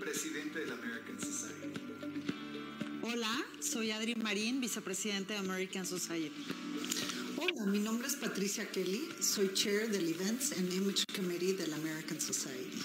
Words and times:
presidente 0.00 0.60
de 0.60 0.66
la 0.66 0.74
American 0.74 1.20
Society. 1.20 1.80
Hola, 3.02 3.44
soy 3.60 3.90
Adri 3.90 4.14
Marín, 4.14 4.60
vicepresidente 4.60 5.34
de 5.34 5.38
American 5.38 5.84
Society. 5.84 6.46
Hola, 7.36 7.66
mi 7.66 7.78
nombre 7.78 8.08
es 8.08 8.16
Patricia 8.16 8.68
Kelly, 8.70 9.08
soy 9.20 9.52
chair 9.52 9.90
del 9.90 10.08
Events 10.08 10.52
and 10.52 10.72
Image 10.72 11.04
Committee 11.14 11.52
de 11.52 11.66
la 11.66 11.76
American 11.76 12.20
Society. 12.20 12.82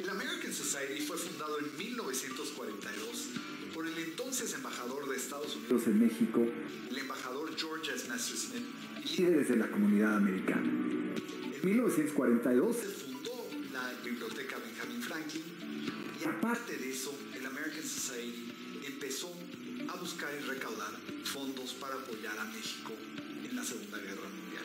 El 0.00 0.08
American 0.08 0.52
Society 0.52 1.02
fue 1.02 1.18
fundado 1.18 1.58
en 1.58 1.76
1942 1.76 3.28
por 3.74 3.86
el 3.86 3.98
entonces 3.98 4.54
embajador 4.54 5.08
de 5.08 5.16
Estados 5.16 5.56
Unidos 5.56 5.82
en 5.86 6.00
México, 6.00 6.46
el 6.88 6.98
embajador 6.98 7.50
George 7.56 7.92
S. 7.94 8.08
Messersmith, 8.08 8.64
y 9.04 9.16
líderes 9.16 9.48
de 9.48 9.56
la 9.56 9.70
comunidad 9.70 10.16
americana. 10.16 10.70
En 10.70 11.60
1942 11.64 12.76
se 12.76 12.86
fundó 12.86 13.48
la 13.72 13.92
Biblioteca 14.04 14.56
Benjamin 14.58 15.02
Franklin 15.02 15.57
y 16.20 16.24
aparte 16.24 16.76
de 16.76 16.90
eso, 16.90 17.14
el 17.34 17.46
American 17.46 17.82
Society 17.82 18.52
empezó 18.86 19.32
a 19.88 19.96
buscar 19.96 20.30
y 20.34 20.44
recaudar 20.44 20.92
fondos 21.24 21.74
para 21.74 21.94
apoyar 21.94 22.38
a 22.38 22.44
México 22.46 22.92
en 23.48 23.54
la 23.54 23.64
Segunda 23.64 23.98
Guerra 23.98 24.28
Mundial. 24.28 24.64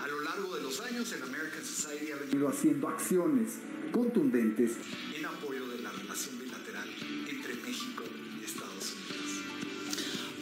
A 0.00 0.08
lo 0.08 0.20
largo 0.20 0.54
de 0.56 0.62
los 0.62 0.80
años, 0.80 1.12
el 1.12 1.22
American 1.22 1.64
Society 1.64 2.12
ha 2.12 2.16
venido 2.16 2.48
haciendo 2.48 2.88
acciones 2.88 3.58
contundentes 3.90 4.72
en 5.14 5.24
apoyo 5.24 5.66
de 5.68 5.82
la 5.82 5.92
relación 5.92 6.38
bilateral 6.38 6.88
entre 7.28 7.54
México 7.56 8.04
y 8.40 8.44
Estados 8.44 8.94
Unidos. 8.94 9.42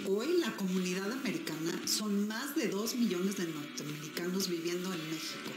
Hoy 0.07 0.39
la 0.39 0.55
comunidad 0.57 1.11
americana 1.13 1.81
son 1.87 2.27
más 2.27 2.55
de 2.55 2.69
2 2.69 2.97
millones 2.97 3.37
de 3.37 3.47
norteamericanos 3.47 4.49
viviendo 4.49 4.93
en 4.93 5.11
México, 5.11 5.51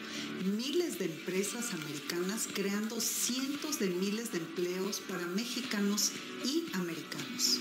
miles 0.44 1.00
de 1.00 1.06
empresas 1.06 1.74
americanas 1.74 2.48
creando 2.54 3.00
cientos 3.00 3.80
de 3.80 3.90
miles 3.90 4.32
de 4.32 4.40
empleos 4.40 5.00
para 5.00 5.26
mexicanos 5.28 6.12
y 6.44 6.66
americanos. 6.74 7.60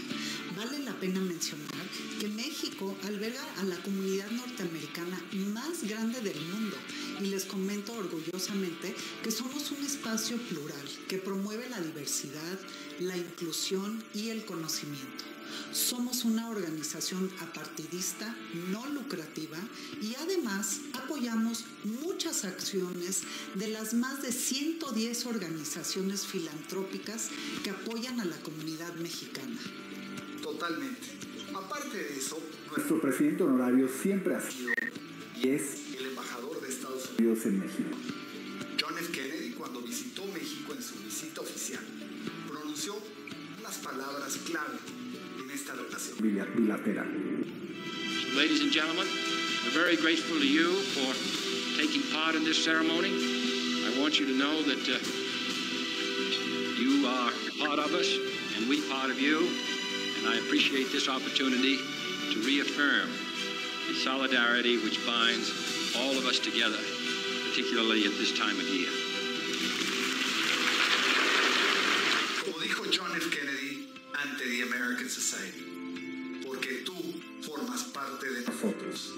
Vale 0.56 0.80
la 0.80 0.92
pena 0.98 1.20
mencionar 1.20 1.86
que 2.20 2.28
México 2.28 2.94
alberga 3.04 3.44
a 3.60 3.64
la 3.64 3.76
comunidad 3.82 4.30
norteamericana 4.30 5.20
más 5.52 5.84
grande 5.84 6.20
del 6.20 6.40
mundo 6.46 6.76
y 7.20 7.26
les 7.26 7.44
comento 7.44 7.92
orgullosamente 7.92 8.94
que 9.22 9.30
somos 9.30 9.70
un 9.70 9.84
espacio 9.84 10.36
plural 10.36 10.88
que 11.08 11.18
promueve 11.18 11.68
la 11.68 11.80
diversidad, 11.80 12.58
la 13.00 13.16
inclusión 13.16 14.04
y 14.14 14.30
el 14.30 14.44
conocimiento. 14.44 15.31
Somos 15.72 16.24
una 16.24 16.48
organización 16.48 17.30
apartidista, 17.40 18.34
no 18.70 18.86
lucrativa 18.86 19.58
y 20.00 20.14
además 20.16 20.80
apoyamos 20.94 21.64
muchas 21.84 22.44
acciones 22.44 23.22
de 23.54 23.68
las 23.68 23.94
más 23.94 24.22
de 24.22 24.32
110 24.32 25.26
organizaciones 25.26 26.26
filantrópicas 26.26 27.30
que 27.62 27.70
apoyan 27.70 28.20
a 28.20 28.24
la 28.24 28.36
comunidad 28.38 28.94
mexicana. 28.94 29.58
Totalmente. 30.42 31.08
Aparte 31.54 31.96
de 31.96 32.16
eso, 32.16 32.38
nuestro 32.70 33.00
presidente 33.00 33.42
honorario 33.42 33.88
siempre 33.88 34.34
ha 34.34 34.40
sido 34.40 34.72
y 35.42 35.48
es 35.48 35.94
el 35.98 36.06
embajador 36.06 36.60
de 36.60 36.68
Estados 36.68 37.10
Unidos 37.18 37.46
en 37.46 37.58
México. 37.58 37.96
John 38.80 38.96
F. 38.98 39.12
Kennedy, 39.12 39.50
cuando 39.52 39.80
visitó 39.80 40.24
México 40.26 40.72
en 40.74 40.82
su 40.82 40.94
visita 41.02 41.40
oficial, 41.40 41.84
pronunció 42.48 42.94
unas 43.60 43.76
palabras 43.78 44.38
clave 44.44 44.78
esta 45.52 45.74
relación 45.74 46.16
bilateral. 46.18 47.06
Ladies 48.34 48.62
and 48.62 48.72
gentlemen, 48.72 49.06
we're 49.64 49.70
very 49.70 49.96
grateful 49.96 50.38
to 50.38 50.46
you 50.46 50.72
for 50.96 51.12
taking 51.78 52.00
part 52.10 52.34
in 52.34 52.42
this 52.42 52.64
ceremony. 52.64 53.10
I 53.10 54.00
want 54.00 54.18
you 54.18 54.24
to 54.26 54.32
know 54.32 54.62
that 54.62 54.88
uh, 54.88 54.96
you 56.80 57.06
are 57.06 57.32
part 57.60 57.78
of 57.78 57.92
us 57.92 58.08
and 58.56 58.66
we 58.66 58.80
part 58.88 59.10
of 59.10 59.20
you. 59.20 59.46
And 60.20 60.28
I 60.28 60.38
appreciate 60.38 60.90
this 60.90 61.08
opportunity 61.08 61.76
to 62.32 62.42
reaffirm 62.46 63.10
the 63.88 63.94
solidarity 63.94 64.78
which 64.78 65.04
binds 65.04 65.52
all 65.98 66.16
of 66.16 66.24
us 66.24 66.38
together, 66.38 66.80
particularly 67.50 68.06
at 68.06 68.16
this 68.16 68.32
time 68.38 68.56
of 68.56 68.66
year. 68.68 68.88
Ante 74.42 74.56
the 74.56 74.62
American 74.62 75.08
Society, 75.08 76.40
porque 76.44 76.82
tú 76.84 76.94
formas 77.42 77.84
parte 77.84 78.28
de 78.28 78.42
nosotros 78.42 79.14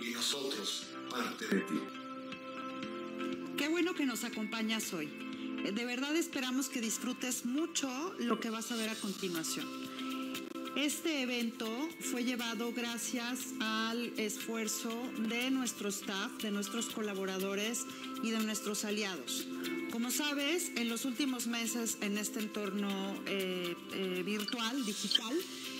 y 0.00 0.10
nosotros 0.10 0.86
parte 1.10 1.46
de 1.46 1.60
ti. 1.62 1.80
Qué 3.56 3.68
bueno 3.68 3.94
que 3.94 4.06
nos 4.06 4.24
acompañas 4.24 4.92
hoy. 4.92 5.08
Eh, 5.64 5.72
De 5.72 5.84
verdad 5.84 6.14
esperamos 6.16 6.68
que 6.68 6.80
disfrutes 6.80 7.44
mucho 7.44 8.14
lo 8.18 8.38
que 8.38 8.50
vas 8.50 8.70
a 8.70 8.76
ver 8.76 8.90
a 8.90 8.94
continuación. 8.94 9.66
Este 10.76 11.22
evento 11.22 11.66
fue 12.00 12.22
llevado 12.22 12.72
gracias 12.72 13.48
al 13.58 14.12
esfuerzo 14.16 14.90
de 15.28 15.50
nuestro 15.50 15.88
staff, 15.88 16.30
de 16.40 16.52
nuestros 16.52 16.86
colaboradores 16.86 17.84
y 18.22 18.30
de 18.30 18.38
nuestros 18.38 18.84
aliados. 18.84 19.48
Como 19.90 20.10
sabes, 20.10 20.70
en 20.76 20.88
los 20.88 21.06
últimos 21.06 21.46
meses 21.46 21.96
en 22.02 22.18
este 22.18 22.40
entorno 22.40 22.88
eh, 23.26 23.74
eh, 23.92 24.22
virtual, 24.24 24.84
digital, 24.84 25.34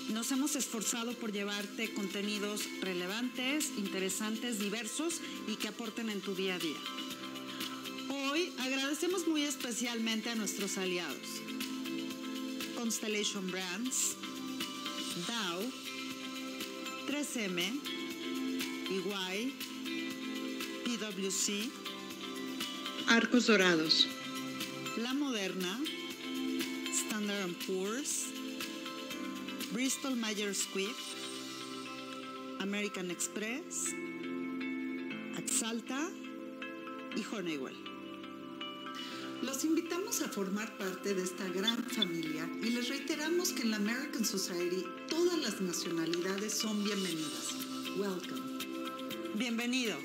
nos 0.09 0.33
hemos 0.33 0.57
esforzado 0.57 1.13
por 1.13 1.31
llevarte 1.31 1.93
contenidos 1.93 2.63
relevantes, 2.81 3.73
interesantes, 3.77 4.59
diversos 4.59 5.21
y 5.47 5.57
que 5.57 5.69
aporten 5.69 6.09
en 6.09 6.23
tu 6.23 6.35
día 6.35 6.55
a 6.55 6.59
día. 6.59 6.79
Hoy 8.09 8.51
agradecemos 8.59 9.29
muy 9.29 9.43
especialmente 9.43 10.31
a 10.31 10.35
nuestros 10.35 10.79
aliados. 10.79 11.43
Constellation 12.77 13.51
Brands, 13.51 14.17
Dow, 15.27 15.71
3M, 17.09 17.81
EY, 18.91 19.53
PwC, 20.85 21.71
Arcos 23.06 23.47
Dorados, 23.47 24.06
La 24.97 25.14
Moderna, 25.14 25.78
Standard 26.92 27.53
Poor's, 27.66 28.26
Bristol 29.72 30.16
Myers 30.16 30.62
Squibb, 30.62 30.94
American 32.60 33.10
Express, 33.10 33.94
Axalta 35.36 36.10
y 37.16 37.25
Honeywell. 37.32 37.76
Los 39.42 39.65
invitamos 39.65 40.20
a 40.22 40.28
formar 40.28 40.76
parte 40.78 41.15
de 41.15 41.22
esta 41.22 41.48
gran 41.48 41.82
familia 41.84 42.48
y 42.60 42.70
les 42.70 42.88
reiteramos 42.88 43.53
que 43.53 43.62
en 43.62 43.70
la 43.70 43.76
American 43.76 44.25
Society 44.25 44.84
todas 45.09 45.38
las 45.38 45.60
nacionalidades 45.60 46.53
son 46.53 46.82
bienvenidas. 46.82 47.54
Welcome. 47.97 48.59
Bienvenido. 49.36 49.97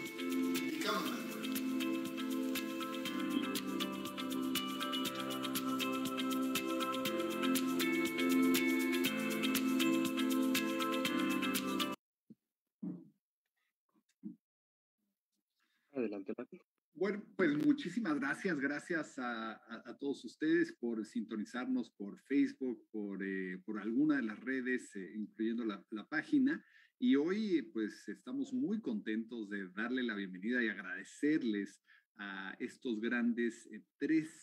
Muchísimas 17.74 18.20
gracias, 18.20 18.60
gracias 18.60 19.18
a, 19.18 19.98
todos 20.00 20.24
ustedes 20.26 20.74
por 20.74 21.04
sintonizarnos 21.04 21.90
por 21.90 22.20
Facebook, 22.20 22.88
por, 22.92 23.24
eh, 23.24 23.58
por 23.66 23.80
alguna 23.80 24.18
de 24.18 24.22
las 24.22 24.40
redes, 24.42 24.96
eh, 24.96 25.14
incluyendo 25.16 25.66
la, 25.66 26.08
página. 26.08 26.64
Y 27.00 27.16
hoy 27.16 27.64
pues 27.74 28.08
estamos 28.10 28.54
muy 28.54 28.80
contentos 28.80 29.50
de 29.50 29.70
darle 29.70 30.04
la 30.04 30.14
bienvenida 30.14 30.64
y 30.64 30.68
agradecerles 30.68 31.82
a 32.18 32.56
estos 32.60 33.02
grandes 33.02 33.68
eh, 33.72 33.84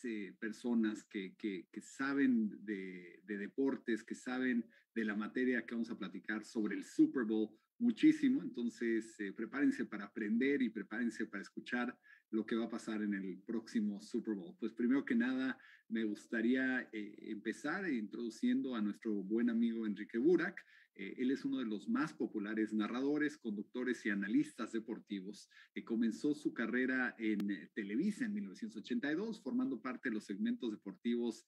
eh, 0.02 0.34
personas 0.40 1.04
que, 1.04 1.36
que- 1.36 1.68
que 1.70 1.80
saben 1.80 2.64
de, 2.64 3.22
de 3.26 3.38
deportes, 3.38 4.02
que 4.02 4.16
saben 4.16 4.68
de 4.92 5.04
la 5.04 5.14
materia 5.14 5.64
que 5.64 5.76
vamos 5.76 5.90
a 5.90 5.98
platicar 5.98 6.44
sobre 6.44 6.74
el 6.74 6.84
Super 6.84 7.22
Bowl 7.22 7.48
muchísimo. 7.80 8.42
Entonces, 8.42 9.18
eh, 9.18 9.32
prepárense 9.32 9.84
para 9.86 10.04
aprender 10.04 10.62
y 10.62 10.70
prepárense 10.70 11.26
para 11.26 11.42
escuchar 11.42 11.96
lo 12.30 12.46
que 12.46 12.56
va 12.56 12.66
a 12.66 12.70
pasar 12.70 13.02
en 13.02 13.14
el 13.14 13.38
próximo 13.38 14.00
Super 14.00 14.34
Bowl. 14.34 14.56
Pues 14.58 14.72
primero 14.72 15.04
que 15.04 15.14
nada, 15.14 15.58
me 15.90 16.04
gustaría 16.04 16.88
eh, 16.92 17.16
empezar 17.22 17.88
introduciendo 17.90 18.76
a 18.76 18.80
nuestro 18.80 19.12
buen 19.12 19.50
amigo 19.50 19.86
Enrique 19.86 20.18
Burak. 20.18 20.56
Eh, 20.94 21.14
él 21.18 21.32
es 21.32 21.44
uno 21.44 21.58
de 21.58 21.64
los 21.64 21.88
más 21.88 22.12
populares 22.12 22.72
narradores, 22.72 23.36
conductores 23.36 24.06
y 24.06 24.10
analistas 24.10 24.70
deportivos. 24.70 25.48
Eh, 25.74 25.84
comenzó 25.84 26.34
su 26.34 26.54
carrera 26.54 27.16
en 27.18 27.68
Televisa 27.74 28.24
en 28.24 28.34
1982, 28.34 29.42
formando 29.42 29.80
parte 29.80 30.08
de 30.08 30.14
los 30.14 30.24
segmentos 30.24 30.70
deportivos 30.70 31.44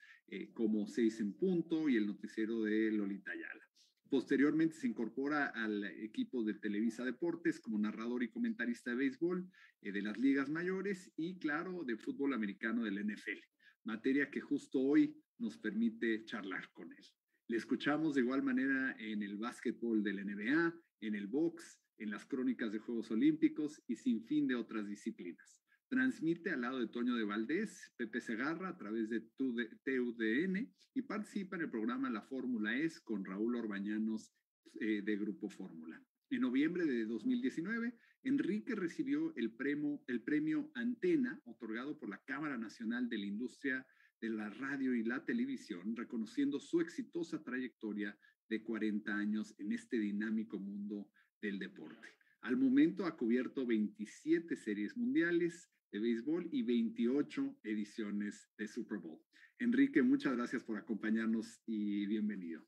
como 0.55 0.87
Seis 0.87 1.21
en 1.21 1.35
Punto 1.35 1.89
y 1.89 1.97
el 1.97 2.07
noticiero 2.07 2.63
de 2.63 2.91
Lolita 2.91 3.33
Ayala. 3.33 3.72
Posteriormente 4.13 4.77
se 4.77 4.87
incorpora 4.87 5.47
al 5.47 5.85
equipo 5.85 6.45
de 6.45 6.53
Televisa 6.53 7.03
Deportes 7.03 7.59
como 7.59 7.79
narrador 7.79 8.23
y 8.23 8.29
comentarista 8.29 8.91
de 8.91 8.97
béisbol 8.99 9.51
eh, 9.81 9.91
de 9.91 10.03
las 10.03 10.19
ligas 10.19 10.51
mayores 10.51 11.11
y, 11.17 11.39
claro, 11.39 11.83
de 11.83 11.97
fútbol 11.97 12.35
americano 12.35 12.85
del 12.85 13.03
NFL. 13.07 13.41
materia 13.85 14.31
que 14.31 14.43
justo 14.43 14.81
hoy 14.81 15.17
nos 15.39 15.57
permite 15.57 16.27
charlar 16.27 16.71
con 16.73 16.93
él. 16.93 17.07
Le 17.49 17.57
escuchamos 17.57 18.15
de 18.15 18.21
igual 18.21 18.43
manera 18.43 18.95
en 18.99 19.23
el 19.23 19.39
básquetbol 19.39 20.03
del 20.03 20.27
NBA, 20.27 20.75
en 21.01 21.15
el 21.15 21.27
box, 21.27 21.81
en 21.97 22.11
las 22.11 22.27
crónicas 22.27 22.71
de 22.71 22.81
Juegos 22.81 23.11
Olímpicos 23.11 23.83
y 23.87 23.97
sin 23.97 24.27
fin 24.27 24.47
de 24.47 24.57
otras 24.57 24.87
disciplinas. 24.87 25.62
Transmite 25.93 26.49
al 26.49 26.63
lado 26.63 26.79
de 26.79 26.87
Toño 26.89 27.17
de 27.17 27.25
Valdés, 27.25 27.93
Pepe 27.99 28.23
Segarra 28.23 28.71
a 28.71 28.79
través 28.79 29.11
de 29.11 29.21
TUDN 29.21 30.73
y 30.95 31.03
participa 31.03 31.57
en 31.57 31.65
el 31.65 31.71
programa 31.71 32.09
La 32.09 32.23
Fórmula 32.23 32.75
Es 32.75 32.99
con 32.99 33.27
Raúl 33.27 33.57
Orbañanos 33.57 34.33
eh, 34.81 35.03
de 35.03 35.17
Grupo 35.19 35.51
Fórmula. 35.51 36.03
En 36.31 36.41
noviembre 36.41 36.87
de 36.87 37.05
2019, 37.05 37.95
Enrique 38.23 38.75
recibió 38.75 39.35
el 39.37 39.55
premio, 39.55 40.03
el 40.07 40.23
premio 40.23 40.71
Antena, 40.77 41.39
otorgado 41.45 41.99
por 41.99 42.09
la 42.09 42.23
Cámara 42.25 42.57
Nacional 42.57 43.11
de 43.11 43.19
la 43.19 43.27
Industria 43.27 43.87
de 44.19 44.31
la 44.31 44.49
Radio 44.49 44.95
y 44.95 45.05
la 45.05 45.23
Televisión, 45.27 45.95
reconociendo 45.95 46.59
su 46.59 46.81
exitosa 46.81 47.43
trayectoria 47.43 48.19
de 48.49 48.63
40 48.63 49.15
años 49.15 49.55
en 49.59 49.73
este 49.73 49.99
dinámico 49.99 50.59
mundo 50.59 51.11
del 51.43 51.59
deporte. 51.59 52.17
Al 52.41 52.57
momento 52.57 53.05
ha 53.05 53.15
cubierto 53.15 53.67
27 53.67 54.57
series 54.57 54.97
mundiales 54.97 55.69
de 55.93 56.01
béisbol 56.01 56.49
y 56.51 56.63
28 56.63 57.61
ediciones 57.65 58.51
de 58.57 58.67
Super 58.67 58.99
Bowl. 58.99 59.21
Enrique, 59.59 60.03
muchas 60.03 60.35
gracias 60.35 60.65
por 60.65 60.79
acompañarnos 60.79 61.61
y 61.67 62.07
bienvenido. 62.07 62.67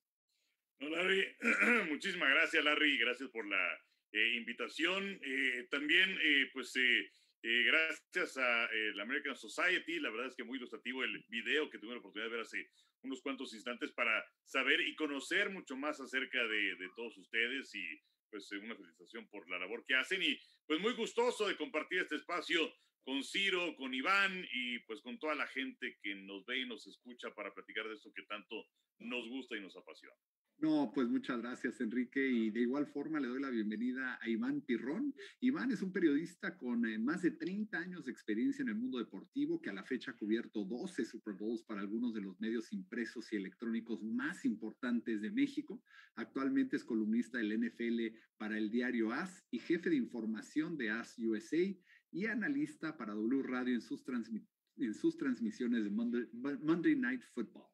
No, 0.78 0.90
Larry, 0.90 1.24
muchísimas 1.90 2.28
gracias, 2.28 2.62
Larry, 2.62 2.98
gracias 2.98 3.30
por 3.30 3.46
la 3.48 3.78
eh, 4.12 4.36
invitación. 4.36 5.18
Eh, 5.22 5.66
también, 5.70 6.10
eh, 6.22 6.50
pues, 6.52 6.74
gracias 7.42 8.36
a 8.36 8.68
la 8.94 9.02
American 9.02 9.36
Society, 9.36 10.00
la 10.00 10.10
verdad 10.10 10.28
es 10.28 10.34
que 10.34 10.44
muy 10.44 10.58
ilustrativo 10.58 11.02
el 11.04 11.24
video 11.28 11.68
que 11.68 11.78
tuve 11.78 11.92
la 11.92 11.98
oportunidad 11.98 12.30
de 12.30 12.36
ver 12.36 12.44
hace 12.44 12.70
unos 13.02 13.20
cuantos 13.20 13.52
instantes 13.54 13.92
para 13.92 14.24
saber 14.44 14.80
y 14.80 14.94
conocer 14.96 15.50
mucho 15.50 15.76
más 15.76 16.00
acerca 16.00 16.42
de, 16.46 16.76
de 16.76 16.88
todos 16.96 17.16
ustedes 17.18 17.74
y 17.74 17.84
pues 18.30 18.50
una 18.52 18.74
felicitación 18.74 19.28
por 19.28 19.48
la 19.50 19.58
labor 19.58 19.84
que 19.86 19.94
hacen 19.94 20.22
y 20.22 20.38
pues 20.66 20.80
muy 20.80 20.94
gustoso 20.94 21.46
de 21.46 21.56
compartir 21.56 22.00
este 22.00 22.16
espacio 22.16 22.72
con 23.04 23.22
Ciro, 23.22 23.76
con 23.76 23.92
Iván 23.94 24.46
y 24.52 24.78
pues 24.80 25.00
con 25.02 25.18
toda 25.18 25.34
la 25.34 25.46
gente 25.46 25.98
que 26.02 26.14
nos 26.14 26.44
ve 26.46 26.60
y 26.60 26.66
nos 26.66 26.86
escucha 26.86 27.34
para 27.34 27.52
platicar 27.52 27.86
de 27.86 27.94
esto 27.94 28.12
que 28.12 28.22
tanto 28.22 28.66
nos 28.98 29.28
gusta 29.28 29.56
y 29.56 29.60
nos 29.60 29.76
apasiona. 29.76 30.16
No, 30.58 30.92
pues 30.94 31.08
muchas 31.08 31.42
gracias, 31.42 31.80
Enrique. 31.80 32.26
Y 32.26 32.50
de 32.50 32.60
igual 32.60 32.86
forma 32.86 33.20
le 33.20 33.28
doy 33.28 33.40
la 33.40 33.50
bienvenida 33.50 34.18
a 34.22 34.28
Iván 34.28 34.60
Pirrón. 34.62 35.12
Iván 35.40 35.72
es 35.72 35.82
un 35.82 35.92
periodista 35.92 36.56
con 36.56 36.86
eh, 36.86 36.96
más 36.96 37.22
de 37.22 37.32
30 37.32 37.76
años 37.76 38.04
de 38.04 38.12
experiencia 38.12 38.62
en 38.62 38.68
el 38.68 38.76
mundo 38.76 38.98
deportivo, 38.98 39.60
que 39.60 39.70
a 39.70 39.74
la 39.74 39.84
fecha 39.84 40.12
ha 40.12 40.16
cubierto 40.16 40.64
12 40.64 41.04
Super 41.04 41.34
Bowls 41.34 41.64
para 41.64 41.80
algunos 41.80 42.14
de 42.14 42.22
los 42.22 42.40
medios 42.40 42.72
impresos 42.72 43.32
y 43.32 43.36
electrónicos 43.36 44.02
más 44.02 44.44
importantes 44.44 45.20
de 45.20 45.32
México. 45.32 45.82
Actualmente 46.14 46.76
es 46.76 46.84
columnista 46.84 47.38
del 47.38 47.58
NFL 47.58 48.16
para 48.38 48.56
el 48.56 48.70
diario 48.70 49.12
AS 49.12 49.44
y 49.50 49.58
jefe 49.58 49.90
de 49.90 49.96
información 49.96 50.78
de 50.78 50.90
AS 50.90 51.18
USA 51.18 51.76
y 52.12 52.26
analista 52.26 52.96
para 52.96 53.12
W 53.12 53.42
Radio 53.42 53.74
en 53.74 53.82
sus, 53.82 54.04
en 54.76 54.94
sus 54.94 55.16
transmisiones 55.16 55.84
de 55.84 55.90
Monday 55.90 56.94
Night 56.94 57.22
Football. 57.34 57.73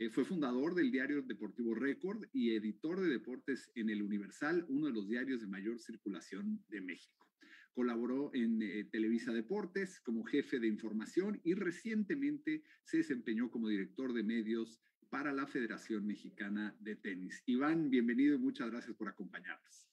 Eh, 0.00 0.08
fue 0.08 0.24
fundador 0.24 0.74
del 0.74 0.90
diario 0.90 1.20
Deportivo 1.20 1.74
Récord 1.74 2.24
y 2.32 2.54
editor 2.54 2.98
de 2.98 3.10
deportes 3.10 3.70
en 3.74 3.90
El 3.90 4.02
Universal, 4.02 4.64
uno 4.70 4.86
de 4.86 4.94
los 4.94 5.06
diarios 5.06 5.42
de 5.42 5.46
mayor 5.46 5.78
circulación 5.78 6.64
de 6.68 6.80
México. 6.80 7.28
Colaboró 7.74 8.30
en 8.32 8.62
eh, 8.62 8.84
Televisa 8.90 9.30
Deportes 9.30 10.00
como 10.00 10.24
jefe 10.24 10.58
de 10.58 10.68
información 10.68 11.38
y 11.44 11.52
recientemente 11.52 12.62
se 12.82 12.96
desempeñó 12.96 13.50
como 13.50 13.68
director 13.68 14.14
de 14.14 14.22
medios 14.22 14.80
para 15.10 15.34
la 15.34 15.46
Federación 15.46 16.06
Mexicana 16.06 16.74
de 16.80 16.96
Tenis. 16.96 17.42
Iván, 17.44 17.90
bienvenido 17.90 18.36
y 18.36 18.38
muchas 18.38 18.70
gracias 18.70 18.96
por 18.96 19.06
acompañarnos. 19.06 19.89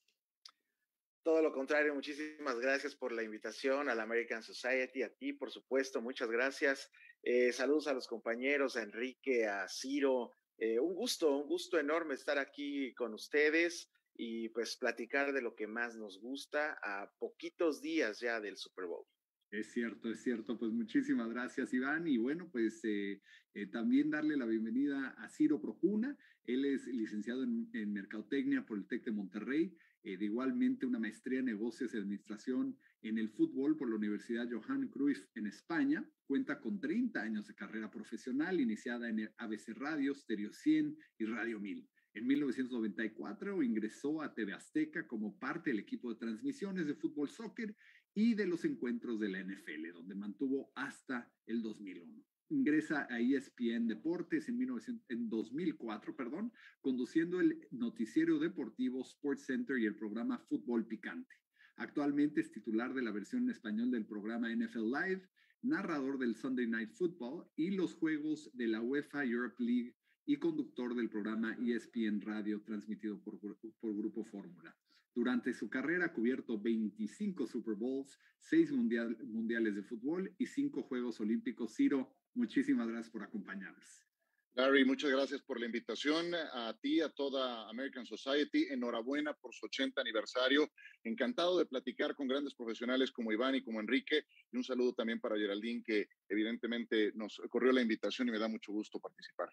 Todo 1.28 1.42
lo 1.42 1.52
contrario, 1.52 1.94
muchísimas 1.94 2.58
gracias 2.58 2.96
por 2.96 3.12
la 3.12 3.22
invitación 3.22 3.90
a 3.90 3.96
la 3.96 4.04
American 4.04 4.42
Society, 4.42 5.04
a 5.04 5.14
ti, 5.14 5.34
por 5.34 5.52
supuesto, 5.52 6.02
muchas 6.02 6.32
gracias. 6.32 6.90
Eh, 7.22 7.52
saludos 7.52 7.88
a 7.88 7.94
los 7.94 8.08
compañeros, 8.08 8.78
a 8.78 8.84
Enrique, 8.84 9.46
a 9.46 9.68
Ciro. 9.68 10.32
Eh, 10.58 10.80
un 10.80 10.96
gusto, 10.96 11.36
un 11.36 11.50
gusto 11.50 11.78
enorme 11.78 12.14
estar 12.14 12.38
aquí 12.38 12.94
con 12.94 13.14
ustedes 13.14 13.92
y 14.16 14.48
pues 14.48 14.78
platicar 14.78 15.34
de 15.34 15.42
lo 15.42 15.54
que 15.54 15.68
más 15.68 15.98
nos 15.98 16.18
gusta 16.22 16.80
a 16.82 17.12
poquitos 17.20 17.82
días 17.82 18.22
ya 18.22 18.40
del 18.40 18.56
Super 18.56 18.86
Bowl. 18.86 19.06
Es 19.52 19.74
cierto, 19.74 20.10
es 20.10 20.24
cierto. 20.24 20.58
Pues 20.58 20.72
muchísimas 20.72 21.30
gracias, 21.30 21.74
Iván. 21.74 22.08
Y 22.08 22.18
bueno, 22.18 22.48
pues 22.50 22.80
eh, 22.86 23.22
también 23.74 24.12
darle 24.12 24.38
la 24.38 24.46
bienvenida 24.46 25.14
a 25.18 25.28
Ciro 25.28 25.60
Projuna. 25.60 26.18
Él 26.46 26.64
es 26.64 26.88
licenciado 26.88 27.44
en, 27.44 27.70
en 27.74 27.92
Mercadotecnia 27.92 28.66
por 28.66 28.78
el 28.78 28.88
TEC 28.88 29.04
de 29.04 29.12
Monterrey 29.12 29.78
eh, 30.08 30.18
igualmente 30.22 30.86
una 30.86 31.00
maestría 31.00 31.40
en 31.40 31.46
negocios 31.48 31.94
y 31.94 31.98
administración 31.98 32.80
en 33.02 33.18
el 33.18 33.28
fútbol 33.28 33.76
por 33.76 33.90
la 33.90 33.98
Universidad 33.98 34.48
Johan 34.50 34.88
Cruyff 34.88 35.26
en 35.36 35.48
España. 35.48 36.10
Cuenta 36.26 36.62
con 36.62 36.80
30 36.80 37.22
años 37.22 37.46
de 37.46 37.56
carrera 37.56 37.92
profesional 37.92 38.62
iniciada 38.62 39.10
en 39.10 39.30
ABC 39.38 39.74
Radio, 39.76 40.16
Stereo 40.16 40.54
100 40.54 40.98
y 41.18 41.26
Radio 41.26 41.60
1000. 41.60 41.90
En 42.14 42.26
1994 42.26 43.62
ingresó 43.62 44.22
a 44.22 44.34
TV 44.34 44.54
Azteca 44.54 45.06
como 45.06 45.38
parte 45.38 45.72
del 45.72 45.80
equipo 45.80 46.14
de 46.14 46.20
transmisiones 46.20 46.88
de 46.88 46.96
fútbol 46.96 47.30
soccer 47.30 47.76
y 48.14 48.34
de 48.34 48.48
los 48.48 48.64
encuentros 48.64 49.20
de 49.20 49.28
la 49.28 49.44
NFL, 49.44 49.92
donde 49.94 50.16
mantuvo 50.16 50.72
hasta 50.74 51.30
el 51.48 51.62
2001 51.62 52.24
ingresa 52.50 53.08
a 53.10 53.20
ESPN 53.20 53.88
Deportes 53.88 54.48
en, 54.50 54.58
1900, 54.58 55.06
en 55.10 55.30
2004, 55.30 56.16
perdón, 56.16 56.52
conduciendo 56.82 57.40
el 57.42 57.60
noticiero 57.72 58.40
deportivo 58.40 59.02
Sports 59.02 59.46
Center 59.46 59.78
y 59.80 59.86
el 59.86 59.96
programa 59.96 60.40
Fútbol 60.50 60.88
Picante. 60.88 61.36
Actualmente 61.78 62.42
es 62.42 62.52
titular 62.52 62.94
de 62.94 63.04
la 63.04 63.12
versión 63.12 63.44
en 63.44 63.52
español 63.52 63.92
del 63.92 64.06
programa 64.06 64.50
NFL 64.50 64.92
Live, 64.92 65.30
narrador 65.62 66.18
del 66.18 66.36
Sunday 66.36 66.68
Night 66.68 66.92
Football 66.94 67.48
y 67.56 67.72
los 67.72 67.94
juegos 67.94 68.50
de 68.54 68.68
la 68.68 68.82
UEFA 68.82 69.26
Europe 69.26 69.56
League 69.60 69.96
y 70.26 70.38
conductor 70.38 70.96
del 70.96 71.10
programa 71.10 71.56
ESPN 71.60 72.22
Radio 72.22 72.62
transmitido 72.64 73.22
por, 73.22 73.40
por 73.40 73.96
Grupo 73.96 74.26
Fórmula. 74.26 74.76
Durante 75.18 75.52
su 75.54 75.68
carrera 75.68 76.06
ha 76.06 76.14
cubierto 76.14 76.62
25 76.62 77.48
Super 77.48 77.74
Bowls, 77.74 78.20
6 78.40 78.72
mundial, 78.72 79.18
mundiales 79.24 79.74
de 79.74 79.82
fútbol 79.82 80.32
y 80.38 80.46
5 80.46 80.84
Juegos 80.84 81.20
Olímpicos. 81.20 81.74
Ciro, 81.74 82.14
Muchísimas 82.38 82.88
gracias 82.88 83.10
por 83.10 83.24
acompañarnos. 83.24 84.06
Larry, 84.54 84.86
muchas 84.86 85.10
gracias 85.10 85.42
por 85.42 85.60
la 85.60 85.66
invitación. 85.66 86.36
A 86.36 86.76
ti, 86.80 87.02
a 87.02 87.10
toda 87.10 87.68
American 87.68 88.06
Society, 88.06 88.68
enhorabuena 88.70 89.34
por 89.34 89.56
su 89.56 89.66
80 89.66 90.00
aniversario. 90.00 90.72
Encantado 91.04 91.58
de 91.58 91.66
platicar 91.66 92.14
con 92.14 92.28
grandes 92.28 92.54
profesionales 92.54 93.12
como 93.12 93.32
Iván 93.32 93.56
y 93.56 93.64
como 93.64 93.80
Enrique. 93.80 94.26
Y 94.52 94.58
un 94.58 94.64
saludo 94.64 94.94
también 94.94 95.20
para 95.20 95.36
Geraldine, 95.36 95.84
que 95.84 96.10
evidentemente 96.30 97.12
nos 97.16 97.42
corrió 97.50 97.72
la 97.72 97.82
invitación 97.82 98.28
y 98.28 98.32
me 98.32 98.40
da 98.40 98.48
mucho 98.48 98.72
gusto 98.72 99.00
participar. 99.00 99.50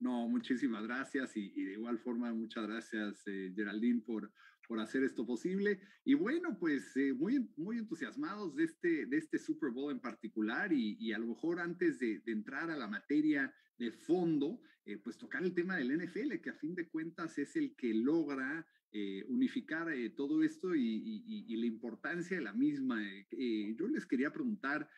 No, 0.00 0.28
muchísimas 0.28 0.84
gracias 0.84 1.36
y, 1.36 1.50
de 1.50 1.72
igual 1.72 1.98
forma 1.98 2.32
muchas 2.32 2.66
gracias 2.66 3.22
eh, 3.26 3.52
Geraldine 3.54 4.02
por, 4.02 4.32
por 4.66 4.80
hacer 4.80 5.02
esto 5.04 5.26
posible. 5.26 5.80
Y 6.04 6.14
bueno, 6.14 6.56
pues 6.58 6.96
eh, 6.96 7.12
muy, 7.12 7.48
muy 7.56 7.78
entusiasmados 7.78 8.54
de 8.56 8.64
este, 8.64 9.06
de 9.06 9.16
este 9.16 9.38
Super 9.38 9.70
Bowl 9.70 9.92
en 9.92 10.00
particular 10.00 10.72
y, 10.72 10.96
y 10.98 11.12
a 11.12 11.18
lo 11.18 11.26
mejor 11.26 11.60
antes 11.60 11.98
de, 11.98 12.22
entrar 12.26 12.70
a 12.70 12.76
la 12.76 12.88
materia 12.88 13.54
de 13.78 13.90
fondo, 13.90 14.60
eh, 14.84 14.98
pues 14.98 15.16
tocar 15.16 15.42
el 15.42 15.54
tema 15.54 15.76
del 15.76 15.96
NFL, 15.96 16.40
que 16.42 16.50
a 16.50 16.54
fin 16.54 16.74
de 16.74 16.88
cuentas 16.88 17.38
es 17.38 17.56
el 17.56 17.74
que 17.74 17.92
logra 17.94 18.66
eh, 18.92 19.24
unificar 19.28 19.90
eh, 19.90 20.10
todo 20.10 20.42
esto 20.42 20.74
y, 20.74 21.24
y, 21.26 21.44
y, 21.48 21.56
la 21.56 21.66
importancia 21.66 22.36
de 22.36 22.44
la 22.44 22.52
misma. 22.52 23.02
Yo 23.30 23.88
les 23.88 24.06
quería 24.06 24.32
preguntar, 24.32 24.88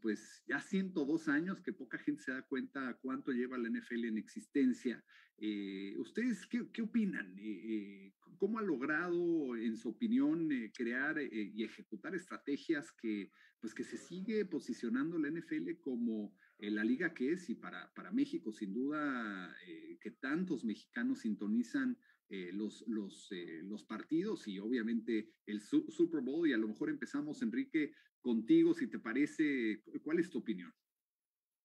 pues 0.00 0.42
ya 0.46 0.60
102 0.60 1.28
años 1.28 1.60
que 1.60 1.72
poca 1.72 1.98
gente 1.98 2.22
se 2.22 2.32
da 2.32 2.42
cuenta 2.42 2.96
cuánto 3.02 3.32
lleva 3.32 3.58
la 3.58 3.68
NFL 3.68 4.04
en 4.04 4.18
existencia. 4.18 5.04
¿Ustedes 5.98 6.46
qué, 6.46 6.66
qué 6.72 6.82
opinan? 6.82 7.36
¿Cómo 8.38 8.58
ha 8.58 8.62
logrado, 8.62 9.56
en 9.56 9.76
su 9.76 9.90
opinión, 9.90 10.48
crear 10.76 11.20
y 11.20 11.64
ejecutar 11.64 12.14
estrategias 12.14 12.92
que, 12.92 13.30
pues 13.60 13.74
que 13.74 13.84
se 13.84 13.96
sigue 13.96 14.44
posicionando 14.44 15.18
la 15.18 15.30
NFL 15.30 15.80
como 15.80 16.36
la 16.58 16.84
liga 16.84 17.12
que 17.12 17.32
es 17.32 17.50
y 17.50 17.56
para, 17.56 17.92
para 17.94 18.12
México, 18.12 18.52
sin 18.52 18.72
duda, 18.72 19.54
que 20.00 20.12
tantos 20.12 20.64
mexicanos 20.64 21.20
sintonizan 21.20 21.98
eh, 22.30 22.50
los, 22.52 22.82
los, 22.88 23.30
eh, 23.32 23.60
los 23.64 23.84
partidos 23.84 24.48
y 24.48 24.58
obviamente 24.58 25.30
el 25.46 25.60
Super 25.60 26.20
Bowl. 26.20 26.48
Y 26.48 26.52
a 26.52 26.58
lo 26.58 26.68
mejor 26.68 26.88
empezamos, 26.88 27.42
Enrique, 27.42 27.92
contigo, 28.24 28.72
si 28.72 28.88
te 28.88 28.98
parece, 28.98 29.82
¿cuál 30.02 30.18
es 30.18 30.30
tu 30.30 30.38
opinión? 30.38 30.72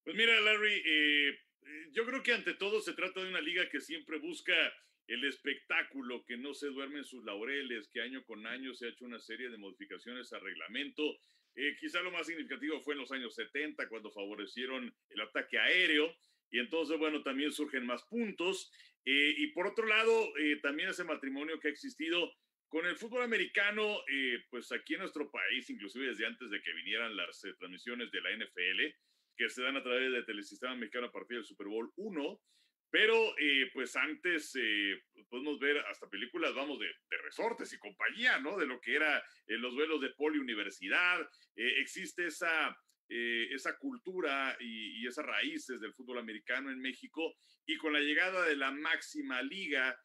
Pues 0.03 0.15
mira, 0.15 0.39
Larry, 0.41 0.83
eh, 0.85 1.39
yo 1.91 2.05
creo 2.05 2.21
que 2.21 2.33
ante 2.33 2.53
todo 2.53 2.81
se 2.81 2.93
trata 2.93 3.23
de 3.23 3.29
una 3.29 3.39
liga 3.39 3.69
que 3.69 3.79
siempre 3.79 4.19
busca 4.19 4.53
el 5.07 5.23
espectáculo, 5.23 6.25
que 6.25 6.35
no 6.35 6.53
se 6.53 6.67
duermen 6.67 7.05
sus 7.05 7.23
laureles, 7.23 7.87
que 7.87 8.01
año 8.01 8.23
con 8.25 8.45
año 8.45 8.73
se 8.73 8.85
ha 8.85 8.89
hecho 8.89 9.05
una 9.05 9.19
serie 9.19 9.49
de 9.49 9.57
modificaciones 9.57 10.33
al 10.33 10.41
reglamento. 10.41 11.17
Eh, 11.55 11.77
quizá 11.79 12.01
lo 12.01 12.11
más 12.11 12.27
significativo 12.27 12.81
fue 12.81 12.93
en 12.93 12.99
los 12.99 13.11
años 13.11 13.33
70, 13.35 13.87
cuando 13.87 14.11
favorecieron 14.11 14.93
el 15.09 15.21
ataque 15.21 15.57
aéreo, 15.57 16.13
y 16.51 16.59
entonces, 16.59 16.97
bueno, 16.99 17.23
también 17.23 17.53
surgen 17.53 17.85
más 17.85 18.03
puntos. 18.03 18.71
Eh, 19.05 19.33
y 19.37 19.47
por 19.47 19.67
otro 19.67 19.87
lado, 19.87 20.37
eh, 20.37 20.59
también 20.61 20.89
ese 20.89 21.05
matrimonio 21.05 21.59
que 21.59 21.69
ha 21.69 21.71
existido 21.71 22.33
con 22.69 22.85
el 22.85 22.95
fútbol 22.95 23.23
americano, 23.23 23.99
pues 24.49 24.71
aquí 24.71 24.93
en 24.93 25.01
nuestro 25.01 25.29
país, 25.29 25.69
inclusive 25.69 26.07
desde 26.07 26.25
antes 26.25 26.49
de 26.49 26.61
que 26.61 26.73
vinieran 26.73 27.17
las 27.17 27.41
transmisiones 27.57 28.11
de 28.11 28.21
la 28.21 28.31
NFL, 28.31 28.95
que 29.35 29.49
se 29.49 29.63
dan 29.63 29.75
a 29.77 29.83
través 29.83 30.11
del 30.11 30.25
Telesistema 30.25 30.75
Mexicano 30.75 31.07
a 31.07 31.11
partir 31.11 31.37
del 31.37 31.45
Super 31.45 31.67
Bowl 31.67 31.91
1, 31.95 32.41
pero 32.91 33.37
eh, 33.37 33.69
pues 33.73 33.95
antes 33.95 34.51
eh, 34.55 35.03
podemos 35.29 35.59
ver 35.59 35.77
hasta 35.79 36.09
películas, 36.09 36.53
vamos, 36.55 36.79
de, 36.79 36.87
resortes 37.23 37.71
y 37.73 37.77
compañía, 37.77 38.39
¿no? 38.39 38.57
De 38.57 38.65
lo 38.65 38.81
que 38.81 38.95
era 38.95 39.19
eh, 39.45 39.57
los 39.57 39.75
vuelos 39.75 40.01
de 40.01 40.09
poliuniversidad. 40.09 41.29
existe 41.55 42.25
esa, 42.25 42.75
esa 43.07 43.77
cultura 43.77 44.57
y, 44.59 45.01
y, 45.01 45.07
esas 45.07 45.25
raíces 45.25 45.79
del 45.79 45.93
fútbol 45.93 46.17
americano 46.17 46.71
en 46.71 46.79
México. 46.79 47.35
Y 47.65 47.77
con 47.77 47.93
la 47.93 47.99
llegada 47.99 48.45
de 48.45 48.55
la 48.55 48.71
máxima 48.71 49.41
liga, 49.43 49.95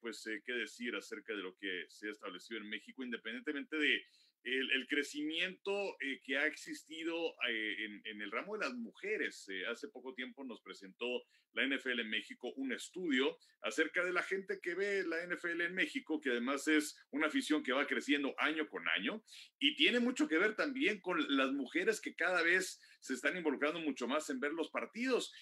pues 0.00 0.24
qué 0.44 0.52
decir 0.52 0.94
acerca 0.96 1.34
de 1.34 1.42
lo 1.42 1.56
que 1.56 1.86
se 1.88 2.08
ha 2.08 2.12
establecido 2.12 2.60
en 2.60 2.68
México, 2.68 3.02
independientemente 3.02 3.76
de 3.76 4.02
el, 4.44 4.86
crecimiento 4.88 5.96
eh, 6.00 6.20
que 6.24 6.38
ha 6.38 6.46
existido 6.46 7.34
eh, 7.48 8.00
en, 8.04 8.22
el 8.22 8.30
ramo 8.30 8.56
de 8.56 8.64
las 8.66 8.74
mujeres. 8.74 9.46
Eh, 9.48 9.66
hace 9.66 9.88
poco 9.88 10.14
tiempo 10.14 10.44
nos 10.44 10.60
presentó 10.60 11.06
la 11.52 11.66
NFL 11.66 12.00
en 12.00 12.10
México 12.10 12.52
un 12.56 12.72
estudio 12.72 13.38
acerca 13.62 14.04
de 14.04 14.12
la 14.12 14.22
gente 14.22 14.60
que 14.60 14.74
ve 14.74 15.04
la 15.04 15.16
NFL 15.26 15.62
en 15.62 15.74
México, 15.74 16.20
que 16.20 16.30
además 16.30 16.68
es 16.68 16.96
una 17.10 17.26
afición 17.26 17.62
que 17.62 17.72
va 17.72 17.86
creciendo 17.86 18.34
año 18.38 18.68
con 18.68 18.88
año 18.88 19.22
y 19.58 19.74
tiene 19.76 20.00
mucho 20.00 20.28
que 20.28 20.38
ver 20.38 20.54
también 20.54 21.00
con 21.00 21.18
las 21.36 21.52
mujeres 21.52 22.00
que 22.00 22.14
cada 22.14 22.42
vez 22.42 22.80
se 23.00 23.14
están 23.14 23.36
involucrando 23.36 23.80
mucho 23.80 24.06
más 24.06 24.28
en 24.30 24.40
ver 24.40 24.52
los 24.52 24.70
partidos. 24.70 25.32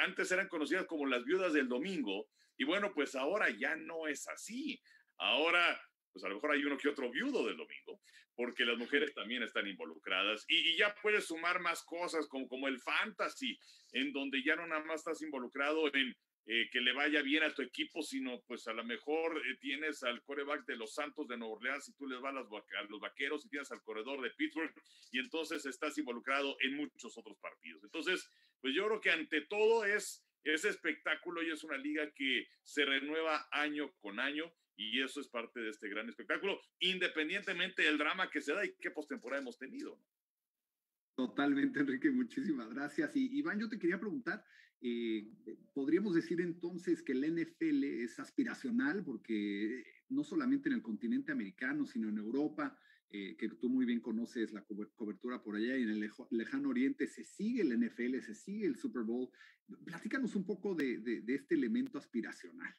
antes 0.00 0.30
eran 0.30 0.48
conocidas 0.48 0.86
como 0.86 1.06
las 1.06 1.24
viudas 1.24 1.52
del 1.52 1.68
domingo 1.68 2.28
y 2.58 2.64
bueno, 2.64 2.92
pues 2.92 3.14
ahora 3.14 3.48
ya 3.48 3.74
no 3.76 4.06
es 4.06 4.28
así. 4.28 4.78
Ahora 5.16 5.80
pues 6.12 6.24
a 6.24 6.28
lo 6.28 6.34
mejor 6.34 6.52
hay 6.52 6.64
uno 6.64 6.76
que 6.76 6.88
otro 6.88 7.10
viudo 7.10 7.46
del 7.46 7.56
domingo, 7.56 8.00
porque 8.34 8.64
las 8.64 8.76
mujeres 8.76 9.14
también 9.14 9.42
están 9.42 9.66
involucradas 9.66 10.44
y, 10.48 10.76
ya 10.76 10.94
puedes 11.00 11.26
sumar 11.26 11.60
más 11.60 11.82
cosas 11.84 12.26
como, 12.26 12.48
como 12.48 12.68
el 12.68 12.80
fantasy, 12.80 13.58
en 13.92 14.12
donde 14.12 14.42
ya 14.42 14.56
no 14.56 14.66
nada 14.66 14.82
más 14.84 15.00
estás 15.00 15.22
involucrado 15.22 15.86
en 15.94 16.16
eh, 16.50 16.68
que 16.72 16.80
le 16.80 16.94
vaya 16.94 17.20
bien 17.20 17.42
a 17.42 17.52
tu 17.52 17.60
equipo, 17.60 18.02
sino 18.02 18.40
pues 18.46 18.66
a 18.68 18.72
lo 18.72 18.82
mejor 18.82 19.36
eh, 19.36 19.58
tienes 19.60 20.02
al 20.02 20.22
coreback 20.22 20.64
de 20.64 20.76
los 20.76 20.94
Santos 20.94 21.28
de 21.28 21.36
Nueva 21.36 21.56
Orleans 21.56 21.88
y 21.88 21.92
tú 21.92 22.06
les 22.06 22.18
vas 22.20 22.34
a 22.34 22.40
los, 22.40 23.00
vaqueros 23.00 23.44
y 23.44 23.50
tienes 23.50 23.70
al 23.70 23.82
corredor 23.82 24.22
de 24.22 24.30
Pittsburgh 24.30 24.72
y 25.12 25.18
entonces 25.18 25.66
estás 25.66 25.98
involucrado 25.98 26.56
en 26.60 26.74
muchos 26.74 27.18
otros 27.18 27.36
partidos. 27.38 27.84
Entonces, 27.84 28.30
pues 28.62 28.74
yo 28.74 28.86
creo 28.86 29.00
que 29.00 29.10
ante 29.10 29.42
todo 29.42 29.84
es 29.84 30.24
ese 30.44 30.68
espectáculo 30.68 31.42
y 31.42 31.50
es 31.50 31.64
una 31.64 31.76
liga 31.76 32.10
que 32.14 32.48
se 32.62 32.84
renueva 32.84 33.48
año 33.52 33.92
con 34.00 34.20
año 34.20 34.52
y 34.76 35.02
eso 35.02 35.20
es 35.20 35.28
parte 35.28 35.60
de 35.60 35.70
este 35.70 35.88
gran 35.88 36.08
espectáculo, 36.08 36.60
independientemente 36.78 37.82
del 37.82 37.98
drama 37.98 38.30
que 38.30 38.40
se 38.40 38.52
da 38.54 38.64
y 38.64 38.74
qué 38.80 38.90
postemporada 38.90 39.42
hemos 39.42 39.58
tenido. 39.58 40.00
Totalmente, 41.16 41.80
Enrique, 41.80 42.12
muchísimas 42.12 42.72
gracias. 42.72 43.16
Y 43.16 43.38
Iván, 43.38 43.58
yo 43.58 43.68
te 43.68 43.78
quería 43.78 43.98
preguntar, 43.98 44.44
eh, 44.80 45.28
¿podríamos 45.74 46.14
decir 46.14 46.40
entonces 46.40 47.02
que 47.02 47.10
el 47.10 47.24
NFL 47.24 47.82
es 48.04 48.20
aspiracional? 48.20 49.04
Porque 49.04 49.84
no 50.10 50.22
solamente 50.22 50.68
en 50.68 50.76
el 50.76 50.82
continente 50.82 51.32
americano, 51.32 51.84
sino 51.84 52.08
en 52.08 52.18
Europa, 52.18 52.78
eh, 53.10 53.36
que 53.36 53.48
tú 53.48 53.68
muy 53.68 53.86
bien 53.86 54.00
conoces 54.00 54.52
la 54.52 54.64
cobertura 54.64 55.42
por 55.42 55.56
allá 55.56 55.76
y 55.76 55.82
en 55.82 55.90
el 55.90 56.10
lejano 56.30 56.68
oriente 56.68 57.06
se 57.06 57.24
sigue 57.24 57.62
el 57.62 57.78
NFL, 57.78 58.20
se 58.20 58.34
sigue 58.34 58.66
el 58.66 58.76
Super 58.76 59.02
Bowl. 59.02 59.30
Platícanos 59.84 60.34
un 60.36 60.44
poco 60.44 60.74
de, 60.74 60.98
de 60.98 61.34
este 61.34 61.54
elemento 61.54 61.98
aspiracional. 61.98 62.74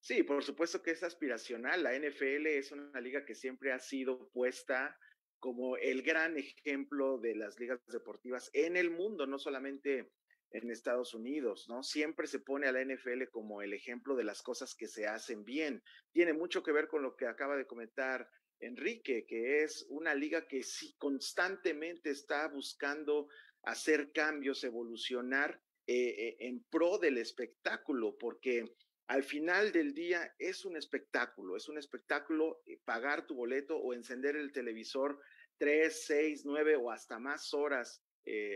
Sí, 0.00 0.22
por 0.22 0.42
supuesto 0.42 0.82
que 0.82 0.92
es 0.92 1.02
aspiracional. 1.02 1.82
La 1.82 1.98
NFL 1.98 2.46
es 2.46 2.72
una 2.72 3.00
liga 3.00 3.26
que 3.26 3.34
siempre 3.34 3.72
ha 3.72 3.78
sido 3.78 4.30
puesta 4.30 4.96
como 5.38 5.76
el 5.76 6.02
gran 6.02 6.36
ejemplo 6.38 7.18
de 7.18 7.34
las 7.36 7.58
ligas 7.60 7.80
deportivas 7.86 8.50
en 8.54 8.76
el 8.76 8.90
mundo, 8.90 9.26
no 9.26 9.38
solamente 9.38 10.10
en 10.50 10.70
Estados 10.70 11.14
Unidos, 11.14 11.66
¿no? 11.68 11.82
Siempre 11.82 12.26
se 12.26 12.38
pone 12.38 12.66
a 12.66 12.72
la 12.72 12.82
NFL 12.82 13.24
como 13.30 13.60
el 13.60 13.74
ejemplo 13.74 14.16
de 14.16 14.24
las 14.24 14.42
cosas 14.42 14.74
que 14.74 14.88
se 14.88 15.06
hacen 15.06 15.44
bien. 15.44 15.82
Tiene 16.12 16.32
mucho 16.32 16.62
que 16.62 16.72
ver 16.72 16.88
con 16.88 17.02
lo 17.02 17.16
que 17.16 17.26
acaba 17.26 17.56
de 17.56 17.66
comentar 17.66 18.28
Enrique, 18.60 19.26
que 19.26 19.62
es 19.62 19.86
una 19.88 20.14
liga 20.14 20.46
que 20.46 20.62
sí 20.62 20.94
constantemente 20.98 22.10
está 22.10 22.48
buscando 22.48 23.28
hacer 23.62 24.12
cambios, 24.12 24.64
evolucionar 24.64 25.60
eh, 25.86 26.08
eh, 26.08 26.36
en 26.40 26.62
pro 26.64 26.98
del 26.98 27.18
espectáculo, 27.18 28.16
porque 28.18 28.64
al 29.06 29.22
final 29.22 29.72
del 29.72 29.94
día 29.94 30.34
es 30.38 30.64
un 30.64 30.76
espectáculo, 30.76 31.56
es 31.56 31.68
un 31.68 31.78
espectáculo 31.78 32.62
eh, 32.66 32.78
pagar 32.84 33.26
tu 33.26 33.34
boleto 33.34 33.76
o 33.78 33.94
encender 33.94 34.36
el 34.36 34.52
televisor 34.52 35.18
tres, 35.56 36.04
seis, 36.06 36.42
nueve 36.44 36.76
o 36.76 36.90
hasta 36.90 37.18
más 37.18 37.54
horas 37.54 38.04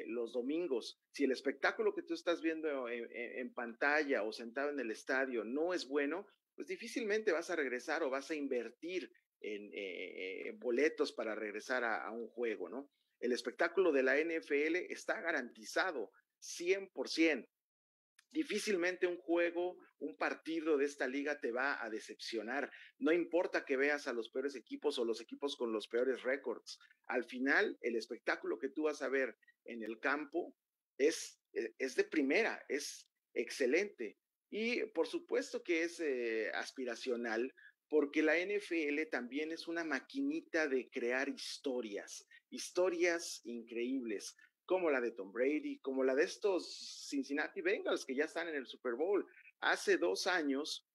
los 0.08 0.34
domingos. 0.34 1.00
Si 1.12 1.24
el 1.24 1.32
espectáculo 1.32 1.94
que 1.94 2.02
tú 2.02 2.12
estás 2.12 2.42
viendo 2.42 2.90
en, 2.90 3.54
pantalla 3.54 4.22
o 4.22 4.30
sentado 4.30 4.68
en 4.68 4.78
el 4.78 4.90
estadio 4.90 5.44
no 5.44 5.72
es 5.72 5.88
bueno, 5.88 6.26
pues 6.54 6.68
difícilmente 6.68 7.32
vas 7.32 7.48
a 7.48 7.56
regresar 7.56 8.02
o 8.02 8.10
vas 8.10 8.30
a 8.30 8.34
invertir 8.34 9.10
en 9.42 9.70
eh, 9.72 10.52
boletos 10.56 11.12
para 11.12 11.34
regresar 11.34 11.84
a, 11.84 12.04
a 12.04 12.10
un 12.10 12.28
juego, 12.28 12.68
¿no? 12.68 12.90
El 13.20 13.32
espectáculo 13.32 13.92
de 13.92 14.02
la 14.02 14.16
NFL 14.16 14.76
está 14.88 15.20
garantizado 15.20 16.10
100% 16.40 17.48
difícilmente 18.32 19.06
un 19.06 19.18
juego, 19.18 19.76
un 19.98 20.16
partido 20.16 20.78
de 20.78 20.86
esta 20.86 21.06
liga 21.06 21.38
te 21.38 21.52
va 21.52 21.82
a 21.84 21.90
decepcionar. 21.90 22.70
No 22.98 23.12
importa 23.12 23.64
que 23.64 23.76
veas 23.76 24.08
a 24.08 24.12
los 24.12 24.30
peores 24.30 24.56
equipos 24.56 24.98
o 24.98 25.04
los 25.04 25.20
equipos 25.20 25.54
con 25.56 25.72
los 25.72 25.86
peores 25.86 26.22
récords. 26.22 26.78
Al 27.06 27.24
final, 27.24 27.78
el 27.82 27.94
espectáculo 27.94 28.58
que 28.58 28.70
tú 28.70 28.84
vas 28.84 29.02
a 29.02 29.08
ver 29.08 29.36
en 29.64 29.82
el 29.82 30.00
campo 30.00 30.56
es, 30.98 31.38
e, 31.52 31.74
es 31.78 31.94
de 31.94 32.04
primera, 32.04 32.64
es 32.68 33.06
excelente. 33.34 34.18
Y 34.50 34.84
por 34.86 35.06
supuesto 35.06 35.62
que 35.62 35.82
es 35.82 36.00
eh, 36.00 36.50
aspiracional, 36.54 37.54
porque 37.92 38.22
la 38.22 38.38
NFL 38.38 39.02
también 39.10 39.52
es 39.52 39.68
una 39.68 39.84
maquinita 39.84 40.66
de 40.66 40.88
crear 40.88 41.28
historias, 41.28 42.26
historias 42.48 43.42
increíbles 43.44 44.34
como 44.64 44.90
la 44.90 44.98
de 44.98 45.10
Tom 45.10 45.30
Brady, 45.30 45.78
como 45.80 46.02
la 46.02 46.14
de 46.14 46.24
estos 46.24 47.06
Cincinnati 47.10 47.60
Bengals 47.60 48.06
que 48.06 48.14
ya 48.14 48.24
están 48.24 48.48
en 48.48 48.54
el 48.54 48.66
Super 48.66 48.94
Bowl. 48.94 49.26
Hace 49.60 49.98
dos 49.98 50.26
años 50.26 50.88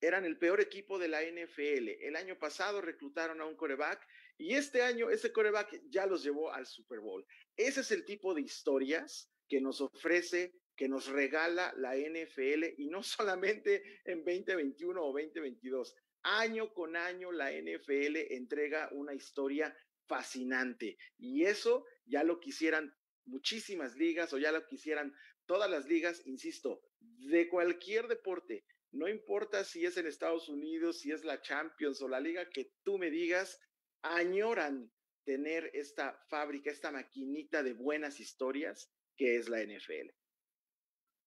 eran 0.00 0.24
el 0.24 0.38
peor 0.38 0.60
equipo 0.60 0.96
de 0.96 1.08
la 1.08 1.22
NFL. 1.22 1.88
El 2.00 2.14
año 2.14 2.38
pasado 2.38 2.80
reclutaron 2.80 3.40
a 3.40 3.44
un 3.46 3.56
coreback 3.56 4.06
y 4.38 4.54
este 4.54 4.80
año 4.82 5.10
ese 5.10 5.32
coreback 5.32 5.82
ya 5.88 6.06
los 6.06 6.22
llevó 6.22 6.52
al 6.52 6.66
Super 6.66 7.00
Bowl. 7.00 7.26
Ese 7.56 7.80
es 7.80 7.90
el 7.90 8.04
tipo 8.04 8.32
de 8.32 8.42
historias 8.42 9.28
que 9.48 9.60
nos 9.60 9.80
ofrece, 9.80 10.54
que 10.76 10.88
nos 10.88 11.08
regala 11.08 11.74
la 11.78 11.96
NFL 11.96 12.78
y 12.78 12.86
no 12.86 13.02
solamente 13.02 13.82
en 14.04 14.24
2021 14.24 15.02
o 15.02 15.06
2022. 15.06 15.96
Año 16.22 16.72
con 16.72 16.96
año 16.96 17.32
la 17.32 17.50
NFL 17.50 18.16
entrega 18.30 18.88
una 18.92 19.14
historia 19.14 19.76
fascinante. 20.06 20.98
Y 21.18 21.44
eso 21.44 21.84
ya 22.04 22.24
lo 22.24 22.40
quisieran 22.40 22.94
muchísimas 23.24 23.96
ligas 23.96 24.32
o 24.32 24.38
ya 24.38 24.52
lo 24.52 24.66
quisieran 24.66 25.14
todas 25.46 25.70
las 25.70 25.86
ligas, 25.86 26.26
insisto, 26.26 26.82
de 27.00 27.48
cualquier 27.48 28.08
deporte. 28.08 28.64
No 28.92 29.08
importa 29.08 29.64
si 29.64 29.84
es 29.84 29.96
en 29.96 30.06
Estados 30.06 30.48
Unidos, 30.48 31.00
si 31.00 31.12
es 31.12 31.24
la 31.24 31.40
Champions 31.40 32.02
o 32.02 32.08
la 32.08 32.20
liga 32.20 32.48
que 32.50 32.72
tú 32.84 32.98
me 32.98 33.10
digas, 33.10 33.58
añoran 34.02 34.92
tener 35.24 35.70
esta 35.72 36.20
fábrica, 36.28 36.70
esta 36.70 36.90
maquinita 36.90 37.62
de 37.62 37.72
buenas 37.72 38.20
historias 38.20 38.90
que 39.16 39.36
es 39.36 39.48
la 39.48 39.62
NFL. 39.62 40.10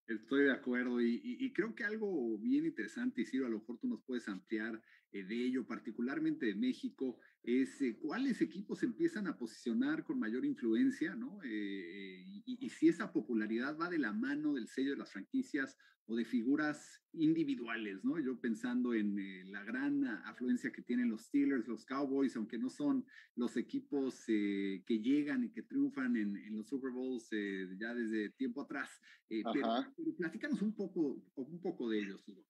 Estoy 0.07 0.43
de 0.43 0.51
acuerdo 0.51 1.01
y, 1.01 1.51
creo 1.53 1.73
que 1.73 1.83
algo 1.83 2.37
bien 2.37 2.65
interesante, 2.65 3.21
y 3.21 3.25
si 3.25 3.37
a 3.37 3.49
lo 3.49 3.59
mejor 3.59 3.79
tú 3.79 3.87
nos 3.87 4.03
puedes 4.03 4.27
ampliar 4.27 4.81
de 5.23 5.45
ello, 5.45 5.65
particularmente 5.65 6.45
de 6.45 6.55
México, 6.55 7.19
es 7.43 7.81
eh, 7.81 7.97
cuáles 8.01 8.41
equipos 8.41 8.83
empiezan 8.83 9.27
a 9.27 9.37
posicionar 9.37 10.03
con 10.03 10.19
mayor 10.19 10.45
influencia, 10.45 11.15
¿no? 11.15 11.39
Eh, 11.43 12.23
y, 12.45 12.69
si 12.69 12.89
esa 12.89 13.13
popularidad 13.13 13.77
va 13.77 13.89
de 13.89 13.99
la 13.99 14.11
mano 14.11 14.53
del 14.53 14.67
sello 14.67 14.91
de 14.91 14.97
las 14.97 15.11
franquicias 15.11 15.77
o 16.07 16.15
de 16.15 16.25
figuras 16.25 17.01
individuales, 17.13 18.03
¿no? 18.03 18.19
Yo 18.19 18.39
pensando 18.39 18.93
en 18.93 19.17
eh, 19.17 19.43
la 19.45 19.63
gran 19.63 20.05
afluencia 20.05 20.71
que 20.71 20.81
tienen 20.81 21.09
los 21.09 21.23
Steelers, 21.25 21.67
los 21.67 21.85
Cowboys, 21.85 22.35
aunque 22.35 22.57
no 22.57 22.69
son 22.69 23.05
los 23.35 23.57
equipos 23.57 24.23
eh, 24.27 24.83
que 24.85 24.99
llegan 24.99 25.43
y 25.45 25.49
que 25.49 25.63
triunfan 25.63 26.15
en, 26.17 26.37
en 26.37 26.57
los 26.57 26.67
Super 26.67 26.91
Bowls 26.91 27.27
eh, 27.31 27.67
ya 27.79 27.93
desde 27.95 28.29
tiempo 28.31 28.61
atrás. 28.61 28.89
Pero, 29.27 29.51
pero, 29.53 30.15
platícanos 30.17 30.61
un 30.61 30.75
poco, 30.75 31.23
un 31.35 31.61
poco 31.61 31.89
de 31.89 31.99
ellos, 31.99 32.27
Hugo. 32.27 32.45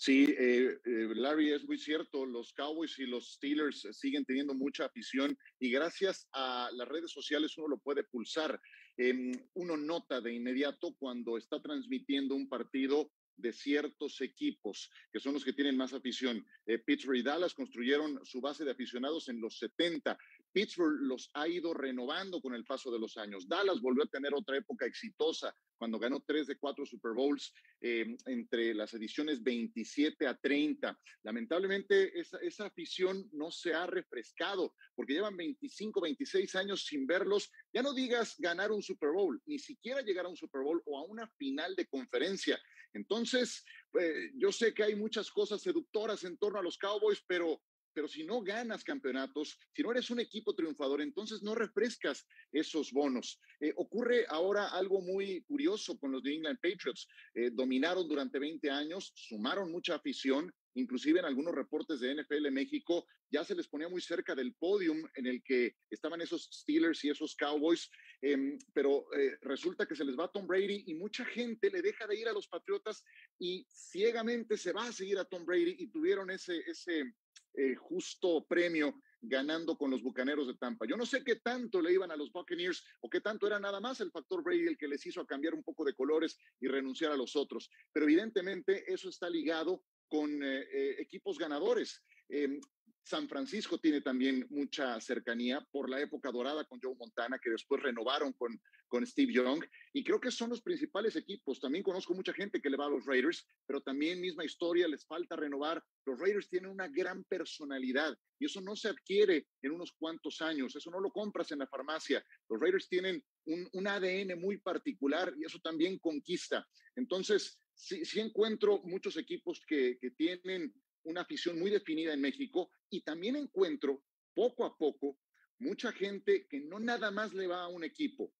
Sí, 0.00 0.26
eh, 0.38 0.78
eh, 0.84 1.08
Larry, 1.16 1.52
es 1.52 1.64
muy 1.64 1.76
cierto. 1.76 2.24
Los 2.24 2.52
Cowboys 2.52 2.96
y 3.00 3.06
los 3.06 3.32
Steelers 3.32 3.84
siguen 3.90 4.24
teniendo 4.24 4.54
mucha 4.54 4.84
afición 4.84 5.36
y 5.58 5.72
gracias 5.72 6.28
a 6.32 6.70
las 6.72 6.86
redes 6.86 7.10
sociales 7.10 7.58
uno 7.58 7.66
lo 7.66 7.78
puede 7.78 8.04
pulsar. 8.04 8.60
Em, 8.96 9.32
uno 9.54 9.76
nota 9.76 10.20
de 10.20 10.32
inmediato 10.32 10.94
cuando 11.00 11.36
está 11.36 11.60
transmitiendo 11.60 12.36
un 12.36 12.48
partido 12.48 13.10
de 13.38 13.52
ciertos 13.52 14.20
equipos, 14.20 14.88
que 15.12 15.18
son 15.18 15.32
los 15.34 15.44
que 15.44 15.52
tienen 15.52 15.76
más 15.76 15.92
afición. 15.92 16.46
Eh, 16.66 16.78
Pittsburgh 16.78 17.18
y 17.18 17.22
Dallas 17.22 17.54
construyeron 17.54 18.24
su 18.24 18.40
base 18.40 18.64
de 18.64 18.72
aficionados 18.72 19.28
en 19.28 19.40
los 19.40 19.58
70. 19.58 20.16
Pittsburgh 20.58 20.98
los 21.02 21.30
ha 21.34 21.46
ido 21.46 21.72
renovando 21.72 22.40
con 22.40 22.52
el 22.52 22.64
paso 22.64 22.90
de 22.90 22.98
los 22.98 23.16
años. 23.16 23.46
Dallas 23.46 23.80
volvió 23.80 24.02
a 24.02 24.08
tener 24.08 24.34
otra 24.34 24.56
época 24.56 24.86
exitosa 24.86 25.54
cuando 25.76 26.00
ganó 26.00 26.20
tres 26.26 26.48
de 26.48 26.58
cuatro 26.58 26.84
Super 26.84 27.12
Bowls 27.12 27.54
eh, 27.80 28.16
entre 28.26 28.74
las 28.74 28.92
ediciones 28.92 29.40
27 29.40 30.26
a 30.26 30.36
30. 30.36 30.98
Lamentablemente 31.22 32.10
esa, 32.18 32.66
afición 32.66 33.28
no 33.32 33.52
se 33.52 33.72
ha 33.72 33.86
refrescado 33.86 34.74
porque 34.96 35.12
llevan 35.12 35.36
25, 35.36 36.00
26 36.00 36.52
años 36.56 36.84
sin 36.84 37.06
verlos. 37.06 37.52
Ya 37.72 37.82
no 37.82 37.94
digas 37.94 38.34
ganar 38.38 38.72
un 38.72 38.82
Super 38.82 39.12
Bowl, 39.12 39.40
ni 39.46 39.60
siquiera 39.60 40.02
llegar 40.02 40.26
a 40.26 40.28
un 40.28 40.36
Super 40.36 40.62
Bowl 40.62 40.82
o 40.86 40.98
a 40.98 41.04
una 41.04 41.28
final 41.38 41.76
de 41.76 41.86
conferencia. 41.86 42.60
Entonces, 42.94 43.64
eh, 44.00 44.32
yo 44.34 44.50
sé 44.50 44.74
que 44.74 44.82
hay 44.82 44.96
muchas 44.96 45.30
cosas 45.30 45.62
seductoras 45.62 46.24
en 46.24 46.36
torno 46.36 46.58
a 46.58 46.62
los 46.62 46.78
Cowboys, 46.78 47.22
pero 47.28 47.62
pero 47.92 48.08
si 48.08 48.24
no 48.24 48.42
ganas 48.42 48.84
campeonatos, 48.84 49.58
si 49.74 49.82
no 49.82 49.90
eres 49.90 50.10
un 50.10 50.20
equipo 50.20 50.54
triunfador, 50.54 51.00
entonces 51.00 51.42
no 51.42 51.54
refrescas 51.54 52.26
esos 52.52 52.92
bonos. 52.92 53.40
Eh, 53.60 53.72
ocurre 53.76 54.24
ahora 54.28 54.68
algo 54.68 55.00
muy 55.00 55.42
curioso 55.42 55.98
con 55.98 56.12
los 56.12 56.22
New 56.22 56.34
England 56.34 56.58
Patriots. 56.60 57.08
Eh, 57.34 57.50
dominaron 57.52 58.08
durante 58.08 58.38
20 58.38 58.70
años, 58.70 59.12
sumaron 59.14 59.70
mucha 59.70 59.94
afición, 59.96 60.52
inclusive 60.74 61.18
en 61.18 61.26
algunos 61.26 61.54
reportes 61.54 62.00
de 62.00 62.14
NFL 62.14 62.50
México 62.50 63.06
ya 63.30 63.44
se 63.44 63.54
les 63.54 63.68
ponía 63.68 63.88
muy 63.88 64.00
cerca 64.00 64.34
del 64.34 64.54
podium 64.54 65.02
en 65.14 65.26
el 65.26 65.42
que 65.42 65.76
estaban 65.90 66.20
esos 66.20 66.48
Steelers 66.52 67.04
y 67.04 67.10
esos 67.10 67.36
Cowboys, 67.36 67.90
em, 68.22 68.58
pero 68.72 69.06
eh, 69.14 69.36
resulta 69.42 69.86
que 69.86 69.94
se 69.94 70.04
les 70.04 70.18
va 70.18 70.30
Tom 70.30 70.46
Brady 70.46 70.84
y 70.86 70.94
mucha 70.94 71.24
gente 71.24 71.70
le 71.70 71.82
deja 71.82 72.06
de 72.06 72.18
ir 72.18 72.28
a 72.28 72.32
los 72.32 72.48
Patriotas 72.48 73.04
y 73.38 73.66
ciegamente 73.70 74.56
se 74.56 74.72
va 74.72 74.86
a 74.86 74.92
seguir 74.92 75.18
a 75.18 75.24
Tom 75.24 75.44
Brady 75.44 75.76
y 75.78 75.88
tuvieron 75.88 76.30
ese, 76.30 76.58
ese 76.66 77.14
eh, 77.54 77.74
justo 77.74 78.46
premio 78.46 79.00
ganando 79.20 79.76
con 79.76 79.90
los 79.90 80.02
Bucaneros 80.02 80.46
de 80.46 80.54
Tampa. 80.54 80.86
Yo 80.86 80.96
no 80.96 81.04
sé 81.04 81.24
qué 81.24 81.36
tanto 81.36 81.80
le 81.80 81.92
iban 81.92 82.10
a 82.10 82.16
los 82.16 82.30
Buccaneers 82.30 82.84
o 83.00 83.10
qué 83.10 83.20
tanto 83.20 83.46
era 83.46 83.58
nada 83.58 83.80
más 83.80 84.00
el 84.00 84.10
factor 84.10 84.42
Brady 84.42 84.66
el 84.66 84.78
que 84.78 84.88
les 84.88 85.04
hizo 85.06 85.26
cambiar 85.26 85.54
un 85.54 85.62
poco 85.62 85.84
de 85.84 85.94
colores 85.94 86.38
y 86.60 86.68
renunciar 86.68 87.12
a 87.12 87.16
los 87.16 87.34
otros, 87.36 87.70
pero 87.92 88.06
evidentemente 88.06 88.90
eso 88.92 89.08
está 89.08 89.28
ligado 89.28 89.82
con 90.08 90.42
eh, 90.42 90.60
eh, 90.72 90.96
equipos 90.98 91.38
ganadores. 91.38 92.02
Em, 92.28 92.60
San 93.08 93.26
Francisco 93.26 93.78
tiene 93.78 94.02
también 94.02 94.46
mucha 94.50 95.00
cercanía 95.00 95.66
por 95.72 95.88
la 95.88 95.98
época 95.98 96.30
dorada 96.30 96.66
con 96.66 96.78
Joe 96.78 96.94
Montana, 96.94 97.38
que 97.42 97.48
después 97.48 97.82
renovaron 97.82 98.34
con, 98.34 98.60
con 98.86 99.06
Steve 99.06 99.32
Young, 99.32 99.64
y 99.94 100.04
creo 100.04 100.20
que 100.20 100.30
son 100.30 100.50
los 100.50 100.60
principales 100.60 101.16
equipos. 101.16 101.58
También 101.58 101.82
conozco 101.82 102.12
mucha 102.12 102.34
gente 102.34 102.60
que 102.60 102.68
le 102.68 102.76
va 102.76 102.84
a 102.84 102.90
los 102.90 103.06
Raiders, 103.06 103.46
pero 103.66 103.80
también 103.80 104.20
misma 104.20 104.44
historia, 104.44 104.86
les 104.86 105.06
falta 105.06 105.36
renovar. 105.36 105.82
Los 106.04 106.20
Raiders 106.20 106.50
tienen 106.50 106.70
una 106.70 106.86
gran 106.86 107.24
personalidad 107.24 108.14
y 108.38 108.44
eso 108.44 108.60
no 108.60 108.76
se 108.76 108.90
adquiere 108.90 109.46
en 109.62 109.72
unos 109.72 109.92
cuantos 109.92 110.42
años, 110.42 110.76
eso 110.76 110.90
no 110.90 111.00
lo 111.00 111.10
compras 111.10 111.50
en 111.50 111.60
la 111.60 111.66
farmacia. 111.66 112.22
Los 112.46 112.60
Raiders 112.60 112.90
tienen 112.90 113.24
un, 113.46 113.66
un 113.72 113.86
ADN 113.86 114.38
muy 114.38 114.58
particular 114.58 115.32
y 115.38 115.46
eso 115.46 115.58
también 115.60 115.98
conquista. 115.98 116.68
Entonces, 116.94 117.58
sí, 117.74 118.02
encuentro 118.20 118.82
muchos 118.84 119.16
equipos 119.16 119.62
que, 119.66 119.96
que 119.98 120.10
tienen 120.10 120.74
una 121.04 121.22
afición 121.22 121.58
muy 121.58 121.70
definida 121.70 122.12
en 122.12 122.20
México 122.20 122.70
y 122.90 123.02
también 123.02 123.36
encuentro 123.36 124.04
poco 124.34 124.64
a 124.64 124.76
poco 124.76 125.18
mucha 125.58 125.92
gente 125.92 126.46
que 126.48 126.60
no 126.60 126.78
nada 126.78 127.10
más 127.10 127.34
le 127.34 127.46
va 127.46 127.62
a 127.62 127.68
un 127.68 127.84
equipo, 127.84 128.32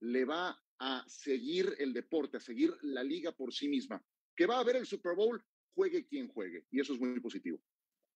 le 0.00 0.24
va 0.24 0.60
a 0.78 1.04
seguir 1.08 1.74
el 1.78 1.92
deporte, 1.92 2.36
a 2.36 2.40
seguir 2.40 2.74
la 2.82 3.02
liga 3.02 3.32
por 3.32 3.52
sí 3.52 3.68
misma. 3.68 4.04
Que 4.36 4.46
va 4.46 4.58
a 4.58 4.64
ver 4.64 4.76
el 4.76 4.86
Super 4.86 5.14
Bowl, 5.14 5.42
juegue 5.74 6.06
quien 6.06 6.28
juegue. 6.28 6.66
Y 6.70 6.80
eso 6.80 6.94
es 6.94 7.00
muy 7.00 7.20
positivo. 7.20 7.62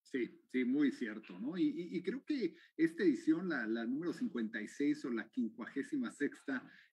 Sí, 0.03 0.27
sí, 0.51 0.65
muy 0.65 0.91
cierto, 0.91 1.39
¿no? 1.39 1.57
Y, 1.57 2.01
creo 2.01 2.25
que 2.25 2.55
esta 2.75 3.03
edición, 3.03 3.49
la, 3.49 3.85
número 3.85 4.11
56 4.11 5.05
o 5.05 5.11
la 5.11 5.29
56 5.29 6.31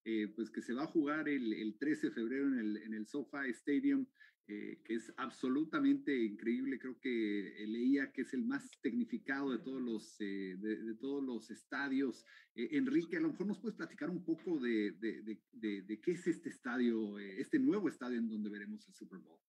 eh, 0.04 0.28
pues 0.36 0.50
que 0.50 0.60
se 0.60 0.74
va 0.74 0.84
a 0.84 0.88
jugar 0.88 1.28
el, 1.28 1.52
el 1.54 1.78
13 1.78 2.08
de 2.08 2.12
febrero 2.12 2.46
en 2.48 2.58
el, 2.58 2.76
en 2.76 2.94
el 2.94 3.06
SoFi 3.06 3.50
Stadium, 3.50 4.06
eh, 4.48 4.78
que 4.84 4.94
es 4.94 5.12
absolutamente 5.16 6.16
increíble. 6.16 6.78
Creo 6.78 7.00
que 7.00 7.62
eh, 7.62 7.66
leía 7.66 8.12
que 8.12 8.22
es 8.22 8.32
el 8.32 8.44
más 8.44 8.70
tecnificado 8.80 9.50
de 9.50 9.58
todos 9.58 9.82
los, 9.82 10.20
eh, 10.20 10.54
de, 10.56 10.94
todos 10.94 11.24
los 11.24 11.50
estadios. 11.50 12.24
Enrique, 12.54 13.16
a 13.16 13.20
lo 13.20 13.30
mejor 13.30 13.48
nos 13.48 13.58
puedes 13.58 13.76
platicar 13.76 14.08
un 14.08 14.24
poco 14.24 14.60
de, 14.60 14.92
de, 14.92 16.00
qué 16.00 16.12
es 16.12 16.28
este 16.28 16.48
estadio, 16.48 17.18
este 17.18 17.58
nuevo 17.58 17.88
estadio 17.88 18.18
en 18.18 18.28
donde 18.28 18.48
veremos 18.48 18.86
el 18.86 18.94
Super 18.94 19.18
Bowl. 19.18 19.40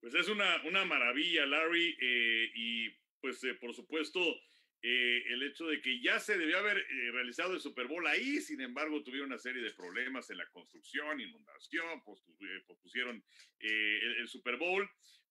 Pues 0.00 0.14
es 0.14 0.28
una, 0.28 0.62
una 0.64 0.84
maravilla, 0.84 1.44
Larry, 1.44 1.96
y 2.54 2.88
pues 3.20 3.40
por 3.60 3.74
supuesto 3.74 4.20
eh, 4.86 5.32
el 5.32 5.42
hecho 5.42 5.66
de 5.66 5.80
que 5.80 5.98
ya 5.98 6.20
se 6.20 6.36
debió 6.36 6.58
haber 6.58 6.76
eh, 6.76 7.10
realizado 7.10 7.54
el 7.54 7.60
Super 7.62 7.86
Bowl 7.86 8.06
ahí, 8.06 8.38
sin 8.42 8.60
embargo 8.60 9.02
tuvieron 9.02 9.28
una 9.28 9.38
serie 9.38 9.62
de 9.62 9.72
problemas 9.72 10.28
en 10.28 10.36
la 10.36 10.46
construcción, 10.50 11.22
inundación, 11.22 12.02
eh, 12.42 12.62
pospusieron 12.66 13.24
el, 13.60 14.16
el, 14.18 14.28
Super 14.28 14.58
Bowl, 14.58 14.86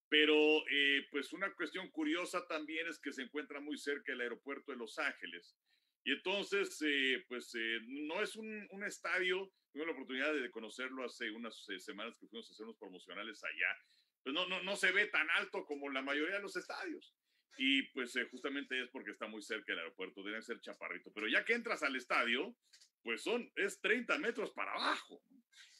pero 0.09 0.63
pues 1.11 1.33
una 1.33 1.53
cuestión 1.53 1.91
curiosa 1.91 2.47
también 2.47 2.87
es 2.87 2.97
que 2.97 3.13
se 3.13 3.21
encuentra 3.21 3.59
muy 3.59 3.77
cerca 3.77 4.11
del 4.11 4.21
aeropuerto 4.21 4.71
de 4.71 4.79
Los 4.79 4.97
Ángeles. 4.97 5.55
Y 6.03 6.13
entonces, 6.13 6.83
pues 7.27 7.53
no 7.85 8.23
es 8.23 8.35
un, 8.35 8.67
un, 8.71 8.83
estadio, 8.83 9.53
tuve 9.71 9.85
la 9.85 9.91
oportunidad 9.91 10.33
de 10.33 10.49
conocerlo 10.49 11.03
hace 11.03 11.29
unas 11.29 11.63
semanas 11.77 12.17
que 12.19 12.25
fuimos 12.25 12.49
a 12.49 12.53
hacer 12.53 12.63
unos 12.65 12.77
promocionales 12.77 13.43
allá, 13.43 13.77
pues 14.23 14.33
no, 14.33 14.47
no, 14.47 14.63
no 14.63 14.75
se 14.75 14.91
ve 14.91 15.05
tan 15.07 15.29
alto 15.31 15.63
como 15.65 15.89
la 15.91 16.01
mayoría 16.01 16.37
de 16.37 16.41
los 16.41 16.55
estadios. 16.55 17.13
Y 17.57 17.83
pues 17.91 18.15
eh, 18.15 18.27
justamente 18.31 18.81
es 18.81 18.89
porque 18.89 19.11
está 19.11 19.27
muy 19.27 19.41
cerca 19.41 19.71
del 19.71 19.79
aeropuerto, 19.79 20.23
debe 20.23 20.41
ser 20.41 20.59
chaparrito. 20.61 21.11
Pero 21.13 21.27
ya 21.27 21.45
que 21.45 21.53
entras 21.53 21.83
al 21.83 21.95
estadio, 21.95 22.55
pues 23.03 23.21
son, 23.21 23.51
es 23.55 23.79
30 23.81 24.17
metros 24.19 24.51
para 24.51 24.73
abajo. 24.73 25.21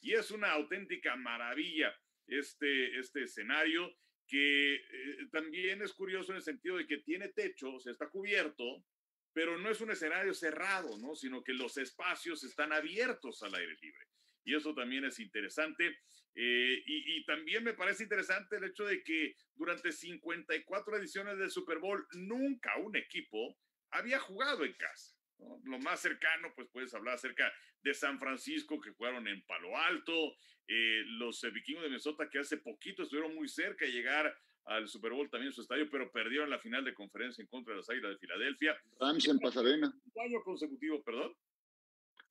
Y 0.02 0.12
es 0.12 0.30
una 0.30 0.52
auténtica 0.52 1.16
maravilla 1.16 1.94
este, 2.26 2.98
este 2.98 3.24
escenario 3.24 3.96
que 4.26 4.74
eh, 4.76 5.28
también 5.30 5.82
es 5.82 5.92
curioso 5.92 6.32
en 6.32 6.36
el 6.36 6.42
sentido 6.42 6.76
de 6.76 6.86
que 6.86 6.98
tiene 6.98 7.28
techo, 7.28 7.74
o 7.74 7.80
sea, 7.80 7.92
está 7.92 8.08
cubierto, 8.08 8.84
pero 9.32 9.58
no 9.58 9.70
es 9.70 9.80
un 9.80 9.90
escenario 9.90 10.32
cerrado, 10.32 10.96
¿no? 10.98 11.14
Sino 11.14 11.42
que 11.42 11.52
los 11.52 11.76
espacios 11.76 12.44
están 12.44 12.72
abiertos 12.72 13.42
al 13.42 13.54
aire 13.54 13.76
libre. 13.80 14.06
Y 14.44 14.54
eso 14.54 14.74
también 14.74 15.04
es 15.04 15.18
interesante. 15.18 15.98
Eh, 16.36 16.82
y, 16.86 17.24
también 17.24 17.62
me 17.62 17.74
parece 17.74 18.02
interesante 18.02 18.56
el 18.56 18.64
hecho 18.64 18.84
de 18.84 19.02
que 19.02 19.36
durante 19.54 19.92
54 19.92 20.96
ediciones 20.96 21.38
del 21.38 21.50
Super 21.50 21.78
Bowl 21.78 22.06
nunca 22.14 22.76
un 22.78 22.96
equipo 22.96 23.56
había 23.90 24.18
jugado 24.18 24.64
en 24.64 24.72
casa. 24.74 25.16
Lo 25.64 25.78
más 25.78 26.00
cercano, 26.00 26.52
pues 26.54 26.68
puedes 26.72 26.92
hablar 26.94 27.14
acerca 27.14 27.52
de 27.82 27.94
San 27.94 28.18
Francisco 28.18 28.80
que 28.80 28.90
jugaron 28.90 29.28
en 29.28 29.44
Palo 29.46 29.76
Alto, 29.76 30.36
eh, 30.66 31.02
los 31.06 31.42
eh, 31.44 31.50
vikingos 31.50 31.82
de 31.82 31.88
Minnesota 31.88 32.28
que 32.30 32.40
hace 32.40 32.56
poquito 32.58 33.02
estuvieron 33.02 33.34
muy 33.34 33.48
cerca 33.48 33.84
de 33.84 33.92
llegar 33.92 34.34
al 34.64 34.88
Super 34.88 35.12
Bowl 35.12 35.28
también 35.30 35.48
en 35.48 35.52
su 35.52 35.60
estadio, 35.60 35.88
pero 35.90 36.10
perdieron 36.10 36.50
la 36.50 36.58
final 36.58 36.84
de 36.84 36.94
conferencia 36.94 37.42
en 37.42 37.48
contra 37.48 37.72
de 37.72 37.78
las 37.78 37.90
Águilas 37.90 38.12
de 38.12 38.18
Filadelfia. 38.18 38.76
Rams 38.98 39.28
en 39.28 39.38
Pasadena. 39.38 39.94
Un 40.14 40.22
año 40.22 40.42
consecutivo, 40.42 41.02
perdón. 41.02 41.36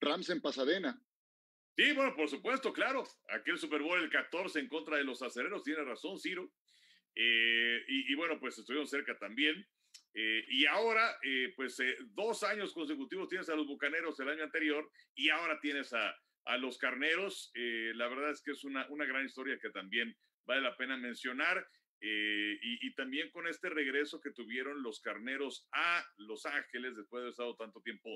Rams 0.02 0.30
en 0.30 0.42
Pasadena. 0.42 1.00
Sí, 1.76 1.92
bueno, 1.94 2.16
por 2.16 2.30
supuesto, 2.30 2.72
claro. 2.72 3.04
Aquel 3.30 3.58
Super 3.58 3.82
Bowl 3.82 4.00
el 4.00 4.10
14 4.10 4.60
en 4.60 4.68
contra 4.68 4.98
de 4.98 5.04
los 5.04 5.22
acereros, 5.22 5.64
tiene 5.64 5.84
razón, 5.84 6.20
Ciro. 6.20 6.52
Eh, 7.16 7.84
y, 7.88 8.16
bueno, 8.16 8.40
pues 8.40 8.58
estuvieron 8.58 8.88
cerca 8.88 9.18
también. 9.18 9.68
Eh, 10.14 10.46
y 10.50 10.66
ahora, 10.68 11.18
eh, 11.24 11.54
pues 11.56 11.78
dos 12.12 12.44
años 12.44 12.74
consecutivos 12.74 13.28
tienes 13.28 13.50
a 13.50 13.56
los 13.56 13.68
Bucaneros 13.68 14.20
el 14.20 14.30
año 14.30 14.44
anterior 14.44 14.90
y 15.16 15.30
ahora 15.30 15.60
tienes 15.60 15.94
a, 15.94 16.16
a 16.46 16.58
los 16.58 16.78
Carneros. 16.78 17.52
la 17.56 18.08
verdad 18.08 18.32
es 18.32 18.42
que 18.44 18.52
es 18.52 18.64
una, 18.64 18.88
una 18.90 19.06
gran 19.06 19.26
historia 19.26 19.58
que 19.60 19.72
también 19.72 20.16
vale 20.46 20.62
la 20.62 20.78
pena 20.78 20.98
mencionar. 20.98 21.68
Y, 22.00 22.86
y, 22.86 22.94
también 22.96 23.32
con 23.32 23.48
este 23.48 23.70
regreso 23.70 24.20
que 24.20 24.32
tuvieron 24.32 24.84
los 24.84 25.00
Carneros 25.00 25.70
a 25.72 26.06
Los 26.18 26.46
Ángeles 26.46 26.98
después 26.98 27.22
de 27.22 27.24
haber 27.24 27.32
estado 27.32 27.56
tanto 27.56 27.82
tiempo 27.82 28.10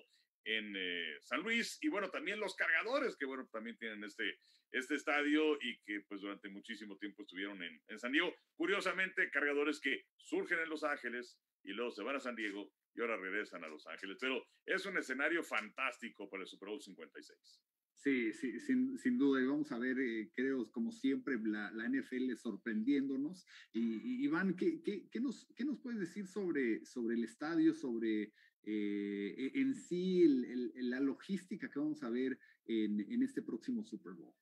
en 0.47 0.73
eh, 0.77 1.17
San 1.23 1.41
Luis 1.41 1.77
y 1.81 1.89
bueno, 1.89 2.09
también 2.09 2.39
los 2.39 2.55
cargadores 2.55 3.17
que 3.17 3.25
bueno, 3.25 3.47
también 3.51 3.77
tienen 3.77 4.01
este, 4.05 4.39
este 4.71 4.95
estadio 4.95 5.57
y 5.61 5.77
que 5.81 6.01
pues 6.07 6.21
durante 6.21 6.47
muchísimo 6.47 6.97
tiempo 6.97 7.23
estuvieron 7.23 7.61
en, 7.61 7.99
San 7.99 8.13
Diego. 8.13 8.33
Curiosamente, 8.55 9.29
cargadores 9.29 9.81
que 9.81 10.05
surgen 10.15 10.59
en 10.59 10.69
Los 10.69 10.85
Ángeles 10.85 11.37
y 11.63 11.73
luego 11.73 11.91
se 11.91 12.03
van 12.03 12.15
a 12.15 12.19
San 12.21 12.35
Diego 12.35 12.71
y 12.95 13.01
ahora 13.01 13.17
regresan 13.17 13.63
a 13.65 13.67
Los 13.67 13.85
Ángeles. 13.87 14.17
Pero 14.21 14.41
es 14.65 14.85
un 14.85 14.97
escenario 14.97 15.43
fantástico 15.43 16.29
para 16.29 16.43
el 16.43 16.47
Super 16.47 16.69
Bowl 16.69 16.81
56. 16.81 17.61
Sí, 17.93 18.31
sí, 18.31 18.59
sin, 18.59 19.17
duda. 19.17 19.41
Y 19.41 19.47
vamos 19.47 19.71
a 19.71 19.79
ver, 19.79 19.99
eh, 19.99 20.29
creo, 20.33 20.71
como 20.71 20.91
siempre, 20.91 21.37
la, 21.43 21.71
la 21.71 21.89
NFL 21.89 22.35
sorprendiéndonos. 22.35 23.45
Y, 23.73 24.23
Iván, 24.23 24.55
¿qué, 24.55 24.81
qué, 24.81 25.09
qué, 25.09 25.19
nos, 25.19 25.47
¿qué 25.55 25.65
nos 25.65 25.79
puedes 25.79 25.99
decir 25.99 26.27
sobre, 26.27 26.85
sobre 26.85 27.15
el 27.15 27.23
estadio, 27.23 27.73
sobre 27.73 28.31
eh, 28.69 29.33
e, 29.37 29.61
en 29.61 29.75
sí 29.75 30.23
el, 30.23 30.73
el, 30.75 30.89
la 30.89 30.99
logística 30.99 31.69
que 31.69 31.79
vamos 31.79 32.03
a 32.03 32.09
ver 32.09 32.37
en, 32.65 32.99
en 32.99 33.23
este 33.23 33.41
próximo 33.41 33.81
Super 33.85 34.11
Bowl? 34.11 34.35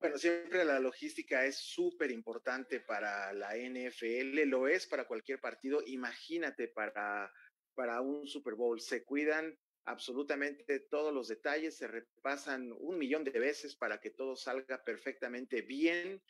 Bueno, 0.00 0.16
siempre 0.16 0.64
la 0.64 0.80
logística 0.80 1.44
es 1.44 1.56
súper 1.56 2.10
importante 2.10 2.80
para 2.80 3.32
la 3.34 3.56
NFL, 3.56 4.44
lo 4.46 4.68
es 4.68 4.86
para 4.86 5.06
cualquier 5.06 5.38
partido. 5.38 5.82
Imagínate 5.86 6.68
para, 6.68 7.30
para 7.74 8.00
un 8.00 8.26
Super 8.26 8.54
Bowl. 8.54 8.80
Se 8.80 9.04
cuidan 9.04 9.58
absolutamente 9.84 10.80
todos 10.80 11.12
los 11.12 11.28
detalles, 11.28 11.76
se 11.76 11.88
repasan 11.88 12.72
un 12.72 12.98
millón 12.98 13.24
de 13.24 13.38
veces 13.38 13.76
para 13.76 14.00
que 14.00 14.10
todo 14.10 14.34
salga 14.34 14.82
perfectamente 14.82 15.60
bien, 15.60 16.22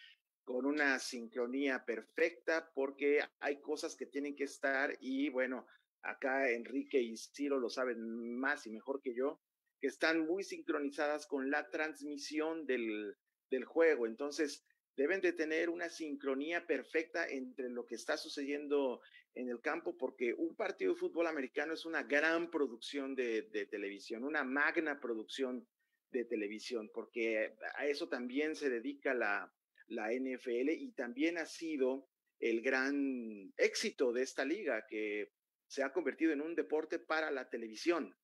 con 0.44 0.66
una 0.66 0.98
sincronía 0.98 1.84
perfecta, 1.84 2.70
porque 2.74 3.20
hay 3.40 3.60
cosas 3.60 3.96
que 3.96 4.06
tienen 4.06 4.36
que 4.36 4.44
estar 4.44 4.96
y 5.00 5.30
bueno, 5.30 5.66
acá 6.04 6.50
Enrique 6.50 7.00
y 7.00 7.16
Ciro 7.16 7.58
lo 7.58 7.68
saben 7.68 8.36
más 8.38 8.66
y 8.66 8.70
mejor 8.70 9.00
que 9.02 9.14
yo, 9.14 9.40
que 9.80 9.88
están 9.88 10.26
muy 10.26 10.44
sincronizadas 10.44 11.26
con 11.26 11.50
la 11.50 11.68
transmisión 11.70 12.66
del, 12.66 13.16
del 13.50 13.64
juego. 13.64 14.06
Entonces, 14.06 14.64
deben 14.96 15.20
de 15.20 15.32
tener 15.32 15.70
una 15.70 15.88
sincronía 15.88 16.66
perfecta 16.66 17.26
entre 17.28 17.68
lo 17.68 17.84
que 17.86 17.96
está 17.96 18.16
sucediendo 18.16 19.00
en 19.34 19.48
el 19.48 19.60
campo, 19.60 19.96
porque 19.96 20.32
un 20.34 20.54
partido 20.54 20.92
de 20.92 21.00
fútbol 21.00 21.26
americano 21.26 21.74
es 21.74 21.84
una 21.84 22.04
gran 22.04 22.50
producción 22.50 23.14
de, 23.14 23.42
televisión, 23.70 24.24
una 24.24 24.44
magna 24.44 25.00
producción 25.00 25.66
de 26.12 26.24
televisión, 26.24 26.90
porque 26.94 27.56
a 27.76 27.86
eso 27.86 28.08
también 28.08 28.54
se 28.54 28.70
dedica 28.70 29.12
la, 29.12 29.52
la 29.88 30.12
NFL 30.12 30.70
y 30.70 30.92
también 30.92 31.38
ha 31.38 31.46
sido 31.46 32.08
el 32.38 32.62
gran 32.62 33.52
éxito 33.56 34.12
de 34.12 34.22
esta 34.22 34.44
liga, 34.44 34.86
que 34.88 35.32
se 35.74 35.82
ha 35.82 35.92
convertido 35.92 36.32
en 36.32 36.40
un 36.40 36.54
deporte 36.54 37.00
para 37.00 37.32
la 37.32 37.50
televisión 37.50 38.16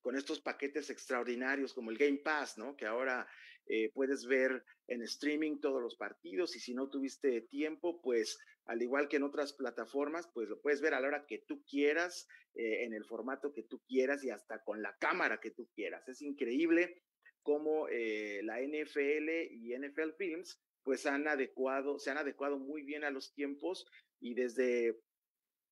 con 0.00 0.16
estos 0.16 0.40
paquetes 0.40 0.90
extraordinarios 0.90 1.74
como 1.74 1.90
el 1.90 1.98
Game 1.98 2.18
Pass, 2.18 2.56
¿no? 2.56 2.76
Que 2.76 2.86
ahora 2.86 3.26
eh, 3.66 3.90
puedes 3.92 4.26
ver 4.26 4.64
en 4.86 5.02
streaming 5.02 5.58
todos 5.58 5.82
los 5.82 5.96
partidos 5.96 6.54
y 6.54 6.60
si 6.60 6.74
no 6.74 6.88
tuviste 6.88 7.40
tiempo, 7.42 8.00
pues 8.00 8.38
al 8.66 8.80
igual 8.80 9.08
que 9.08 9.16
en 9.16 9.24
otras 9.24 9.54
plataformas, 9.54 10.30
pues 10.32 10.48
lo 10.48 10.60
puedes 10.60 10.80
ver 10.80 10.94
a 10.94 11.00
la 11.00 11.08
hora 11.08 11.26
que 11.26 11.38
tú 11.38 11.64
quieras, 11.64 12.28
eh, 12.54 12.84
en 12.84 12.94
el 12.94 13.04
formato 13.04 13.52
que 13.52 13.64
tú 13.64 13.82
quieras 13.88 14.22
y 14.22 14.30
hasta 14.30 14.62
con 14.62 14.80
la 14.80 14.96
cámara 14.98 15.40
que 15.40 15.50
tú 15.50 15.68
quieras. 15.74 16.08
Es 16.08 16.22
increíble 16.22 17.02
cómo 17.42 17.88
eh, 17.88 18.40
la 18.44 18.60
NFL 18.60 19.28
y 19.50 19.76
NFL 19.76 20.12
Films 20.16 20.62
pues 20.84 21.06
han 21.06 21.26
adecuado, 21.26 21.98
se 21.98 22.10
han 22.10 22.18
adecuado 22.18 22.58
muy 22.58 22.82
bien 22.82 23.02
a 23.02 23.10
los 23.10 23.34
tiempos 23.34 23.84
y 24.20 24.34
desde, 24.34 25.00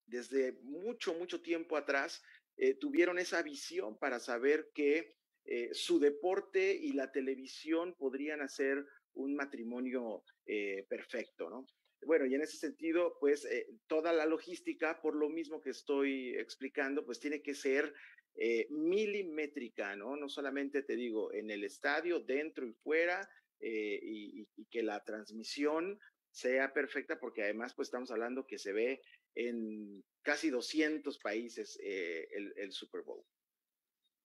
desde 0.07 0.53
mucho, 0.63 1.15
mucho 1.15 1.43
tiempo 1.43 1.77
atrás 1.77 2.23
tuvieron 2.81 3.19
esa 3.19 3.43
visión 3.43 3.99
para 3.99 4.19
saber 4.19 4.71
que 4.73 5.17
eh, 5.49 5.73
su 5.73 6.01
deporte 6.01 6.75
y 6.75 6.93
la 6.93 7.13
televisión 7.13 7.95
podrían 7.97 8.41
hacer 8.41 8.85
un 9.15 9.37
matrimonio 9.37 10.25
eh, 10.45 10.85
perfecto, 10.89 11.49
¿no? 11.49 11.67
Bueno, 12.05 12.27
y 12.27 12.35
en 12.35 12.43
ese 12.43 12.57
sentido, 12.57 13.17
pues 13.21 13.45
eh, 13.45 13.69
toda 13.87 14.13
la 14.13 14.27
logística, 14.27 15.01
por 15.01 15.15
lo 15.15 15.29
mismo 15.29 15.61
que 15.61 15.71
estoy 15.71 16.35
explicando, 16.37 17.07
pues 17.07 17.21
tiene 17.21 17.43
que 17.43 17.55
ser 17.55 17.95
milimétrica, 18.69 19.97
¿no? 19.97 20.15
No 20.15 20.29
solamente 20.29 20.83
te 20.83 20.95
digo 20.95 21.33
en 21.33 21.51
el 21.51 21.65
estadio, 21.65 22.21
dentro 22.21 22.67
y 22.67 22.75
fuera, 22.75 23.27
y, 23.59 24.47
que 24.71 24.83
la 24.83 25.03
transmisión 25.03 25.99
sea 26.31 26.75
perfecta, 26.75 27.19
porque 27.19 27.45
además, 27.45 27.73
pues 27.75 27.87
estamos 27.87 28.11
hablando 28.11 28.47
que 28.47 28.59
se 28.59 28.75
ve 28.75 29.01
en 29.37 30.05
casi 30.23 30.51
200 30.51 31.19
países 31.19 31.79
el, 31.81 32.53
el 32.57 32.73
Super 32.73 33.03
Bowl. 33.03 33.25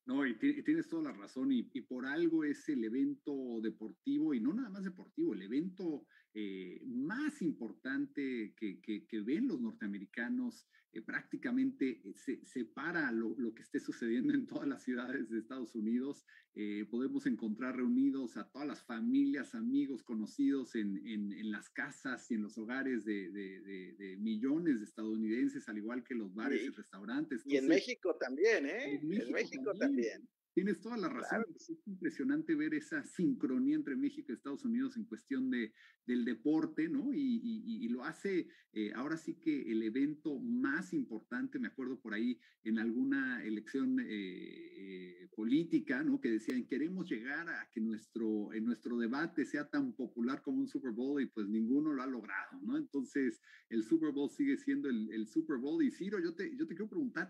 No, 0.06 0.26
y, 0.26 0.36
tienes 0.63 0.89
toda 0.89 1.04
la 1.04 1.13
razón, 1.13 1.52
y, 1.52 1.63
por 1.63 2.06
algo 2.06 2.43
es 2.43 2.67
el 2.69 2.84
evento 2.84 3.62
deportivo, 3.62 4.34
y 4.34 4.39
no 4.39 4.54
nada 4.54 4.69
más 4.69 4.84
deportivo, 4.84 5.34
el 5.34 5.43
evento 5.43 6.08
eh, 6.33 6.81
más 6.85 7.41
importante 7.41 8.53
que, 8.55 8.79
que, 8.81 9.21
ven 9.21 9.49
los 9.49 9.59
norteamericanos, 9.59 10.65
eh, 10.93 11.01
prácticamente 11.01 12.01
eh, 12.05 12.13
se 12.15 12.45
separa 12.45 13.11
lo, 13.11 13.35
lo, 13.37 13.53
que 13.53 13.63
esté 13.63 13.81
sucediendo 13.81 14.33
en 14.33 14.47
todas 14.47 14.65
las 14.65 14.81
ciudades 14.81 15.29
de 15.29 15.39
Estados 15.39 15.75
Unidos. 15.75 16.25
podemos 16.89 17.25
encontrar 17.25 17.75
reunidos 17.75 18.37
a 18.37 18.49
todas 18.49 18.67
las 18.67 18.81
familias, 18.81 19.55
amigos, 19.55 20.03
conocidos 20.03 20.75
en, 20.75 21.05
en, 21.05 21.33
en 21.33 21.51
las 21.51 21.69
casas 21.69 22.31
y 22.31 22.35
en 22.35 22.43
los 22.43 22.57
hogares 22.57 23.03
de, 23.03 23.29
de, 23.31 23.93
de, 23.97 24.17
millones 24.17 24.79
de 24.79 24.85
estadounidenses, 24.85 25.67
al 25.67 25.77
igual 25.77 26.03
que 26.03 26.15
los 26.15 26.33
bares 26.33 26.63
y 26.63 26.69
restaurantes. 26.69 27.41
y 27.45 27.57
en 27.57 27.67
México 27.67 28.15
también, 28.15 28.65
¿eh? 28.65 28.95
En 28.95 29.31
México, 29.31 29.73
también. 29.73 30.27
Tienes 30.53 30.81
toda 30.81 30.97
la 30.97 31.07
razón. 31.07 31.45
Es 31.55 31.71
impresionante 31.85 32.55
ver 32.55 32.73
esa 32.73 33.03
sincronía 33.03 33.75
entre 33.75 33.95
México 33.95 34.31
y 34.31 34.35
Estados 34.35 34.65
Unidos 34.65 34.97
en 34.97 35.05
cuestión 35.05 35.49
de, 35.49 35.73
del 36.05 36.25
deporte, 36.25 36.89
¿no? 36.89 37.13
Y, 37.13 37.41
y, 37.43 37.87
lo 37.89 38.03
hace 38.03 38.47
eh, 38.73 38.91
ahora 38.95 39.17
sí 39.17 39.35
que 39.35 39.69
el 39.69 39.83
evento 39.83 40.39
más 40.39 40.93
importante, 40.93 41.59
me 41.59 41.67
acuerdo 41.67 41.99
por 41.99 42.13
ahí 42.13 42.39
en 42.63 42.79
alguna 42.79 43.43
elección 43.43 43.99
eh, 43.99 44.05
eh, 44.09 45.29
política, 45.35 46.03
¿no? 46.03 46.21
Que 46.21 46.31
decían, 46.31 46.65
queremos 46.65 47.09
llegar 47.09 47.49
a 47.49 47.69
que 47.71 47.81
nuestro, 47.81 48.53
en 48.53 48.65
nuestro 48.65 48.97
debate 48.97 49.45
sea 49.45 49.69
tan 49.69 49.93
popular 49.93 50.41
como 50.41 50.59
un 50.59 50.67
Super 50.67 50.91
Bowl 50.91 51.21
y 51.21 51.27
pues 51.27 51.47
ninguno 51.47 51.93
lo 51.93 52.01
ha 52.01 52.07
logrado, 52.07 52.61
¿no? 52.61 52.77
Entonces, 52.77 53.41
el 53.69 53.83
Super 53.83 54.11
Bowl 54.11 54.29
sigue 54.29 54.57
siendo 54.57 54.89
el, 54.89 55.11
el 55.11 55.27
Super 55.27 55.57
Bowl. 55.57 55.83
Y 55.83 55.91
Ciro, 55.91 56.19
yo 56.19 56.33
te, 56.33 56.55
yo 56.55 56.65
te 56.65 56.75
quiero 56.75 56.89
preguntar, 56.89 57.29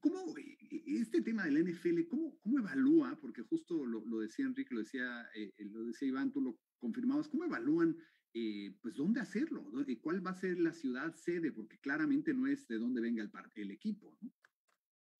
¿cómo 0.00 0.34
este 0.70 1.22
tema 1.22 1.44
del 1.44 1.64
NFL, 1.64 2.06
cómo, 2.08 2.38
cómo 2.40 2.53
evalúa? 2.60 3.18
Porque 3.20 3.42
justo 3.42 3.84
lo, 3.84 4.18
decía 4.20 4.46
Enrique, 4.46 4.74
lo 4.74 4.80
decía, 4.80 5.28
lo 5.58 5.84
decía 5.84 6.08
Iván, 6.08 6.32
tú 6.32 6.40
lo 6.40 6.58
confirmabas, 6.78 7.28
¿cómo 7.28 7.44
evalúan 7.44 7.96
eh, 8.36 8.74
pues 8.82 8.96
dónde 8.96 9.20
hacerlo, 9.20 9.64
cuál 10.02 10.26
va 10.26 10.32
a 10.32 10.40
ser 10.40 10.58
la 10.58 10.72
ciudad 10.72 11.14
sede, 11.14 11.52
porque 11.52 11.78
claramente 11.78 12.34
no 12.34 12.48
es 12.48 12.66
de 12.66 12.78
dónde 12.78 13.00
venga 13.00 13.22
el, 13.54 13.70
equipo. 13.70 14.18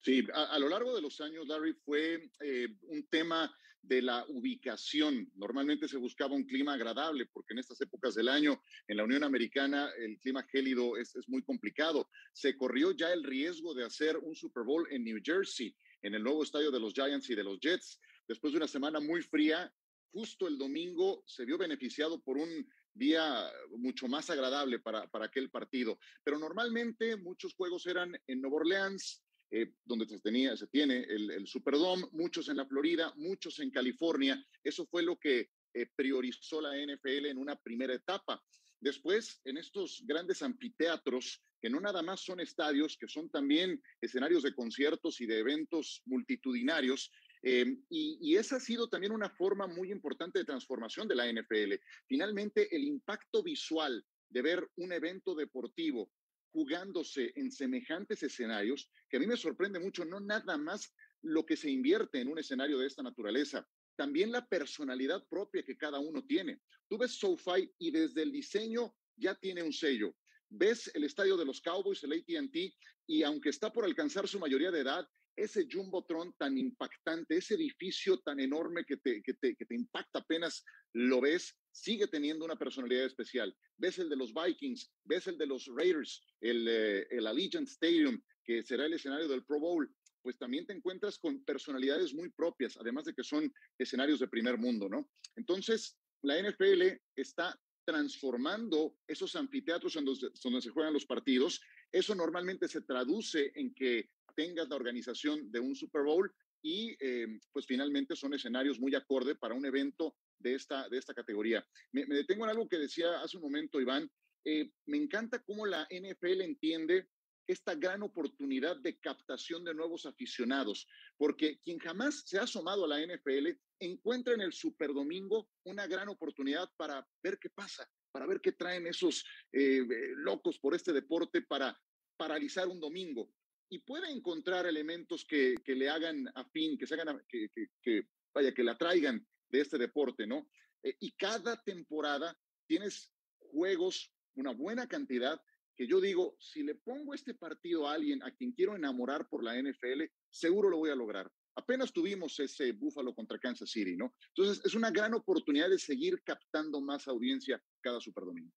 Sí, 0.00 0.26
a, 0.34 0.58
lo 0.58 0.68
largo 0.68 0.96
de 0.96 1.00
los 1.00 1.20
años, 1.20 1.46
Larry, 1.46 1.74
fue 1.74 2.28
eh, 2.40 2.76
un 2.88 3.06
tema 3.06 3.56
de 3.80 4.02
la 4.02 4.24
ubicación. 4.26 5.30
Normalmente 5.36 5.86
se 5.86 5.96
buscaba 5.96 6.34
un 6.34 6.42
clima 6.42 6.74
agradable, 6.74 7.26
porque 7.26 7.52
en 7.52 7.60
estas 7.60 7.80
épocas 7.80 8.16
del 8.16 8.28
año, 8.28 8.60
en 8.88 8.96
la 8.96 9.04
Unión 9.04 9.22
Americana, 9.22 9.90
el 9.96 10.18
clima 10.18 10.42
gélido 10.42 10.96
es 10.96 11.14
muy 11.28 11.44
complicado. 11.44 12.10
Se 12.32 12.56
corrió 12.56 12.90
ya 12.90 13.12
el 13.12 13.22
riesgo 13.22 13.74
de 13.74 13.84
hacer 13.84 14.16
un 14.16 14.34
Super 14.34 14.64
Bowl 14.64 14.88
en 14.90 15.04
New 15.04 15.20
Jersey, 15.22 15.72
en 16.04 16.14
el 16.14 16.22
nuevo 16.22 16.42
estadio 16.42 16.70
de 16.70 16.78
los 16.78 16.92
Giants 16.92 17.28
y 17.30 17.34
de 17.34 17.42
los 17.42 17.58
Jets. 17.58 17.98
Después 18.28 18.52
de 18.52 18.58
una 18.58 18.68
semana 18.68 19.00
muy 19.00 19.22
fría, 19.22 19.72
justo 20.12 20.46
el 20.46 20.58
domingo 20.58 21.24
se 21.26 21.44
vio 21.44 21.58
beneficiado 21.58 22.20
por 22.22 22.36
un 22.36 22.68
día 22.92 23.50
mucho 23.70 24.06
más 24.06 24.28
agradable 24.30 24.78
para, 24.78 25.08
para 25.08 25.24
aquel 25.24 25.50
partido. 25.50 25.98
Pero 26.22 26.38
normalmente 26.38 27.16
muchos 27.16 27.54
juegos 27.54 27.86
eran 27.86 28.16
en 28.26 28.40
Nueva 28.40 28.58
Orleans, 28.58 29.24
eh, 29.50 29.72
donde 29.84 30.06
se, 30.06 30.20
tenía, 30.20 30.56
se 30.56 30.66
tiene 30.66 30.98
el, 31.08 31.46
Superdome, 31.46 32.06
muchos 32.12 32.48
en 32.48 32.58
la 32.58 32.66
Florida, 32.66 33.12
muchos 33.16 33.58
en 33.60 33.70
California. 33.70 34.44
Eso 34.62 34.86
fue 34.86 35.02
lo 35.02 35.16
que 35.16 35.50
eh, 35.72 35.86
priorizó 35.96 36.60
la 36.60 36.76
NFL 36.76 37.26
en 37.26 37.38
una 37.38 37.56
primera 37.56 37.94
etapa. 37.94 38.42
Después, 38.84 39.40
en 39.44 39.56
estos 39.56 40.04
grandes 40.06 40.42
anfiteatros, 40.42 41.42
que 41.60 41.70
no 41.70 41.80
nada 41.80 42.02
más 42.02 42.20
son 42.20 42.38
estadios, 42.40 42.96
que 42.96 43.08
son 43.08 43.30
también 43.30 43.82
escenarios 44.00 44.42
de 44.42 44.54
conciertos 44.54 45.20
y 45.20 45.26
de 45.26 45.38
eventos 45.38 46.02
multitudinarios, 46.04 47.10
Em, 47.46 47.84
y, 47.90 48.36
esa 48.36 48.56
ha 48.56 48.60
sido 48.60 48.88
también 48.88 49.12
una 49.12 49.28
forma 49.28 49.66
muy 49.66 49.92
importante 49.92 50.38
de 50.38 50.46
transformación 50.46 51.06
de 51.06 51.14
la 51.14 51.26
NFL. 51.30 51.74
Finalmente, 52.06 52.74
el 52.74 52.84
impacto 52.84 53.42
visual 53.42 54.02
de 54.30 54.40
ver 54.40 54.66
un 54.76 54.92
evento 54.92 55.34
deportivo 55.34 56.10
jugándose 56.52 57.32
en 57.36 57.52
semejantes 57.52 58.22
escenarios, 58.22 58.90
que 59.10 59.18
a 59.18 59.20
mí 59.20 59.26
me 59.26 59.36
sorprende 59.36 59.78
mucho, 59.78 60.06
no 60.06 60.20
nada 60.20 60.56
más 60.56 60.94
lo 61.20 61.44
que 61.44 61.58
se 61.58 61.70
invierte 61.70 62.22
en 62.22 62.28
un 62.28 62.38
escenario 62.38 62.78
de 62.78 62.86
esta 62.86 63.02
naturaleza, 63.02 63.68
también 63.96 64.32
la 64.32 64.46
personalidad 64.46 65.26
propia 65.28 65.62
que 65.62 65.76
cada 65.76 65.98
uno 65.98 66.24
tiene. 66.24 66.60
Tú 66.88 66.98
ves 66.98 67.12
SoFi 67.12 67.70
y 67.78 67.90
desde 67.90 68.22
el 68.22 68.32
diseño 68.32 68.94
ya 69.16 69.34
tiene 69.34 69.62
un 69.62 69.72
sello. 69.72 70.14
Ves 70.48 70.90
el 70.94 71.04
estadio 71.04 71.36
de 71.36 71.44
los 71.44 71.60
Cowboys, 71.60 72.02
el 72.04 72.12
ATT, 72.12 72.74
y 73.06 73.22
aunque 73.22 73.50
está 73.50 73.72
por 73.72 73.84
alcanzar 73.84 74.28
su 74.28 74.38
mayoría 74.38 74.70
de 74.70 74.80
edad, 74.80 75.08
ese 75.36 75.66
Jumbotron 75.70 76.32
tan 76.38 76.56
impactante, 76.56 77.36
ese 77.36 77.54
edificio 77.54 78.20
tan 78.20 78.38
enorme 78.38 78.84
que 78.84 78.98
te, 78.98 79.20
que 79.22 79.34
te, 79.34 79.56
que 79.56 79.64
te 79.64 79.74
impacta 79.74 80.20
apenas 80.20 80.64
lo 80.92 81.20
ves, 81.20 81.56
sigue 81.72 82.06
teniendo 82.06 82.44
una 82.44 82.56
personalidad 82.56 83.04
especial. 83.04 83.54
Ves 83.76 83.98
el 83.98 84.08
de 84.08 84.16
los 84.16 84.32
Vikings, 84.32 84.92
ves 85.04 85.26
el 85.26 85.36
de 85.36 85.46
los 85.46 85.66
Raiders, 85.74 86.22
el, 86.40 86.68
eh, 86.68 87.06
el 87.10 87.26
Allegiant 87.26 87.68
Stadium, 87.68 88.20
que 88.44 88.62
será 88.62 88.86
el 88.86 88.92
escenario 88.92 89.26
del 89.26 89.44
Pro 89.44 89.58
Bowl, 89.58 89.92
pues 90.24 90.38
también 90.38 90.64
te 90.66 90.72
encuentras 90.72 91.18
con 91.18 91.44
personalidades 91.44 92.14
muy 92.14 92.30
propias, 92.30 92.78
además 92.78 93.04
de 93.04 93.12
que 93.14 93.22
son 93.22 93.52
escenarios 93.78 94.20
de 94.20 94.28
primer 94.28 94.56
mundo, 94.56 94.88
¿no? 94.88 95.10
Entonces, 95.36 95.98
la 96.22 96.40
NFL 96.40 96.82
está 97.14 97.60
transformando 97.84 98.96
esos 99.06 99.36
anfiteatros 99.36 99.92
donde, 99.92 100.12
donde 100.42 100.62
se 100.62 100.70
juegan 100.70 100.94
los 100.94 101.04
partidos. 101.04 101.60
Eso 101.92 102.14
normalmente 102.14 102.66
se 102.68 102.80
traduce 102.80 103.52
en 103.54 103.74
que 103.74 104.08
tengas 104.34 104.66
la 104.70 104.76
organización 104.76 105.52
de 105.52 105.60
un 105.60 105.76
Super 105.76 106.02
Bowl 106.02 106.34
y 106.62 106.96
eh, 106.98 107.26
pues 107.52 107.66
finalmente 107.66 108.16
son 108.16 108.32
escenarios 108.32 108.80
muy 108.80 108.94
acorde 108.94 109.34
para 109.34 109.54
un 109.54 109.66
evento 109.66 110.16
de 110.38 110.54
esta, 110.54 110.88
de 110.88 110.96
esta 110.96 111.12
categoría. 111.12 111.64
Me, 111.92 112.06
detengo 112.06 112.44
en 112.44 112.50
algo 112.50 112.66
que 112.66 112.78
decía 112.78 113.20
hace 113.20 113.36
un 113.36 113.42
momento 113.42 113.78
Iván. 113.78 114.10
Eh, 114.46 114.70
me 114.86 114.96
encanta 114.96 115.42
cómo 115.42 115.66
la 115.66 115.86
NFL 115.90 116.40
entiende 116.40 117.08
esta 117.46 117.74
gran 117.74 118.02
oportunidad 118.02 118.76
de 118.76 118.98
captación 118.98 119.64
de 119.64 119.74
nuevos 119.74 120.06
aficionados, 120.06 120.86
porque 121.16 121.60
quien 121.60 121.78
jamás 121.78 122.22
se 122.26 122.38
ha 122.38 122.42
asomado 122.42 122.84
a 122.84 122.88
la 122.88 123.00
NFL 123.00 123.50
encuentra 123.80 124.34
en 124.34 124.40
el 124.40 124.52
Super 124.52 124.92
Domingo 124.92 125.48
una 125.64 125.86
gran 125.86 126.08
oportunidad 126.08 126.70
para 126.76 127.06
ver 127.22 127.38
qué 127.38 127.50
pasa, 127.50 127.88
para 128.12 128.26
ver 128.26 128.40
qué 128.40 128.52
traen 128.52 128.86
esos 128.86 129.24
eh, 129.52 129.84
locos 130.16 130.58
por 130.58 130.74
este 130.74 130.92
deporte 130.92 131.42
para 131.42 131.78
paralizar 132.16 132.68
un 132.68 132.80
domingo. 132.80 133.30
Y 133.68 133.80
puede 133.80 134.10
encontrar 134.10 134.66
elementos 134.66 135.24
que, 135.24 135.56
le 135.66 135.90
hagan 135.90 136.30
afín, 136.34 136.78
que 136.78 136.86
se 136.86 136.94
hagan, 136.94 137.24
que, 137.28 137.48
que, 137.82 138.08
vaya, 138.32 138.54
que 138.54 138.62
la 138.62 138.78
traigan 138.78 139.26
de 139.48 139.60
este 139.60 139.78
deporte, 139.78 140.26
¿no? 140.26 140.48
Eh, 140.82 140.96
y 141.00 141.12
cada 141.12 141.60
temporada 141.62 142.38
tienes 142.66 143.12
juegos, 143.38 144.12
una 144.34 144.52
buena 144.52 144.86
cantidad 144.86 145.40
que 145.76 145.86
yo 145.86 146.00
digo, 146.00 146.36
si 146.38 146.62
le 146.62 146.74
pongo 146.74 147.14
este 147.14 147.34
partido 147.34 147.88
a 147.88 147.94
alguien 147.94 148.22
a 148.22 148.30
quien 148.34 148.52
quiero 148.52 148.76
enamorar 148.76 149.28
por 149.28 149.42
la 149.42 149.60
NFL, 149.60 150.04
seguro 150.30 150.70
lo 150.70 150.78
voy 150.78 150.90
a 150.90 150.94
lograr. 150.94 151.30
Apenas 151.56 151.92
tuvimos 151.92 152.38
ese 152.40 152.72
Búfalo 152.72 153.14
contra 153.14 153.38
Kansas 153.38 153.70
City, 153.70 153.96
¿no? 153.96 154.14
Entonces 154.34 154.64
es 154.64 154.74
una 154.74 154.90
gran 154.90 155.14
oportunidad 155.14 155.68
de 155.68 155.78
seguir 155.78 156.22
captando 156.24 156.80
más 156.80 157.06
audiencia 157.06 157.62
cada 157.80 158.00
Superdomingo. 158.00 158.52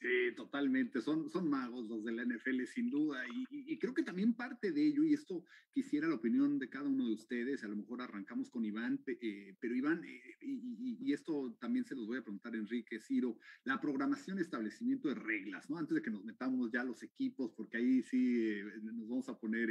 Sí, 0.00 0.32
totalmente. 0.36 1.00
Son, 1.00 1.28
son 1.28 1.50
magos 1.50 1.88
los 1.88 2.04
de 2.04 2.12
la 2.12 2.24
NFL, 2.24 2.62
sin 2.66 2.88
duda. 2.88 3.20
Y, 3.50 3.76
creo 3.78 3.94
que 3.94 4.04
también 4.04 4.32
parte 4.34 4.70
de 4.70 4.86
ello, 4.86 5.02
y 5.02 5.14
esto 5.14 5.44
quisiera 5.72 6.06
la 6.06 6.14
opinión 6.14 6.58
de 6.58 6.68
cada 6.68 6.88
uno 6.88 7.08
de 7.08 7.14
ustedes, 7.14 7.64
a 7.64 7.68
lo 7.68 7.74
mejor 7.74 8.02
arrancamos 8.02 8.48
con 8.48 8.64
Iván, 8.64 9.02
eh, 9.06 9.56
pero 9.60 9.74
Iván, 9.74 10.04
eh, 10.04 10.36
y, 10.40 11.12
esto 11.12 11.56
también 11.60 11.84
se 11.84 11.96
los 11.96 12.06
voy 12.06 12.18
a 12.18 12.22
preguntar 12.22 12.54
Enrique, 12.54 13.00
Ciro, 13.00 13.38
la 13.64 13.80
programación, 13.80 14.38
establecimiento 14.38 15.08
de 15.08 15.16
reglas, 15.16 15.68
¿no? 15.68 15.78
Antes 15.78 15.96
de 15.96 16.02
que 16.02 16.10
nos 16.10 16.24
metamos 16.24 16.70
ya 16.70 16.84
los 16.84 17.02
equipos, 17.02 17.52
porque 17.56 17.78
ahí 17.78 18.02
sí 18.02 18.36
eh, 18.40 18.64
nos 18.82 19.08
vamos 19.08 19.28
a 19.28 19.38
poner, 19.38 19.68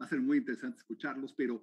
va 0.00 0.06
a 0.06 0.08
ser 0.08 0.20
muy 0.20 0.38
interesante 0.38 0.78
escucharlos, 0.78 1.32
pero 1.34 1.62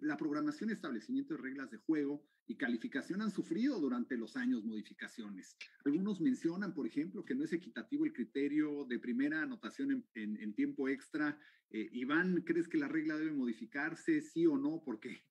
la 0.00 0.16
programación, 0.16 0.70
establecimiento 0.70 1.34
de 1.34 1.42
reglas 1.42 1.70
de 1.70 1.78
juego, 1.78 2.24
y 2.46 2.56
calificación 2.56 3.22
han 3.22 3.30
sufrido 3.30 3.80
durante 3.80 4.16
los 4.16 4.36
años 4.36 4.64
modificaciones. 4.64 5.56
Algunos 5.84 6.20
mencionan, 6.20 6.74
por 6.74 6.86
ejemplo, 6.86 7.24
que 7.24 7.34
no 7.34 7.44
es 7.44 7.52
equitativo 7.52 8.04
el 8.04 8.12
criterio 8.12 8.84
de 8.84 8.98
primera 8.98 9.42
anotación 9.42 10.06
en, 10.14 10.54
tiempo 10.54 10.88
extra. 10.88 11.38
Eh, 11.70 11.88
Iván, 11.92 12.42
¿crees 12.42 12.68
que 12.68 12.78
la 12.78 12.88
regla 12.88 13.16
debe 13.16 13.32
modificarse, 13.32 14.22
sí 14.22 14.46
o 14.46 14.56
no? 14.56 14.82
¿Por 14.84 15.00
qué? 15.00 15.22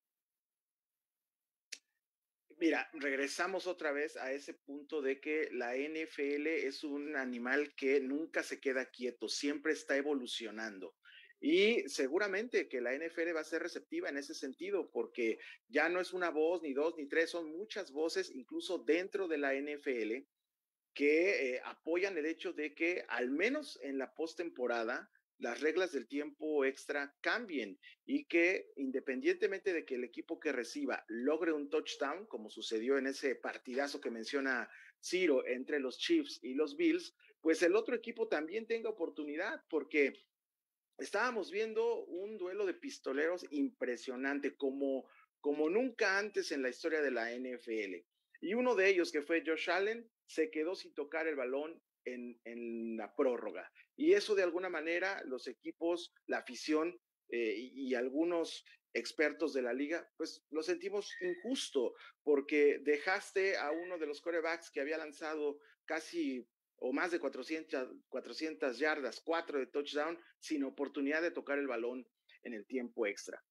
Mira, 2.57 2.89
regresamos 2.93 3.67
otra 3.67 3.91
vez 3.91 4.15
a 4.15 4.31
ese 4.31 4.53
punto 4.53 5.01
de 5.01 5.19
que 5.19 5.49
la 5.51 5.75
NFL 5.75 6.47
es 6.47 6.83
un 6.85 7.15
animal 7.17 7.75
que 7.75 7.99
nunca 7.99 8.43
se 8.43 8.61
queda 8.61 8.85
quieto, 8.85 9.27
siempre 9.27 9.73
está 9.73 9.97
evolucionando. 9.97 10.95
Y 11.39 11.87
seguramente 11.89 12.67
que 12.67 12.81
la 12.81 12.93
NFL 12.93 13.35
va 13.35 13.41
a 13.41 13.43
ser 13.43 13.61
receptiva 13.61 14.09
en 14.09 14.17
ese 14.17 14.33
sentido, 14.33 14.89
porque 14.91 15.37
ya 15.67 15.89
no 15.89 15.99
es 15.99 16.13
una 16.13 16.29
voz, 16.29 16.61
ni 16.61 16.73
dos, 16.73 16.95
ni 16.97 17.07
tres, 17.07 17.29
son 17.29 17.51
muchas 17.51 17.91
voces, 17.91 18.31
incluso 18.33 18.79
dentro 18.79 19.27
de 19.27 19.37
la 19.37 19.53
NFL, 19.53 20.25
que 20.93 21.55
eh, 21.55 21.61
apoyan 21.65 22.17
el 22.17 22.25
hecho 22.25 22.53
de 22.53 22.73
que 22.73 23.05
al 23.09 23.29
menos 23.29 23.77
en 23.83 23.97
la 23.97 24.15
postemporada 24.15 25.11
las 25.39 25.59
reglas 25.59 25.91
del 25.91 26.07
tiempo 26.07 26.63
extra 26.63 27.13
cambien 27.19 27.77
y 28.05 28.25
que 28.25 28.71
independientemente 28.77 29.73
de 29.73 29.85
que 29.85 29.95
el 29.95 30.05
equipo 30.05 30.39
que 30.39 30.53
reciba 30.53 31.03
logre 31.09 31.51
un 31.51 31.69
touchdown, 31.69 32.25
como 32.27 32.49
sucedió 32.49 32.97
en 32.97 33.07
ese 33.07 33.35
partidazo 33.35 33.99
que 33.99 34.09
menciona 34.09 34.69
Ciro 35.03 35.45
entre 35.45 35.79
los 35.79 35.97
Chiefs 35.97 36.39
y 36.41 36.53
los 36.53 36.77
Bills, 36.77 37.13
pues 37.41 37.61
el 37.61 37.75
otro 37.75 37.95
equipo 37.95 38.27
también 38.27 38.65
tenga 38.65 38.89
oportunidad, 38.89 39.61
porque 39.69 40.13
estábamos 40.97 41.51
viendo 41.51 42.05
un 42.05 42.37
duelo 42.37 42.65
de 42.65 42.73
pistoleros 42.73 43.45
impresionante, 43.51 44.55
como, 44.55 45.07
como 45.39 45.69
nunca 45.69 46.17
antes 46.17 46.51
en 46.51 46.61
la 46.61 46.69
historia 46.69 47.01
de 47.01 47.11
la 47.11 47.31
NFL. 47.31 48.05
Y 48.41 48.53
uno 48.53 48.75
de 48.75 48.89
ellos, 48.89 49.11
que 49.11 49.21
fue 49.21 49.43
Josh 49.45 49.69
Allen, 49.69 50.09
se 50.25 50.49
quedó 50.49 50.75
sin 50.75 50.93
tocar 50.93 51.27
el 51.27 51.35
balón 51.35 51.81
en, 52.05 52.39
en 52.43 52.97
la 52.97 53.15
prórroga. 53.15 53.71
Y 53.95 54.13
eso 54.13 54.35
de 54.35 54.43
alguna 54.43 54.69
manera 54.69 55.21
los 55.25 55.47
equipos, 55.47 56.13
la 56.27 56.39
afición 56.39 56.99
eh, 57.29 57.55
y, 57.57 57.89
y, 57.89 57.95
algunos 57.95 58.63
expertos 58.93 59.53
de 59.53 59.63
la 59.63 59.73
liga, 59.73 60.07
pues 60.15 60.45
lo 60.51 60.61
sentimos 60.61 61.11
injusto 61.21 61.95
porque 62.23 62.79
dejaste 62.83 63.57
a 63.57 63.71
uno 63.71 63.97
de 63.97 64.05
los 64.05 64.21
corebacks 64.21 64.69
que 64.69 64.79
había 64.79 64.97
lanzado 64.97 65.59
casi 65.85 66.47
o 66.77 66.93
más 66.93 67.11
de 67.11 67.19
400, 67.19 67.89
400 68.09 68.77
yardas, 68.77 69.21
cuatro 69.21 69.59
de 69.59 69.67
touchdown, 69.67 70.19
sin 70.39 70.63
oportunidad 70.63 71.21
de 71.21 71.31
tocar 71.31 71.57
el 71.57 71.67
balón 71.67 72.07
en 72.43 72.53
el 72.53 72.65
tiempo 72.65 73.07
extra. 73.07 73.43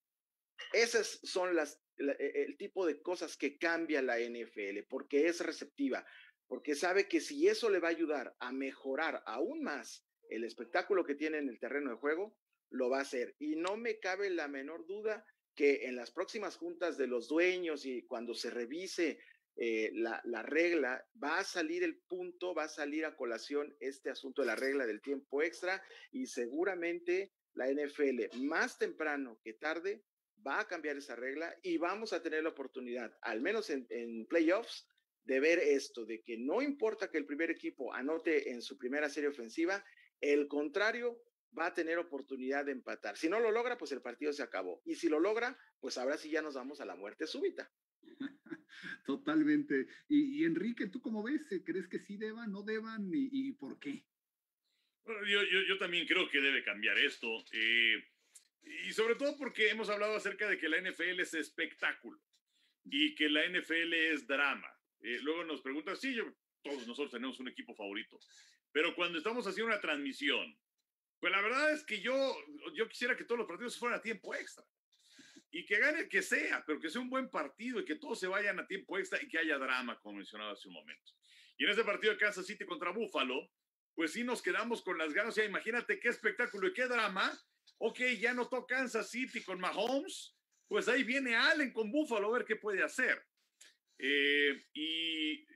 Esas 0.73 1.21
son 1.23 1.55
las, 1.55 1.81
e, 1.97 2.45
el 2.47 2.57
tipo 2.57 2.87
de 2.87 3.01
cosas 3.03 3.37
que 3.37 3.59
cambia 3.59 4.03
la 4.03 4.19
NFL, 4.19 4.87
porque 4.89 5.27
es 5.27 5.41
receptiva, 5.41 6.07
porque 6.47 6.75
sabe 6.75 7.09
que 7.09 7.21
si 7.21 7.49
eso 7.49 7.71
le 7.71 7.81
va 7.81 7.89
a 7.89 7.93
ayudar 7.93 8.35
a 8.39 8.53
mejorar 8.53 9.23
aún 9.27 9.63
más 9.63 10.07
el 10.29 10.45
espectáculo 10.45 11.05
que 11.05 11.15
tiene 11.15 11.39
en 11.39 11.49
el 11.49 11.59
terreno 11.59 11.91
de 11.91 11.97
juego, 11.97 12.37
lo 12.71 12.91
va 12.91 12.99
a 12.99 13.03
hacer. 13.03 13.35
Y 13.39 13.57
no 13.57 13.77
me 13.77 13.99
cabe 13.99 14.31
la 14.31 14.49
menor 14.49 14.87
duda 14.87 15.25
que 15.55 15.87
en 15.87 15.97
las 15.97 16.11
próximas 16.11 16.57
juntas 16.57 16.97
de 16.97 17.07
los 17.07 17.29
dueños 17.29 17.87
y 17.87 18.03
cuando 18.07 18.35
se 18.35 18.51
revise 18.51 19.21
eh, 19.57 19.91
la, 19.95 20.21
la, 20.25 20.43
regla, 20.43 21.05
va 21.23 21.39
a 21.39 21.45
salir 21.45 21.85
el 21.85 21.99
punto, 21.99 22.55
va 22.55 22.65
a 22.65 22.69
salir 22.69 23.05
a 23.05 23.17
colación 23.17 23.75
este 23.81 24.11
asunto 24.11 24.43
de 24.43 24.47
la 24.47 24.57
regla 24.57 24.87
del 24.87 25.01
tiempo 25.01 25.43
extra 25.43 25.83
y 26.11 26.27
seguramente 26.27 27.33
la 27.55 27.71
NFL 27.71 28.37
más 28.43 28.79
temprano 28.79 29.39
que 29.43 29.55
tarde 29.55 30.03
va 30.45 30.61
a 30.61 30.67
cambiar 30.67 30.97
esa 30.97 31.15
regla 31.15 31.55
y 31.63 31.79
vamos 31.79 32.13
a 32.13 32.23
tener 32.23 32.43
la 32.43 32.51
oportunidad, 32.51 33.17
al 33.23 33.41
menos 33.41 33.71
en, 33.71 33.87
en 33.91 34.27
playoffs, 34.27 34.89
de 35.25 35.41
ver 35.41 35.59
esto, 35.59 36.05
de 36.05 36.23
que 36.23 36.37
no 36.37 36.61
importa 36.61 37.11
que 37.11 37.19
el 37.19 37.27
primer 37.27 37.51
equipo 37.51 37.95
anote 37.95 38.51
en 38.51 38.61
su 38.61 38.77
primera 38.77 39.09
serie 39.09 39.31
ofensiva, 39.31 39.83
el 40.21 40.49
contrario 40.49 41.19
va 41.59 41.67
a 41.67 41.75
tener 41.75 41.99
oportunidad 41.99 42.65
de 42.65 42.73
empatar. 42.73 43.17
Si 43.17 43.29
no 43.29 43.41
lo 43.41 43.51
logra, 43.51 43.79
pues 43.79 43.93
el 43.93 44.03
partido 44.03 44.33
se 44.33 44.43
acabó. 44.43 44.83
Y 44.85 44.97
si 44.97 45.09
lo 45.09 45.21
logra, 45.21 45.57
pues 45.81 45.99
ahora 45.99 46.19
sí 46.19 46.31
ya 46.31 46.43
nos 46.43 46.55
vamos 46.55 46.81
a 46.81 46.85
la 46.85 46.97
muerte 46.97 47.27
súbita. 47.27 47.71
Totalmente. 49.05 49.87
Y, 50.09 50.45
Enrique, 50.45 50.89
¿tú 50.89 51.01
cómo 51.01 51.23
ves? 51.23 51.43
¿Crees 51.65 51.89
que 51.89 51.99
sí 51.99 52.17
deban, 52.17 52.53
no 52.53 52.63
deban 52.63 53.11
y, 53.13 53.53
por 53.53 53.79
qué? 53.79 54.05
yo, 55.27 55.79
también 55.79 56.07
creo 56.07 56.29
que 56.31 56.41
debe 56.41 56.65
cambiar 56.65 56.99
esto. 56.99 57.45
Eh, 57.53 58.03
y 58.87 58.93
sobre 58.93 59.17
todo 59.17 59.37
porque 59.37 59.69
hemos 59.69 59.91
hablado 59.91 60.17
acerca 60.17 60.49
de 60.49 60.59
que 60.59 60.69
la 60.69 60.81
NFL 60.81 61.21
es 61.21 61.35
espectáculo 61.35 62.21
y 62.85 63.15
que 63.15 63.29
la 63.29 63.47
NFL 63.47 63.93
es 63.93 64.27
drama. 64.27 64.69
Eh, 65.01 65.19
luego 65.23 65.45
nos 65.45 65.61
preguntan, 65.61 65.97
sí, 65.97 66.17
todos 66.63 66.87
nosotros 66.87 67.13
tenemos 67.13 67.39
un 67.41 67.49
equipo 67.49 67.75
favorito, 67.75 68.19
pero 68.73 68.95
cuando 68.95 69.19
estamos 69.19 69.47
haciendo 69.47 69.73
una 69.73 69.81
transmisión, 69.81 70.59
pues 71.21 71.31
la 71.31 71.43
verdad 71.43 71.73
es 71.73 71.85
que 71.85 72.01
yo, 72.01 72.37
yo 72.75 72.89
quisiera 72.89 73.17
que 73.17 73.25
todos 73.25 73.39
los 73.39 73.49
partidos 73.49 73.79
fueran 73.79 73.99
a 73.99 74.03
tiempo 74.03 74.35
extra 74.35 74.65
y 75.55 75.65
que 75.65 75.79
gane 75.79 76.01
el 76.01 76.09
que 76.09 76.21
sea, 76.21 76.65
pero 76.67 76.81
que 76.81 76.91
sea 76.91 77.01
un 77.01 77.09
buen 77.09 77.31
partido 77.31 77.79
y 77.79 77.85
que 77.85 77.95
todos 77.95 78.19
se 78.19 78.27
vayan 78.27 78.59
a 78.59 78.67
tiempo 78.67 78.99
extra 78.99 79.23
y 79.23 79.29
que 79.29 79.39
haya 79.39 79.57
drama, 79.57 79.97
como 80.01 80.17
mencionaba 80.17 80.51
hace 80.51 80.67
un 80.67 80.75
momento. 80.75 81.13
Y 81.57 81.63
en 81.63 81.71
ese 81.71 81.85
partido 81.85 82.13
de 82.13 82.19
Kansas 82.19 82.45
City 82.45 82.65
contra 82.65 82.91
Buffalo, 82.91 83.49
pues 83.95 84.13
sí 84.13 84.25
nos 84.25 84.43
quedamos 84.43 84.83
con 84.83 84.99
las 84.99 85.15
ganas. 85.15 85.31
O 85.31 85.33
sea, 85.37 85.45
imagínate 85.45 86.01
qué 86.01 86.09
espectáculo 86.09 86.67
y 86.67 86.73
qué 86.73 86.87
drama. 86.87 87.33
Ok, 87.79 88.01
ya 88.19 88.35
no 88.35 88.49
toca 88.49 88.79
Kansas 88.79 89.09
City 89.09 89.45
con 89.45 89.61
Mahomes, 89.61 90.37
pues 90.67 90.89
ahí 90.89 91.05
viene 91.05 91.37
Allen 91.37 91.73
con 91.73 91.93
Buffalo 91.93 92.31
a 92.31 92.39
ver 92.39 92.45
qué 92.45 92.57
puede 92.57 92.83
hacer. 92.83 93.25
Eh, 93.97 94.61
y 94.73 95.47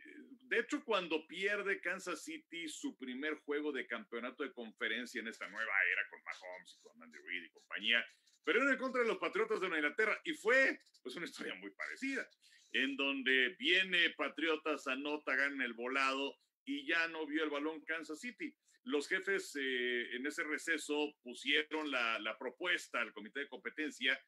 de 0.49 0.61
hecho, 0.61 0.85
cuando 0.85 1.27
pierde 1.27 1.81
Kansas 1.81 2.23
City 2.23 2.69
su 2.69 2.97
primer 2.97 3.35
juego 3.41 3.73
de 3.73 3.87
campeonato 3.87 4.43
de 4.43 4.53
conferencia 4.53 5.21
en 5.21 5.29
esta 5.29 5.49
nueva 5.49 5.73
era 5.93 6.09
con 6.09 6.23
Mahomes 6.25 6.75
y 6.75 6.83
con 6.83 7.03
Andy 7.03 7.19
Reid 7.19 7.45
y 7.45 7.51
compañía, 7.51 8.05
pero 8.45 8.69
en 8.69 8.79
contra 8.79 9.03
de 9.03 9.09
los 9.09 9.19
Patriotas 9.19 9.61
de 9.61 9.67
Inglaterra 9.67 10.19
y 10.25 10.33
fue 10.33 10.81
pues 11.03 11.17
una 11.17 11.27
historia 11.27 11.55
muy 11.57 11.71
parecida, 11.71 12.29
en 12.73 12.97
donde 12.97 13.57
viene 13.59 14.11
Patriotas, 14.11 14.87
anota, 14.87 15.37
gana 15.37 15.65
el 15.65 15.75
volado 15.75 16.39
y 16.65 16.87
ya 16.87 17.09
no 17.09 17.27
vio 17.27 17.45
el 17.45 17.51
balón 17.51 17.83
Kansas 17.85 18.21
City. 18.21 18.55
Los 18.85 19.07
jefes 19.07 19.55
eh, 19.57 20.17
en 20.17 20.27
ese 20.27 20.45
receso 20.45 21.15
pusieron 21.23 21.91
la 21.91 22.37
propuesta 22.39 23.01
al 23.01 23.13
comité 23.13 23.41
de 23.41 23.49
competencia 23.49 24.19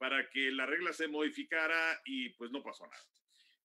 para 0.00 0.28
que 0.30 0.50
la 0.50 0.64
regla 0.66 0.92
se 0.92 1.08
modificara 1.08 2.00
y 2.04 2.30
pues 2.30 2.50
no 2.50 2.62
pasó 2.62 2.86
nada. 2.86 3.04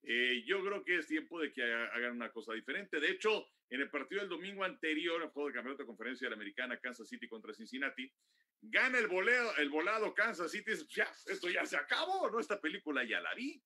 Eh, 0.07 0.43
yo 0.45 0.63
creo 0.63 0.83
que 0.83 0.99
es 0.99 1.07
tiempo 1.07 1.39
de 1.39 1.51
que 1.51 1.63
hagan 1.63 2.11
una 2.11 2.31
cosa 2.31 2.53
diferente. 2.53 2.99
De 2.99 3.09
hecho, 3.09 3.47
en 3.69 3.81
el 3.81 3.89
partido 3.89 4.21
del 4.21 4.29
domingo 4.29 4.63
anterior, 4.63 5.21
el 5.21 5.29
juego 5.29 5.49
de 5.49 5.55
campeonato 5.55 5.81
de 5.81 5.87
conferencia 5.87 6.25
de 6.25 6.29
la 6.29 6.35
americana, 6.35 6.79
Kansas 6.79 7.09
City 7.09 7.27
contra 7.27 7.53
Cincinnati, 7.53 8.11
gana 8.61 8.99
el, 8.99 9.07
voleo, 9.07 9.55
el 9.57 9.69
volado 9.69 10.13
Kansas 10.13 10.51
City. 10.51 10.71
Esto 10.71 11.49
ya 11.49 11.65
se 11.65 11.77
acabó, 11.77 12.29
¿no? 12.29 12.39
Esta 12.39 12.61
película 12.61 13.03
ya 13.03 13.19
la 13.19 13.33
vi. 13.33 13.63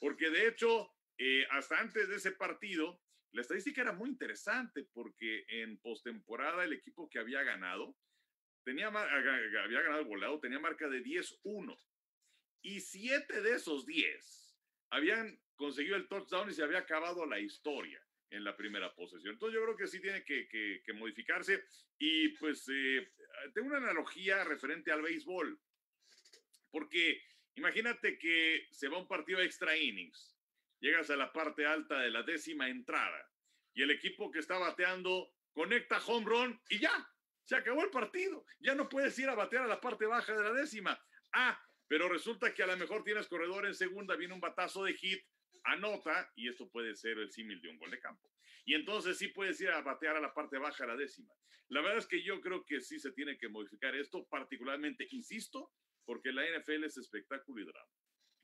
Porque 0.00 0.30
de 0.30 0.48
hecho, 0.48 0.90
eh, 1.18 1.46
hasta 1.50 1.78
antes 1.78 2.08
de 2.08 2.16
ese 2.16 2.32
partido, 2.32 3.02
la 3.32 3.42
estadística 3.42 3.82
era 3.82 3.92
muy 3.92 4.08
interesante 4.08 4.86
porque 4.92 5.44
en 5.48 5.78
postemporada 5.78 6.64
el 6.64 6.72
equipo 6.72 7.08
que 7.10 7.18
había 7.18 7.42
ganado, 7.42 7.96
tenía, 8.64 8.88
había 8.88 9.82
ganado 9.82 10.00
el 10.00 10.08
volado, 10.08 10.40
tenía 10.40 10.58
marca 10.58 10.88
de 10.88 11.02
10-1. 11.02 11.76
Y 12.62 12.80
siete 12.80 13.42
de 13.42 13.56
esos 13.56 13.84
10 13.84 14.56
habían 14.90 15.41
conseguido 15.62 15.94
el 15.94 16.08
touchdown 16.08 16.50
y 16.50 16.54
se 16.54 16.64
había 16.64 16.78
acabado 16.78 17.24
la 17.24 17.38
historia 17.38 18.04
en 18.30 18.42
la 18.42 18.56
primera 18.56 18.92
posesión. 18.94 19.34
Entonces 19.34 19.54
yo 19.54 19.64
creo 19.64 19.76
que 19.76 19.86
sí 19.86 20.00
tiene 20.00 20.24
que, 20.24 20.48
que, 20.48 20.92
modificarse. 20.92 21.64
Y 21.98 22.30
pues 22.30 22.68
eh, 22.68 23.12
tengo 23.54 23.68
una 23.68 23.76
analogía 23.76 24.42
referente 24.42 24.90
al 24.90 25.02
béisbol, 25.02 25.60
porque 26.70 27.22
imagínate 27.54 28.18
que 28.18 28.66
se 28.72 28.88
va 28.88 28.98
un 28.98 29.06
partido 29.06 29.40
extra 29.40 29.76
innings, 29.76 30.36
llegas 30.80 31.10
a 31.10 31.16
la 31.16 31.32
parte 31.32 31.64
alta 31.64 32.00
de 32.00 32.10
la 32.10 32.24
décima 32.24 32.68
entrada 32.68 33.30
y 33.72 33.82
el 33.82 33.92
equipo 33.92 34.32
que 34.32 34.40
está 34.40 34.58
bateando 34.58 35.32
conecta 35.52 36.04
home 36.04 36.26
run 36.26 36.60
y 36.70 36.80
ya, 36.80 37.08
se 37.44 37.54
acabó 37.54 37.84
el 37.84 37.90
partido. 37.90 38.44
Ya 38.58 38.74
no 38.74 38.88
puedes 38.88 39.16
ir 39.18 39.28
a 39.28 39.36
batear 39.36 39.64
a 39.64 39.68
la 39.68 39.80
parte 39.80 40.06
baja 40.06 40.32
de 40.32 40.42
la 40.42 40.52
décima. 40.52 41.00
Ah, 41.32 41.62
pero 41.86 42.08
resulta 42.08 42.52
que 42.52 42.64
a 42.64 42.66
lo 42.66 42.76
mejor 42.76 43.04
tienes 43.04 43.28
corredor 43.28 43.66
en 43.66 43.74
segunda, 43.74 44.16
viene 44.16 44.34
un 44.34 44.40
batazo 44.40 44.84
de 44.84 44.94
hit 44.94 45.22
anota 45.64 46.30
y 46.36 46.48
esto 46.48 46.68
puede 46.70 46.94
ser 46.94 47.18
el 47.18 47.30
símil 47.30 47.60
de 47.60 47.68
un 47.68 47.78
gol 47.78 47.90
de 47.90 48.00
campo. 48.00 48.30
Y 48.64 48.74
entonces 48.74 49.18
sí 49.18 49.28
puedes 49.28 49.60
ir 49.60 49.70
a 49.70 49.82
batear 49.82 50.16
a 50.16 50.20
la 50.20 50.32
parte 50.32 50.58
baja, 50.58 50.84
a 50.84 50.88
la 50.88 50.96
décima. 50.96 51.32
La 51.68 51.80
verdad 51.80 51.98
es 51.98 52.06
que 52.06 52.22
yo 52.22 52.40
creo 52.40 52.64
que 52.64 52.80
sí 52.80 52.98
se 52.98 53.12
tiene 53.12 53.36
que 53.38 53.48
modificar 53.48 53.94
esto, 53.96 54.26
particularmente, 54.28 55.06
insisto, 55.10 55.72
porque 56.04 56.32
la 56.32 56.42
NFL 56.42 56.84
es 56.84 56.96
espectáculo 56.98 57.62
y 57.62 57.64
drama. 57.64 57.90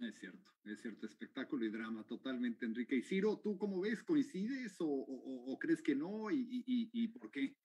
Es 0.00 0.18
cierto, 0.18 0.50
es 0.64 0.80
cierto, 0.80 1.06
espectáculo 1.06 1.64
y 1.64 1.70
drama, 1.70 2.06
totalmente, 2.06 2.64
Enrique. 2.64 2.96
Y 2.96 3.02
Ciro, 3.02 3.40
¿tú 3.42 3.58
cómo 3.58 3.80
ves? 3.80 4.02
¿Coincides 4.04 4.76
o, 4.78 5.58
crees 5.60 5.82
que 5.82 5.96
no? 5.96 6.30
¿Y, 6.30 6.64
y, 6.66 7.08
por 7.08 7.30
qué? 7.30 7.56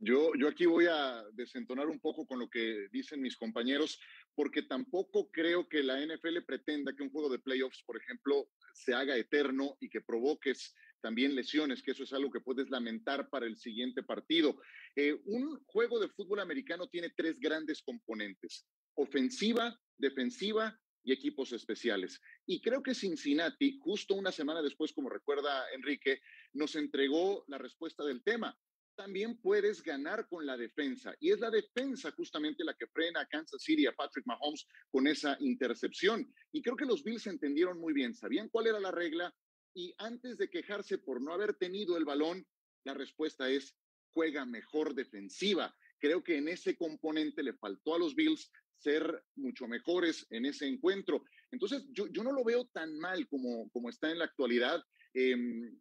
Yo, 0.00 0.30
yo 0.38 0.46
aquí 0.46 0.64
voy 0.64 0.86
a 0.86 1.24
desentonar 1.32 1.88
un 1.88 1.98
poco 1.98 2.24
con 2.24 2.38
lo 2.38 2.48
que 2.48 2.86
dicen 2.92 3.20
mis 3.20 3.36
compañeros, 3.36 3.98
porque 4.34 4.62
tampoco 4.62 5.28
creo 5.32 5.68
que 5.68 5.82
la 5.82 6.00
NFL 6.00 6.44
pretenda 6.46 6.94
que 6.94 7.02
un 7.02 7.10
juego 7.10 7.28
de 7.28 7.40
playoffs, 7.40 7.82
por 7.84 7.96
ejemplo, 7.96 8.48
se 8.72 8.94
haga 8.94 9.16
eterno 9.16 9.76
y 9.80 9.88
que 9.88 10.00
provoques 10.00 10.74
también 11.00 11.34
lesiones, 11.34 11.82
que 11.82 11.92
eso 11.92 12.04
es 12.04 12.12
algo 12.12 12.30
que 12.30 12.40
puedes 12.40 12.70
lamentar 12.70 13.28
para 13.28 13.46
el 13.46 13.56
siguiente 13.56 14.04
partido. 14.04 14.60
Eh, 14.94 15.20
un 15.24 15.58
juego 15.66 15.98
de 15.98 16.08
fútbol 16.08 16.40
americano 16.40 16.86
tiene 16.86 17.10
tres 17.16 17.40
grandes 17.40 17.82
componentes, 17.82 18.66
ofensiva, 18.94 19.76
defensiva 19.96 20.78
y 21.02 21.12
equipos 21.12 21.52
especiales. 21.52 22.20
Y 22.46 22.60
creo 22.60 22.82
que 22.82 22.94
Cincinnati, 22.94 23.78
justo 23.80 24.14
una 24.14 24.30
semana 24.30 24.62
después, 24.62 24.92
como 24.92 25.08
recuerda 25.08 25.64
Enrique, 25.72 26.20
nos 26.52 26.76
entregó 26.76 27.44
la 27.48 27.58
respuesta 27.58 28.04
del 28.04 28.22
tema. 28.22 28.56
También 28.98 29.36
puedes 29.36 29.80
ganar 29.80 30.26
con 30.26 30.44
la 30.44 30.56
defensa. 30.56 31.14
Y 31.20 31.30
es 31.30 31.38
la 31.38 31.52
defensa 31.52 32.10
justamente 32.10 32.64
la 32.64 32.74
que 32.74 32.88
frena 32.88 33.20
a 33.20 33.26
Kansas 33.26 33.62
City, 33.62 33.86
a 33.86 33.92
Patrick 33.92 34.26
Mahomes 34.26 34.66
con 34.90 35.06
esa 35.06 35.36
intercepción. 35.38 36.28
Y 36.50 36.62
creo 36.62 36.74
que 36.74 36.84
los 36.84 37.04
Bills 37.04 37.28
entendieron 37.28 37.78
muy 37.78 37.92
bien, 37.92 38.12
sabían 38.12 38.48
cuál 38.48 38.66
era 38.66 38.80
la 38.80 38.90
regla, 38.90 39.32
y 39.72 39.94
antes 39.98 40.36
de 40.36 40.50
quejarse 40.50 40.98
por 40.98 41.22
no 41.22 41.32
haber 41.32 41.54
tenido 41.54 41.96
el 41.96 42.04
balón, 42.04 42.44
la 42.82 42.92
respuesta 42.92 43.48
es 43.48 43.76
juega 44.10 44.44
mejor 44.44 44.96
defensiva. 44.96 45.72
Creo 46.00 46.24
que 46.24 46.38
en 46.38 46.48
ese 46.48 46.76
componente 46.76 47.44
le 47.44 47.54
faltó 47.54 47.94
a 47.94 48.00
los 48.00 48.16
Bills 48.16 48.50
ser 48.78 49.22
mucho 49.36 49.68
mejores 49.68 50.26
en 50.30 50.44
ese 50.44 50.66
encuentro. 50.66 51.22
Entonces, 51.52 51.86
yo, 51.92 52.08
yo 52.08 52.24
no 52.24 52.32
lo 52.32 52.42
veo 52.42 52.66
tan 52.72 52.98
mal 52.98 53.28
como, 53.28 53.70
como 53.70 53.90
está 53.90 54.10
en 54.10 54.18
la 54.18 54.24
actualidad. 54.24 54.84
Em, 55.14 55.78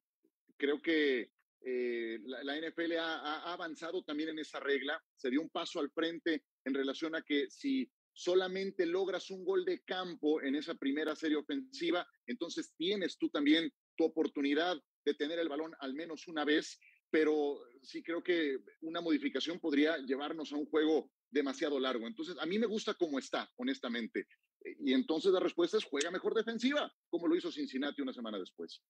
creo 0.56 0.80
que 0.84 1.32
eh, 1.61 2.19
la, 2.23 2.55
NFL 2.55 2.93
ha, 2.93 3.19
ha, 3.19 3.53
avanzado 3.53 4.03
también 4.03 4.29
en 4.29 4.39
esa 4.39 4.59
regla, 4.59 5.01
se 5.15 5.29
dio 5.29 5.41
un 5.41 5.49
paso 5.49 5.79
al 5.79 5.91
frente 5.91 6.43
en 6.63 6.73
relación 6.73 7.15
a 7.15 7.21
que 7.21 7.49
si 7.49 7.89
solamente 8.13 8.85
logras 8.85 9.29
un 9.29 9.45
gol 9.45 9.63
de 9.63 9.83
campo 9.83 10.41
en 10.41 10.55
esa 10.55 10.73
primera 10.75 11.15
serie 11.15 11.37
ofensiva, 11.37 12.07
entonces 12.25 12.73
tienes 12.75 13.17
tú 13.17 13.29
también 13.29 13.71
tu 13.95 14.05
oportunidad 14.05 14.75
de 15.05 15.13
tener 15.13 15.39
el 15.39 15.49
balón 15.49 15.75
al 15.79 15.93
menos 15.93 16.27
una 16.27 16.43
vez, 16.43 16.79
pero 17.09 17.59
sí 17.81 18.01
creo 18.03 18.23
que 18.23 18.57
una 18.81 19.01
modificación 19.01 19.59
podría 19.59 19.97
llevarnos 19.99 20.51
a 20.51 20.57
un 20.57 20.65
juego 20.65 21.11
demasiado 21.29 21.79
largo. 21.79 22.07
Entonces, 22.07 22.35
a 22.39 22.45
mí 22.45 22.57
me 22.57 22.65
gusta 22.65 22.93
cómo 22.93 23.19
está, 23.19 23.49
honestamente. 23.57 24.27
Y 24.79 24.93
entonces 24.93 25.31
la 25.31 25.39
respuesta 25.39 25.77
es 25.77 25.85
juega 25.85 26.11
mejor 26.11 26.33
defensiva, 26.33 26.91
como 27.09 27.27
lo 27.27 27.35
hizo 27.35 27.51
Cincinnati 27.51 28.01
una 28.01 28.13
semana 28.13 28.39
después. 28.39 28.81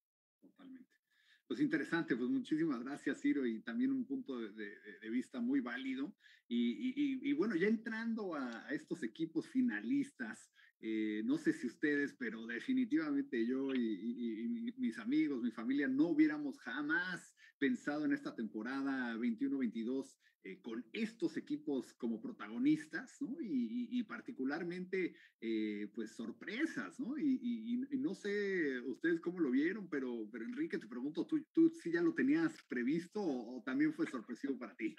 Pues 1.48 1.62
interesante, 1.62 2.18
pues 2.18 2.30
muchísimas 2.30 2.84
gracias, 2.84 3.22
Ciro, 3.22 3.46
y 3.46 3.62
también 3.62 3.92
un 3.92 4.06
punto 4.06 4.38
de, 4.38 5.10
vista 5.10 5.40
muy 5.40 5.62
válido. 5.62 6.14
Y, 6.50 6.94
y, 6.94 7.30
y, 7.30 7.34
bueno, 7.34 7.56
ya 7.56 7.68
entrando 7.68 8.36
a, 8.36 8.68
estos 8.72 9.02
equipos 9.04 9.48
finalistas, 9.48 10.52
eh, 10.82 11.22
no 11.26 11.38
sé 11.38 11.54
si 11.54 11.68
ustedes, 11.68 12.14
pero 12.20 12.46
definitivamente 12.46 13.46
yo 13.46 13.74
y, 13.74 14.74
mis 14.78 15.00
amigos, 15.00 15.42
mi 15.42 15.52
familia, 15.52 15.88
no 15.88 16.10
hubiéramos 16.10 16.60
jamás 16.60 17.34
pensado 17.60 18.06
en 18.06 18.14
esta 18.14 18.36
temporada 18.36 19.16
21-22 19.16 20.18
eh, 20.44 20.62
con 20.62 20.86
estos 20.94 21.36
equipos 21.38 21.94
como 21.94 22.22
protagonistas, 22.22 23.22
¿no? 23.22 23.36
Y, 23.42 24.04
particularmente, 24.04 25.16
eh, 25.42 25.90
pues 25.94 26.16
sorpresas, 26.16 27.00
¿no? 27.00 27.18
Y, 27.18 27.86
no 28.00 28.14
sé 28.14 28.80
ustedes 28.82 29.20
cómo 29.20 29.40
lo 29.40 29.52
vieron, 29.52 29.90
pero, 29.90 30.30
pero 30.32 30.46
Enrique, 30.46 30.78
te 30.78 30.88
pregunto, 30.88 31.26
¿tú, 31.26 31.44
tú 31.54 31.70
sí 31.70 31.92
ya 31.92 32.02
lo 32.02 32.14
tenías 32.14 32.64
previsto 32.70 33.22
o, 33.22 33.58
o 33.58 33.64
también 33.64 33.94
fue 33.94 34.08
sorpresivo 34.08 34.58
para 34.58 34.76
ti? 34.76 34.96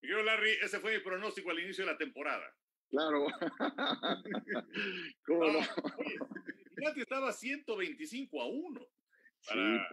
Yo, 0.00 0.22
Larry, 0.22 0.52
ese 0.62 0.78
fue 0.78 0.96
mi 0.96 1.02
pronóstico 1.02 1.50
al 1.50 1.58
inicio 1.58 1.84
de 1.84 1.92
la 1.92 1.98
temporada. 1.98 2.54
Claro. 2.88 3.26
¿Cómo 5.26 5.44
no? 5.44 5.60
no? 5.60 6.88
estaba 6.96 7.32
125 7.32 8.40
a 8.40 8.46
1 8.46 8.80
para 9.46 9.88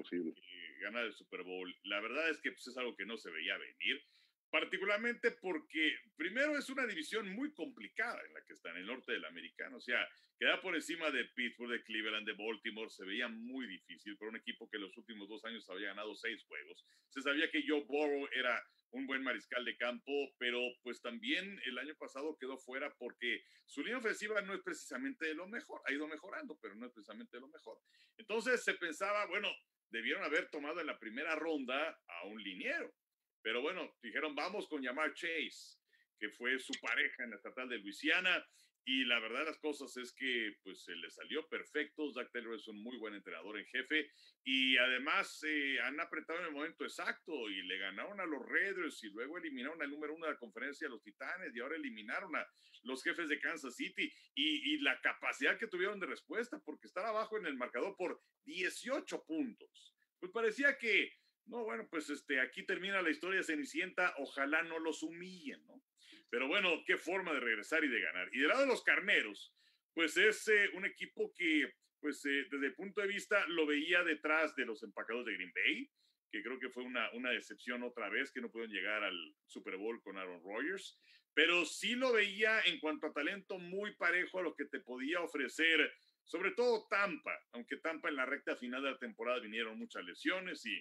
ganar 0.79 1.05
el 1.05 1.13
Super 1.13 1.43
Bowl. 1.43 1.73
La 1.83 1.99
verdad 2.01 2.29
es 2.29 2.41
que 2.41 2.51
pues, 2.51 2.67
es 2.67 2.77
algo 2.77 2.95
que 2.95 3.05
no 3.05 3.17
se 3.17 3.31
veía 3.31 3.57
venir, 3.57 4.03
particularmente 4.49 5.31
porque 5.31 5.97
primero 6.15 6.57
es 6.57 6.69
una 6.69 6.85
división 6.85 7.29
muy 7.29 7.53
complicada 7.53 8.21
en 8.25 8.33
la 8.33 8.41
que 8.45 8.53
está 8.53 8.69
en 8.71 8.77
el 8.77 8.85
norte 8.85 9.11
del 9.11 9.25
americano. 9.25 9.77
O 9.77 9.81
sea, 9.81 10.07
quedar 10.39 10.61
por 10.61 10.75
encima 10.75 11.11
de 11.11 11.25
Pittsburgh, 11.25 11.71
de 11.71 11.83
Cleveland, 11.83 12.25
de 12.25 12.33
Baltimore, 12.33 12.89
se 12.89 13.05
veía 13.05 13.27
muy 13.27 13.67
difícil 13.67 14.17
para 14.17 14.29
un 14.29 14.37
equipo 14.37 14.69
que 14.69 14.77
en 14.77 14.83
los 14.83 14.97
últimos 14.97 15.27
dos 15.27 15.43
años 15.45 15.69
había 15.69 15.89
ganado 15.89 16.15
seis 16.15 16.43
juegos. 16.45 16.85
Se 17.09 17.21
sabía 17.21 17.49
que 17.51 17.63
Joe 17.67 17.83
Burrow 17.83 18.27
era 18.33 18.63
un 18.91 19.05
buen 19.07 19.23
mariscal 19.23 19.65
de 19.65 19.75
campo, 19.75 20.11
pero 20.37 20.59
pues 20.81 21.01
también 21.01 21.59
el 21.65 21.77
año 21.77 21.95
pasado 21.95 22.37
quedó 22.39 22.57
fuera 22.57 22.93
porque 22.97 23.43
su 23.65 23.81
línea 23.83 23.97
ofensiva 23.97 24.41
no 24.41 24.53
es 24.53 24.61
precisamente 24.61 25.27
de 25.27 25.35
lo 25.35 25.47
mejor, 25.47 25.81
ha 25.85 25.91
ido 25.91 26.07
mejorando, 26.07 26.57
pero 26.61 26.75
no 26.75 26.85
es 26.85 26.93
precisamente 26.93 27.35
de 27.35 27.41
lo 27.41 27.49
mejor. 27.49 27.77
Entonces 28.17 28.63
se 28.63 28.73
pensaba, 28.75 29.25
bueno, 29.25 29.49
debieron 29.95 30.25
haber 30.25 30.49
tomado 30.49 30.81
en 30.81 30.87
la 30.87 30.99
primera 30.99 31.35
ronda 31.35 31.97
a 32.05 32.25
un 32.25 32.43
liniero, 32.43 32.93
pero 33.41 33.61
bueno, 33.61 33.95
dijeron, 34.01 34.35
vamos 34.35 34.67
con 34.67 34.81
llamar 34.81 35.13
Chase, 35.13 35.79
que 36.19 36.29
fue 36.31 36.59
su 36.59 36.73
pareja 36.81 37.23
en 37.23 37.29
la 37.29 37.37
estatal 37.37 37.69
de 37.69 37.77
Luisiana, 37.77 38.45
y 38.87 39.03
la 39.05 39.19
verdad 39.19 39.39
de 39.39 39.45
las 39.45 39.57
cosas 39.57 39.97
es 39.97 40.13
que 40.13 40.57
pues 40.63 40.83
se 40.83 40.95
le 40.95 41.09
salió 41.09 41.47
perfecto. 41.49 42.11
Zach 42.11 42.31
Taylor 42.31 42.53
es 42.53 42.67
un 42.67 42.81
muy 42.83 42.97
buen 42.97 43.15
entrenador 43.15 43.57
en 43.57 43.65
jefe 43.65 44.11
y 44.43 44.77
además 44.77 45.43
eh, 45.43 45.79
han 45.81 45.99
apretado 45.99 46.39
en 46.39 46.45
el 46.45 46.51
momento 46.51 46.83
exacto 46.83 47.49
y 47.49 47.63
le 47.63 47.79
ganaron 47.79 48.21
a 48.21 48.25
los 48.25 48.45
Raiders 48.47 49.03
y 49.03 49.09
luego 49.09 49.39
eliminaron 49.39 49.81
al 49.81 49.89
número 49.89 50.13
uno 50.13 50.27
de 50.27 50.33
la 50.33 50.37
conferencia 50.39 50.87
a 50.87 50.91
los 50.91 51.01
Titanes 51.01 51.55
y 51.55 51.59
ahora 51.59 51.77
eliminaron 51.77 52.35
a 52.35 52.47
los 52.83 53.03
jefes 53.03 53.27
de 53.27 53.39
Kansas 53.39 53.75
City 53.75 54.11
y, 54.35 54.77
la 54.79 55.01
capacidad 55.01 55.57
que 55.57 55.67
tuvieron 55.67 55.99
de 55.99 56.05
respuesta 56.05 56.61
porque 56.63 56.85
estar 56.85 57.05
abajo 57.05 57.37
en 57.37 57.47
el 57.47 57.55
marcador 57.55 57.95
por 57.97 58.21
18 58.43 59.23
puntos 59.25 59.95
pues 60.19 60.31
parecía 60.31 60.77
que, 60.77 61.11
no, 61.45 61.63
bueno, 61.63 61.87
pues 61.89 62.09
este, 62.09 62.39
aquí 62.39 62.63
termina 62.63 63.01
la 63.01 63.09
historia 63.09 63.43
Cenicienta, 63.43 64.13
ojalá 64.17 64.63
no 64.63 64.79
los 64.79 65.03
humillen, 65.03 65.65
¿no? 65.65 65.81
Pero 66.29 66.47
bueno, 66.47 66.83
qué 66.85 66.97
forma 66.97 67.33
de 67.33 67.39
regresar 67.39 67.83
y 67.83 67.87
de 67.87 68.01
ganar. 68.01 68.29
Y 68.33 68.39
del 68.39 68.49
lado 68.49 68.61
de 68.61 68.67
los 68.67 68.83
carneros, 68.83 69.53
pues 69.93 70.17
es 70.17 70.47
eh, 70.49 70.69
un 70.73 70.85
equipo 70.85 71.33
que, 71.33 71.73
pues 71.99 72.23
eh, 72.25 72.45
desde 72.51 72.67
el 72.67 72.75
punto 72.75 73.01
de 73.01 73.07
vista, 73.07 73.45
lo 73.47 73.65
veía 73.65 74.03
detrás 74.03 74.55
de 74.55 74.65
los 74.65 74.83
empacados 74.83 75.25
de 75.25 75.33
Green 75.33 75.53
Bay, 75.55 75.89
que 76.29 76.43
creo 76.43 76.59
que 76.59 76.69
fue 76.69 76.83
una, 76.83 77.09
una 77.13 77.31
decepción 77.31 77.81
otra 77.83 78.09
vez, 78.09 78.31
que 78.31 78.41
no 78.41 78.51
pudieron 78.51 78.75
llegar 78.75 79.03
al 79.03 79.35
Super 79.45 79.77
Bowl 79.77 80.01
con 80.01 80.17
Aaron 80.17 80.43
Rodgers, 80.43 80.99
pero 81.33 81.65
sí 81.65 81.95
lo 81.95 82.11
veía 82.11 82.61
en 82.61 82.79
cuanto 82.79 83.07
a 83.07 83.13
talento 83.13 83.57
muy 83.57 83.95
parejo 83.95 84.39
a 84.39 84.43
lo 84.43 84.53
que 84.53 84.65
te 84.65 84.81
podía 84.81 85.21
ofrecer, 85.21 85.93
sobre 86.25 86.51
todo 86.51 86.87
Tampa, 86.89 87.39
aunque 87.51 87.77
Tampa 87.77 88.09
en 88.09 88.17
la 88.17 88.25
recta 88.25 88.55
final 88.55 88.83
de 88.83 88.91
la 88.91 88.97
temporada 88.97 89.39
vinieron 89.39 89.77
muchas 89.77 90.03
lesiones 90.03 90.65
y 90.65 90.75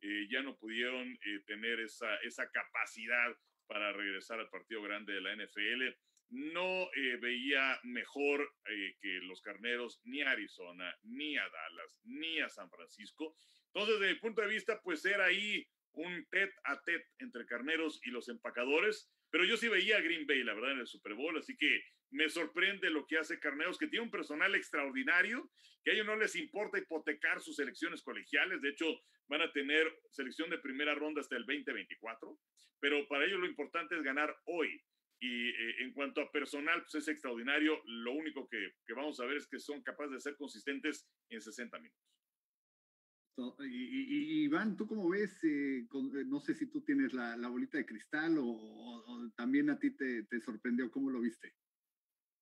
eh, 0.00 0.28
ya 0.30 0.42
no 0.42 0.58
pudieron 0.58 1.18
tener 1.46 1.80
esa, 1.80 2.16
esa 2.16 2.50
capacidad 2.50 3.34
para 3.68 3.92
regresar 3.92 4.40
al 4.40 4.48
partido 4.48 4.82
grande 4.82 5.12
de 5.12 5.20
la 5.20 5.36
NFL. 5.36 5.96
No 6.30 6.90
eh, 6.94 7.16
veía 7.20 7.78
mejor 7.84 8.52
que 9.00 9.20
los 9.22 9.40
carneros 9.40 10.00
ni 10.04 10.22
a 10.22 10.30
Arizona, 10.32 10.92
ni 11.04 11.36
a 11.38 11.48
Dallas, 11.48 12.00
ni 12.04 12.40
a 12.40 12.48
San 12.48 12.68
Francisco. 12.68 13.36
Entonces, 13.72 14.00
desde 14.00 14.14
mi 14.14 14.20
punto 14.20 14.42
de 14.42 14.48
vista, 14.48 14.80
pues 14.82 15.04
era 15.04 15.26
ahí 15.26 15.66
un 15.92 16.26
tet 16.30 16.52
a 16.64 16.80
tet 16.82 17.06
entre 17.18 17.46
carneros 17.46 18.00
y 18.04 18.10
los 18.10 18.28
empacadores, 18.28 19.10
pero 19.30 19.44
yo 19.44 19.56
sí 19.56 19.68
veía 19.68 19.98
a 19.98 20.00
Green 20.00 20.26
Bay, 20.26 20.42
la 20.42 20.54
verdad, 20.54 20.72
en 20.72 20.80
el 20.80 20.86
Super 20.86 21.14
Bowl, 21.14 21.36
así 21.36 21.56
que 21.56 21.82
me 22.10 22.28
sorprende 22.28 22.90
lo 22.90 23.06
que 23.06 23.18
hace 23.18 23.38
Carneros, 23.38 23.78
que 23.78 23.88
tiene 23.88 24.04
un 24.04 24.10
personal 24.10 24.54
extraordinario, 24.54 25.50
que 25.84 25.90
a 25.90 25.94
ellos 25.94 26.06
no 26.06 26.16
les 26.16 26.34
importa 26.36 26.78
hipotecar 26.78 27.40
sus 27.40 27.56
selecciones 27.56 28.02
colegiales, 28.02 28.62
de 28.62 28.70
hecho 28.70 28.86
van 29.28 29.42
a 29.42 29.52
tener 29.52 29.86
selección 30.10 30.50
de 30.50 30.58
primera 30.58 30.94
ronda 30.94 31.20
hasta 31.20 31.36
el 31.36 31.44
2024, 31.44 32.38
pero 32.80 33.06
para 33.08 33.24
ellos 33.24 33.40
lo 33.40 33.46
importante 33.46 33.96
es 33.96 34.02
ganar 34.02 34.34
hoy. 34.44 34.82
Y 35.20 35.48
eh, 35.48 35.82
en 35.82 35.92
cuanto 35.92 36.20
a 36.20 36.30
personal, 36.30 36.80
pues 36.82 36.94
es 36.94 37.08
extraordinario. 37.08 37.82
Lo 37.86 38.12
único 38.12 38.48
que, 38.48 38.74
que 38.86 38.94
vamos 38.94 39.18
a 39.18 39.26
ver 39.26 39.38
es 39.38 39.48
que 39.48 39.58
son 39.58 39.82
capaces 39.82 40.12
de 40.12 40.20
ser 40.20 40.36
consistentes 40.36 41.08
en 41.28 41.40
60 41.40 41.76
minutos. 41.78 42.08
Y, 43.60 44.44
Iván, 44.44 44.76
¿tú 44.76 44.86
cómo 44.86 45.08
ves? 45.08 45.42
Eh, 45.44 45.78
eh, 45.78 46.24
no 46.26 46.40
sé 46.40 46.54
si 46.54 46.66
tú 46.66 46.80
tienes 46.80 47.12
la, 47.12 47.36
bolita 47.48 47.78
de 47.78 47.86
cristal 47.86 48.36
o, 48.38 49.30
también 49.36 49.70
a 49.70 49.78
ti 49.78 49.90
te, 49.92 50.40
sorprendió, 50.40 50.90
¿cómo 50.90 51.10
lo 51.10 51.20
viste? 51.20 51.54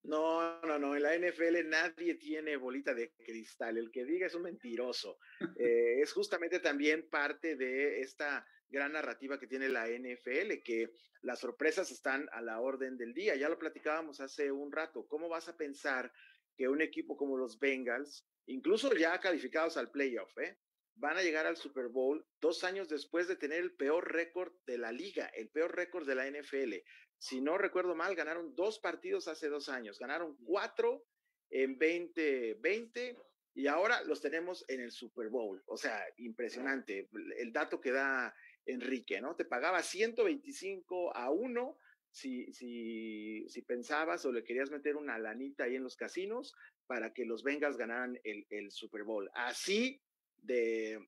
No, 0.07 0.61
no, 0.63 0.79
no, 0.79 0.95
en 0.95 1.03
la 1.03 1.17
NFL 1.19 1.69
nadie 1.69 2.15
tiene 2.15 2.57
bolita 2.57 2.95
de 2.95 3.13
cristal, 3.13 3.77
el 3.77 3.91
que 3.91 4.05
diga 4.05 4.29
es 4.29 4.35
un 4.35 4.43
mentiroso. 4.43 5.19
Eh, 5.59 6.01
es 6.01 6.13
justamente 6.13 6.61
también 6.61 7.09
parte 7.09 7.57
de 7.57 8.01
esta 8.01 8.47
gran 8.69 8.93
narrativa 8.93 9.39
que 9.39 9.49
tiene 9.49 9.69
la 9.69 9.89
NFL, 9.89 10.63
que 10.65 10.93
las 11.23 11.41
sorpresas 11.41 11.91
están 11.91 12.29
a 12.33 12.41
la 12.41 12.61
orden 12.61 12.97
del 12.97 13.15
día. 13.15 13.35
Ya 13.35 13.49
lo 13.49 13.59
platicábamos 13.59 14.21
hace 14.21 14.53
un 14.53 14.71
rato. 14.71 15.07
¿Cómo 15.09 15.29
vas 15.29 15.49
a 15.49 15.57
pensar 15.57 16.13
que 16.57 16.69
un 16.69 16.83
equipo 16.83 17.17
como 17.17 17.37
los 17.37 17.59
Bengals, 17.59 18.27
incluso 18.47 18.95
ya 18.95 19.19
calificados 19.19 19.77
al 19.77 19.91
playoff, 19.91 20.37
¿eh? 20.39 20.57
van 20.97 21.19
a 21.19 21.23
llegar 21.23 21.47
al 21.47 21.57
Super 21.57 21.89
Bowl 21.89 22.27
dos 22.41 22.65
años 22.65 22.89
después 22.89 23.29
de 23.29 23.37
tener 23.37 23.61
el 23.61 23.75
peor 23.75 24.13
récord 24.13 24.53
de 24.67 24.79
la 24.79 24.93
liga, 24.93 25.27
el 25.35 25.51
peor 25.51 25.75
récord 25.75 26.07
de 26.07 26.15
la 26.15 26.31
NFL. 26.31 26.75
Si 27.19 27.41
no 27.41 27.59
recuerdo 27.59 27.95
mal, 27.95 28.15
ganaron 28.15 28.55
dos 28.55 28.79
partidos 28.79 29.29
hace 29.29 29.49
dos 29.49 29.69
años, 29.69 29.99
ganaron 29.99 30.37
cuatro 30.45 31.05
en 31.51 31.79
2020 31.79 33.17
y 33.55 33.67
ahora 33.69 34.03
los 34.05 34.21
tenemos 34.21 34.65
en 34.69 34.81
el 34.81 34.91
Super 34.91 35.29
Bowl. 35.29 35.63
O 35.67 35.77
sea, 35.77 36.05
impresionante 36.19 37.09
el 37.39 37.53
dato 37.53 37.81
que 37.81 37.93
da 37.93 38.35
Enrique, 38.67 39.21
¿no? 39.21 39.35
Te 39.35 39.45
pagaba 39.45 39.83
125 39.83 41.17
a 41.17 41.31
1 41.31 41.79
si, 42.11 42.53
si, 42.53 43.49
si 43.49 43.63
pensabas 43.63 44.25
o 44.25 44.33
le 44.33 44.45
querías 44.45 44.71
meter 44.71 44.97
una 44.97 45.19
lanita 45.19 45.65
ahí 45.65 45.77
en 45.77 45.83
los 45.83 45.97
casinos 45.97 46.55
para 46.87 47.13
que 47.13 47.25
los 47.25 47.43
Bengals 47.43 47.77
ganaran 47.77 48.19
el, 48.25 48.47
el 48.51 48.71
Super 48.71 49.05
Bowl. 49.05 49.31
Así 49.35 50.03
de 50.37 50.99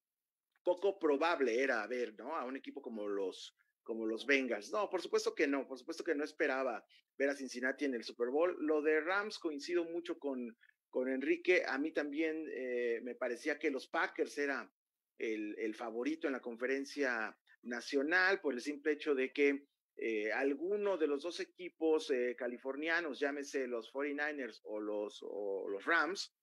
poco 0.63 0.99
probable 0.99 1.63
era 1.63 1.87
ver, 1.87 2.15
¿no? 2.19 2.37
A 2.37 2.45
un 2.45 2.57
equipo 2.57 2.83
como 2.83 3.07
los, 3.09 3.55
como 3.89 4.05
los 4.05 4.27
Bengals. 4.27 4.71
No, 4.71 4.91
por 4.91 5.01
supuesto 5.01 5.35
que 5.35 5.47
no, 5.47 5.67
por 5.67 5.79
supuesto 5.79 6.05
que 6.05 6.15
no 6.15 6.23
esperaba 6.23 6.85
ver 7.17 7.31
a 7.31 7.35
Cincinnati 7.35 7.87
en 7.87 7.95
el 7.95 8.05
Super 8.05 8.29
Bowl. 8.29 8.55
Lo 8.61 8.83
de 8.83 9.01
Rams 9.01 9.39
coincido 9.39 9.83
mucho 9.83 10.19
con, 10.19 10.55
con 10.91 11.09
Enrique. 11.09 11.63
A 11.67 11.79
mí 11.79 11.91
también 11.91 12.47
eh, 12.51 13.01
me 13.03 13.15
parecía 13.15 13.59
que 13.59 13.71
los 13.71 13.89
Packers 13.89 14.37
era 14.37 14.71
el, 15.17 15.59
el, 15.59 15.75
favorito 15.75 16.27
en 16.27 16.35
la 16.35 16.43
conferencia 16.43 17.35
nacional 17.63 18.43
por 18.43 18.53
el 18.53 18.61
simple 18.61 18.93
hecho 18.93 19.15
de 19.15 19.33
que 19.33 19.65
eh, 19.97 20.33
alguno 20.33 20.99
de 20.99 21.07
los 21.07 21.23
dos 21.23 21.41
equipos 21.41 22.11
eh, 22.11 22.37
californianos, 22.39 23.19
llámese 23.19 23.67
los 23.67 23.91
49ers 23.91 24.61
o 24.65 24.81
los, 24.81 25.21
o 25.23 25.67
los 25.67 25.83
Rams, 25.87 26.37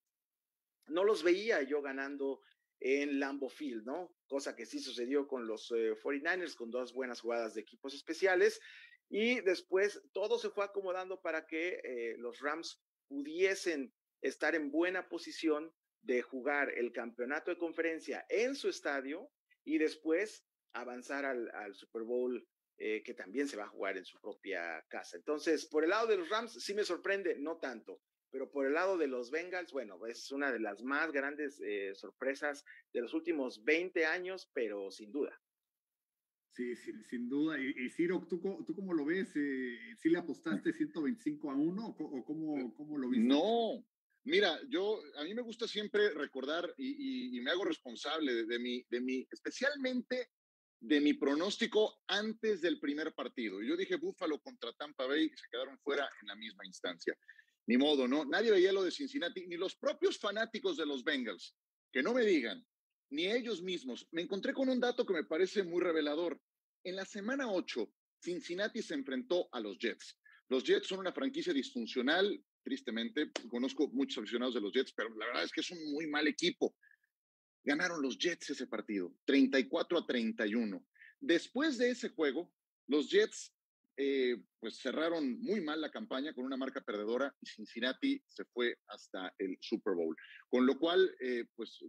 no 0.88 1.04
los 1.04 1.22
veía 1.22 1.62
yo 1.62 1.84
ganando 1.84 2.42
en 2.80 3.20
Lambo 3.20 3.50
Field, 3.50 3.86
¿no? 3.86 4.15
Cosa 4.28 4.56
que 4.56 4.66
sí 4.66 4.80
sucedió 4.80 5.28
con 5.28 5.48
los 5.48 5.72
49ers, 5.72 6.54
eh, 6.54 6.56
con 6.56 6.72
dos 6.72 6.94
buenas 6.94 7.22
jugadas 7.22 7.54
de 7.54 7.62
equipos 7.62 7.94
especiales. 7.94 8.60
Y 9.10 9.42
después 9.42 10.02
todo 10.14 10.40
se 10.40 10.50
fue 10.50 10.66
acomodando 10.66 11.22
para 11.22 11.46
que 11.46 11.80
eh, 11.84 12.16
los 12.18 12.40
Rams 12.40 12.82
pudiesen 13.08 13.94
estar 14.22 14.56
en 14.56 14.72
buena 14.72 15.08
posición 15.08 15.72
de 16.02 16.22
jugar 16.22 16.72
el 16.76 16.92
campeonato 16.92 17.52
de 17.52 17.58
conferencia 17.58 18.26
en 18.30 18.56
su 18.56 18.70
estadio 18.70 19.30
y 19.64 19.78
después 19.78 20.46
avanzar 20.74 21.26
al, 21.26 21.76
Super 21.76 22.04
Bowl 22.04 22.48
eh, 22.78 23.02
que 23.04 23.14
también 23.14 23.48
se 23.48 23.58
va 23.58 23.64
a 23.64 23.70
jugar 23.70 23.98
en 23.98 24.06
su 24.06 24.20
propia 24.20 24.84
casa. 24.90 25.18
Entonces, 25.18 25.66
por 25.66 25.84
el 25.84 25.92
lado 25.92 26.08
de 26.08 26.18
los 26.18 26.30
Rams 26.30 26.54
sí 26.54 26.74
me 26.74 26.84
sorprende, 26.84 27.36
no 27.38 27.58
tanto. 27.58 28.02
Pero 28.36 28.52
por 28.52 28.66
el 28.66 28.74
lado 28.74 28.98
de 28.98 29.08
los 29.08 29.32
Bengals, 29.32 29.72
bueno, 29.72 30.06
es 30.08 30.30
una 30.30 30.52
de 30.52 30.60
las 30.60 30.84
más 30.84 31.14
grandes 31.14 31.62
eh, 31.62 31.96
sorpresas 31.96 32.66
de 32.92 33.00
los 33.00 33.14
últimos 33.14 33.64
20 33.64 34.06
años, 34.06 34.52
pero 34.54 34.92
sin 34.92 35.10
duda. 35.10 35.42
Sí, 36.52 36.76
sin, 36.76 37.30
duda. 37.30 37.58
Y, 37.58 37.90
Ciro, 37.92 38.28
¿tú, 38.28 38.42
¿tú, 38.68 38.76
cómo 38.76 38.94
lo 38.94 39.06
ves? 39.06 39.32
Eh, 39.38 39.78
¿Sí 39.96 40.10
le 40.10 40.18
apostaste 40.18 40.74
125 40.74 41.50
a 41.50 41.56
1 41.56 41.88
o 41.98 42.26
cómo, 42.26 42.74
cómo 42.76 42.98
lo 42.98 43.08
viste? 43.08 43.26
No, 43.26 43.88
Mira, 44.26 44.60
yo 44.68 45.00
a 45.18 45.24
mí 45.24 45.34
me 45.34 45.42
gusta 45.42 45.66
siempre 45.66 46.10
recordar 46.10 46.74
y, 46.78 47.40
me 47.40 47.52
hago 47.52 47.64
responsable 47.64 48.44
de, 48.44 48.60
mi, 48.60 48.84
de 48.90 49.00
mi, 49.00 49.26
especialmente 49.32 50.32
de 50.82 51.00
mi 51.00 51.14
pronóstico 51.14 52.02
antes 52.08 52.60
del 52.60 52.82
primer 52.82 53.14
partido. 53.14 53.62
Yo 53.62 53.78
dije 53.78 53.96
Búfalo 53.96 54.40
contra 54.40 54.74
Tampa 54.74 55.06
Bay 55.06 55.32
y 55.32 55.38
se 55.38 55.48
quedaron 55.50 55.80
fuera 55.80 56.10
en 56.22 56.28
la 56.28 56.36
misma 56.36 56.66
instancia 56.66 57.16
ni 57.68 57.78
modo, 57.78 58.08
¿no? 58.08 58.26
Nadie 58.26 58.52
veía 58.52 58.72
lo 58.72 58.84
de 58.84 58.92
Cincinnati, 58.92 59.48
ni 59.48 59.58
los 59.58 59.76
propios 59.76 60.18
fanáticos 60.18 60.78
de 60.78 60.86
los 60.86 61.04
Bengals, 61.04 61.56
que 61.92 62.04
no 62.04 62.14
me 62.14 62.24
digan, 62.24 62.66
ni 63.10 63.28
ellos 63.28 63.62
mismos. 63.62 64.08
Me 64.12 64.22
encontré 64.22 64.54
con 64.54 64.70
un 64.70 64.80
dato 64.80 65.06
que 65.06 65.14
me 65.14 65.24
parece 65.24 65.64
muy 65.64 65.82
revelador. 65.82 66.40
En 66.84 66.96
la 66.96 67.06
semana 67.06 67.52
8, 67.52 67.92
Cincinnati 68.20 68.82
se 68.82 68.94
enfrentó 68.94 69.50
a 69.52 69.60
los 69.60 69.78
Jets. 69.80 70.18
Los 70.50 70.64
Jets 70.64 70.88
son 70.88 71.00
una 71.00 71.12
franquicia 71.12 71.54
disfuncional, 71.54 72.44
tristemente. 72.64 73.32
Conozco 73.50 73.88
muchos 73.90 74.20
aficionados 74.20 74.54
de 74.56 74.62
los 74.62 74.74
Jets, 74.74 74.94
pero 74.94 75.10
la 75.16 75.26
verdad 75.28 75.44
es 75.44 75.52
que 75.52 75.62
es 75.62 75.72
un 75.72 75.92
muy 75.92 76.08
mal 76.08 76.28
equipo. 76.28 76.76
Ganaron 77.64 78.02
los 78.02 78.18
Jets 78.18 78.52
ese 78.52 78.68
partido, 78.68 79.16
34 79.26 79.98
a 79.98 80.06
31. 80.06 80.86
Después 81.20 81.80
de 81.80 81.90
ese 81.90 82.10
juego, 82.10 82.52
los 82.88 83.10
Jets 83.10 83.55
eh, 83.98 84.36
pues 84.60 84.78
cerraron 84.78 85.40
muy 85.40 85.62
mal 85.62 85.80
la 85.80 85.90
campaña 85.90 86.34
con 86.34 86.44
una 86.46 86.58
marca 86.58 86.82
perdedora 86.82 87.34
y 87.42 87.48
Cincinnati 87.48 88.22
se 88.26 88.44
fue 88.46 88.78
hasta 88.88 89.34
el 89.38 89.58
Super 89.62 89.94
Bowl. 89.94 90.16
Con 90.50 90.66
lo 90.66 90.78
cual, 90.78 91.16
eh, 91.22 91.46
pues 91.56 91.80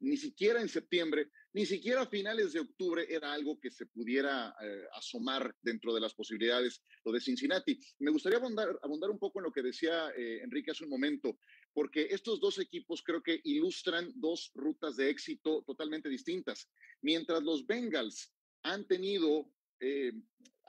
ni 0.00 0.18
siquiera 0.18 0.60
en 0.60 0.68
septiembre, 0.68 1.30
ni 1.54 1.64
siquiera 1.64 2.02
a 2.02 2.06
finales 2.06 2.52
de 2.52 2.60
octubre 2.60 3.06
era 3.08 3.32
algo 3.32 3.58
que 3.58 3.70
se 3.70 3.86
pudiera 3.86 4.54
eh, 4.62 4.84
asomar 4.94 5.54
dentro 5.62 5.94
de 5.94 6.00
las 6.00 6.14
posibilidades 6.14 6.82
lo 7.04 7.12
de 7.12 7.20
Cincinnati. 7.20 7.78
Me 8.00 8.10
gustaría 8.10 8.38
abundar, 8.38 8.78
abundar 8.82 9.10
un 9.10 9.18
poco 9.18 9.40
en 9.40 9.44
lo 9.44 9.52
que 9.52 9.62
decía 9.62 10.10
Enrique 10.16 10.72
hace 10.72 10.84
un 10.84 10.90
momento, 10.90 11.38
porque 11.72 12.08
estos 12.10 12.40
dos 12.40 12.58
equipos 12.58 13.02
creo 13.02 13.22
que 13.22 13.40
ilustran 13.44 14.12
dos 14.16 14.50
rutas 14.54 14.96
de 14.96 15.08
éxito 15.08 15.62
totalmente 15.66 16.08
distintas. 16.08 16.68
Mientras 17.00 17.42
los 17.42 17.66
Bengals 17.66 18.32
han 18.62 18.86
tenido 18.86 19.50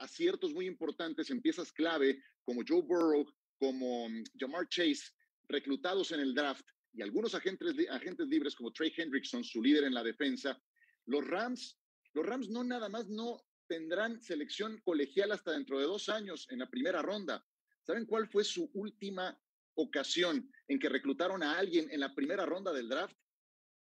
aciertos 0.02 0.52
muy 0.52 0.66
importantes 0.66 1.30
en 1.30 1.40
piezas 1.40 1.72
clave 1.72 2.22
como 2.44 2.62
Joe 2.66 2.82
Burrow, 2.82 3.24
como 3.58 4.08
mm, 4.08 4.24
Jamar 4.38 4.68
Chase, 4.68 5.12
reclutados 5.48 6.12
en 6.12 6.20
el 6.20 6.34
draft, 6.34 6.66
y 6.94 7.02
algunos 7.02 7.34
agentes, 7.34 7.74
agentes 7.90 8.28
libres 8.28 8.54
como 8.54 8.72
Trey 8.72 8.92
Hendrickson, 8.94 9.42
su 9.44 9.62
líder 9.62 9.84
en 9.84 9.94
la 9.94 10.02
defensa, 10.02 10.60
los 11.06 11.26
Rams, 11.26 11.78
los 12.12 12.26
Rams 12.26 12.50
no 12.50 12.62
nada 12.64 12.88
más 12.88 13.08
no 13.08 13.42
tendrán 13.66 14.20
selección 14.20 14.78
colegial 14.84 15.32
hasta 15.32 15.52
dentro 15.52 15.78
de 15.78 15.86
dos 15.86 16.08
años 16.08 16.46
en 16.50 16.58
la 16.58 16.68
primera 16.68 17.00
ronda. 17.00 17.44
¿Saben 17.82 18.04
cuál 18.04 18.28
fue 18.28 18.44
su 18.44 18.70
última 18.74 19.40
ocasión 19.74 20.50
en 20.68 20.78
que 20.78 20.90
reclutaron 20.90 21.42
a 21.42 21.58
alguien 21.58 21.90
en 21.90 22.00
la 22.00 22.14
primera 22.14 22.44
ronda 22.44 22.72
del 22.72 22.88
draft? 22.88 23.16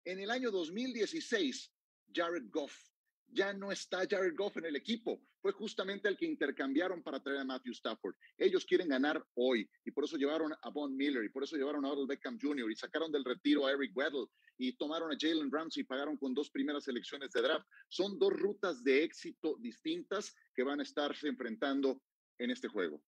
En 0.06 0.20
el 0.20 0.30
año 0.30 0.52
2016, 0.52 1.72
Jared 2.14 2.50
Goff. 2.50 2.90
Ya 3.32 3.54
no 3.54 3.72
está 3.72 4.00
Jared 4.10 4.36
Goff 4.36 4.58
en 4.58 4.66
el 4.66 4.76
equipo. 4.76 5.22
Fue 5.42 5.52
justamente 5.52 6.10
el 6.10 6.18
que 6.18 6.26
intercambiaron 6.26 7.04
para 7.04 7.22
traer 7.22 7.40
a 7.40 7.46
Matthew 7.46 7.74
Stafford. 7.74 8.16
Ellos 8.38 8.66
quieren 8.66 8.90
ganar 8.90 9.24
hoy 9.36 9.70
y 9.86 9.92
por 9.92 10.04
eso 10.04 10.18
llevaron 10.18 10.52
a 10.60 10.70
Von 10.70 10.96
Miller 10.96 11.24
y 11.24 11.30
por 11.30 11.44
eso 11.44 11.56
llevaron 11.56 11.86
a 11.86 11.92
Odell 11.92 12.08
Beckham 12.08 12.40
Jr. 12.42 12.72
y 12.72 12.76
sacaron 12.76 13.12
del 13.12 13.24
retiro 13.24 13.68
a 13.68 13.72
Eric 13.72 13.96
Weddle 13.96 14.28
y 14.58 14.74
tomaron 14.74 15.12
a 15.12 15.18
Jalen 15.20 15.52
Ramsey 15.52 15.82
y 15.82 15.86
pagaron 15.86 16.18
con 16.18 16.34
dos 16.34 16.50
primeras 16.50 16.84
selecciones 16.84 17.32
de 17.32 17.42
draft. 17.42 17.68
Son 17.88 18.18
dos 18.18 18.34
rutas 18.34 18.84
de 18.84 19.04
éxito 19.04 19.56
distintas 19.60 20.36
que 20.54 20.64
van 20.64 20.80
a 20.80 20.84
estarse 20.84 21.28
enfrentando 21.28 22.02
en 22.40 22.52
este 22.52 22.68
juego. 22.68 23.02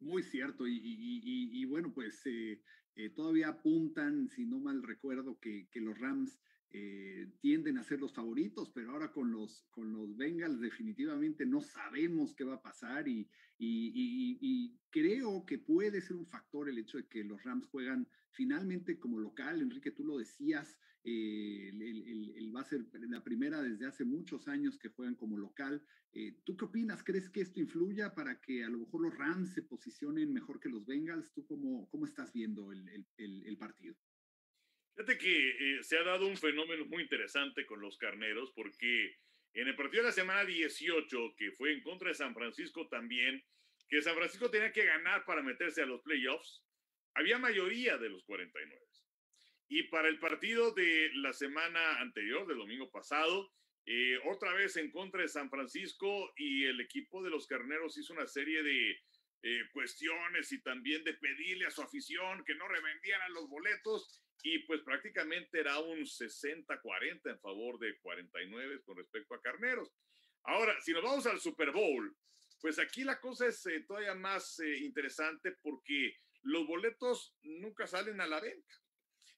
Muy 0.00 0.22
cierto, 0.22 0.64
y, 0.66 1.64
bueno, 1.66 1.92
pues 1.94 2.20
eh, 2.26 2.60
eh, 2.96 3.10
todavía 3.10 3.48
apuntan, 3.48 4.28
si 4.28 4.44
no 4.44 4.58
mal 4.58 4.82
recuerdo, 4.82 5.38
que 5.40 5.68
los 5.74 5.98
Rams 5.98 6.38
eh, 6.76 7.30
tienden 7.40 7.78
a 7.78 7.84
ser 7.84 8.00
los 8.00 8.12
favoritos, 8.12 8.68
pero 8.70 8.90
ahora 8.90 9.12
con 9.12 9.30
los, 9.30 9.64
con 9.70 9.92
los 9.92 10.16
Bengals 10.16 10.60
definitivamente 10.60 11.46
no 11.46 11.60
sabemos 11.60 12.34
qué 12.34 12.42
va 12.42 12.54
a 12.54 12.62
pasar 12.62 13.06
y, 13.06 13.30
y, 13.56 14.76
creo 14.90 15.46
que 15.46 15.58
puede 15.58 16.00
ser 16.00 16.16
un 16.16 16.26
factor 16.26 16.68
el 16.68 16.78
hecho 16.78 16.98
de 16.98 17.06
que 17.06 17.22
los 17.22 17.44
Rams 17.44 17.66
juegan 17.66 18.08
finalmente 18.30 18.98
como 18.98 19.20
local. 19.20 19.62
Enrique, 19.62 19.92
tú 19.92 20.04
lo 20.04 20.18
decías, 20.18 20.76
eh, 21.04 21.68
el, 21.68 22.52
va 22.54 22.62
a 22.62 22.64
ser 22.64 22.84
la 23.08 23.22
primera 23.22 23.62
desde 23.62 23.86
hace 23.86 24.04
muchos 24.04 24.48
años 24.48 24.76
que 24.76 24.88
juegan 24.88 25.14
como 25.14 25.38
local. 25.38 25.80
Eh, 26.12 26.40
¿Tú 26.42 26.56
qué 26.56 26.64
opinas? 26.64 27.04
¿Crees 27.04 27.30
que 27.30 27.42
esto 27.42 27.60
influya 27.60 28.16
para 28.16 28.40
que 28.40 28.64
a 28.64 28.68
lo 28.68 28.78
mejor 28.78 29.02
los 29.02 29.16
Rams 29.16 29.54
se 29.54 29.62
posicionen 29.62 30.32
mejor 30.32 30.58
que 30.58 30.68
los 30.68 30.84
Bengals? 30.84 31.32
¿Tú 31.32 31.46
cómo, 31.46 31.88
cómo 31.88 32.04
estás 32.04 32.32
viendo 32.32 32.72
el 32.72 33.56
partido? 33.58 33.94
Fíjate 34.94 35.18
que 35.18 35.50
eh, 35.50 35.82
se 35.82 35.98
ha 35.98 36.04
dado 36.04 36.26
un 36.26 36.36
fenómeno 36.36 36.84
muy 36.86 37.02
interesante 37.02 37.66
con 37.66 37.80
los 37.80 37.98
carneros, 37.98 38.52
porque 38.52 39.16
en 39.54 39.68
el 39.68 39.74
partido 39.74 40.02
de 40.02 40.08
la 40.08 40.14
semana 40.14 40.44
18, 40.44 41.34
que 41.36 41.50
fue 41.52 41.72
en 41.72 41.82
contra 41.82 42.08
de 42.08 42.14
San 42.14 42.34
Francisco 42.34 42.88
también, 42.88 43.44
que 43.88 44.02
San 44.02 44.14
Francisco 44.14 44.50
tenía 44.50 44.72
que 44.72 44.84
ganar 44.84 45.24
para 45.24 45.42
meterse 45.42 45.82
a 45.82 45.86
los 45.86 46.00
playoffs, 46.02 46.64
había 47.14 47.38
mayoría 47.38 47.98
de 47.98 48.08
los 48.08 48.24
49. 48.24 48.84
Y 49.68 49.84
para 49.84 50.08
el 50.08 50.18
partido 50.18 50.72
de 50.72 51.10
la 51.14 51.32
semana 51.32 52.00
anterior, 52.00 52.46
del 52.46 52.58
domingo 52.58 52.90
pasado, 52.90 53.52
eh, 53.86 54.18
otra 54.26 54.54
vez 54.54 54.76
en 54.76 54.90
contra 54.90 55.22
de 55.22 55.28
San 55.28 55.50
Francisco 55.50 56.32
y 56.36 56.64
el 56.64 56.80
equipo 56.80 57.22
de 57.22 57.30
los 57.30 57.46
carneros 57.46 57.98
hizo 57.98 58.12
una 58.12 58.26
serie 58.26 58.62
de 58.62 58.98
eh, 59.46 59.60
cuestiones 59.74 60.50
y 60.52 60.62
también 60.62 61.04
de 61.04 61.12
pedirle 61.12 61.66
a 61.66 61.70
su 61.70 61.82
afición 61.82 62.42
que 62.46 62.54
no 62.54 62.66
revendieran 62.66 63.30
los 63.34 63.46
boletos 63.46 64.22
y 64.42 64.60
pues 64.60 64.80
prácticamente 64.80 65.60
era 65.60 65.78
un 65.80 66.00
60-40 66.00 67.30
en 67.30 67.38
favor 67.40 67.78
de 67.78 67.98
49 67.98 68.82
con 68.84 68.96
respecto 68.96 69.34
a 69.34 69.42
Carneros. 69.42 69.92
Ahora, 70.44 70.74
si 70.80 70.92
nos 70.92 71.02
vamos 71.02 71.26
al 71.26 71.40
Super 71.40 71.72
Bowl, 71.72 72.16
pues 72.58 72.78
aquí 72.78 73.04
la 73.04 73.20
cosa 73.20 73.46
es 73.46 73.66
eh, 73.66 73.84
todavía 73.86 74.14
más 74.14 74.58
eh, 74.60 74.78
interesante 74.78 75.52
porque 75.62 76.16
los 76.42 76.66
boletos 76.66 77.36
nunca 77.42 77.86
salen 77.86 78.20
a 78.22 78.26
la 78.26 78.40
venta. 78.40 78.74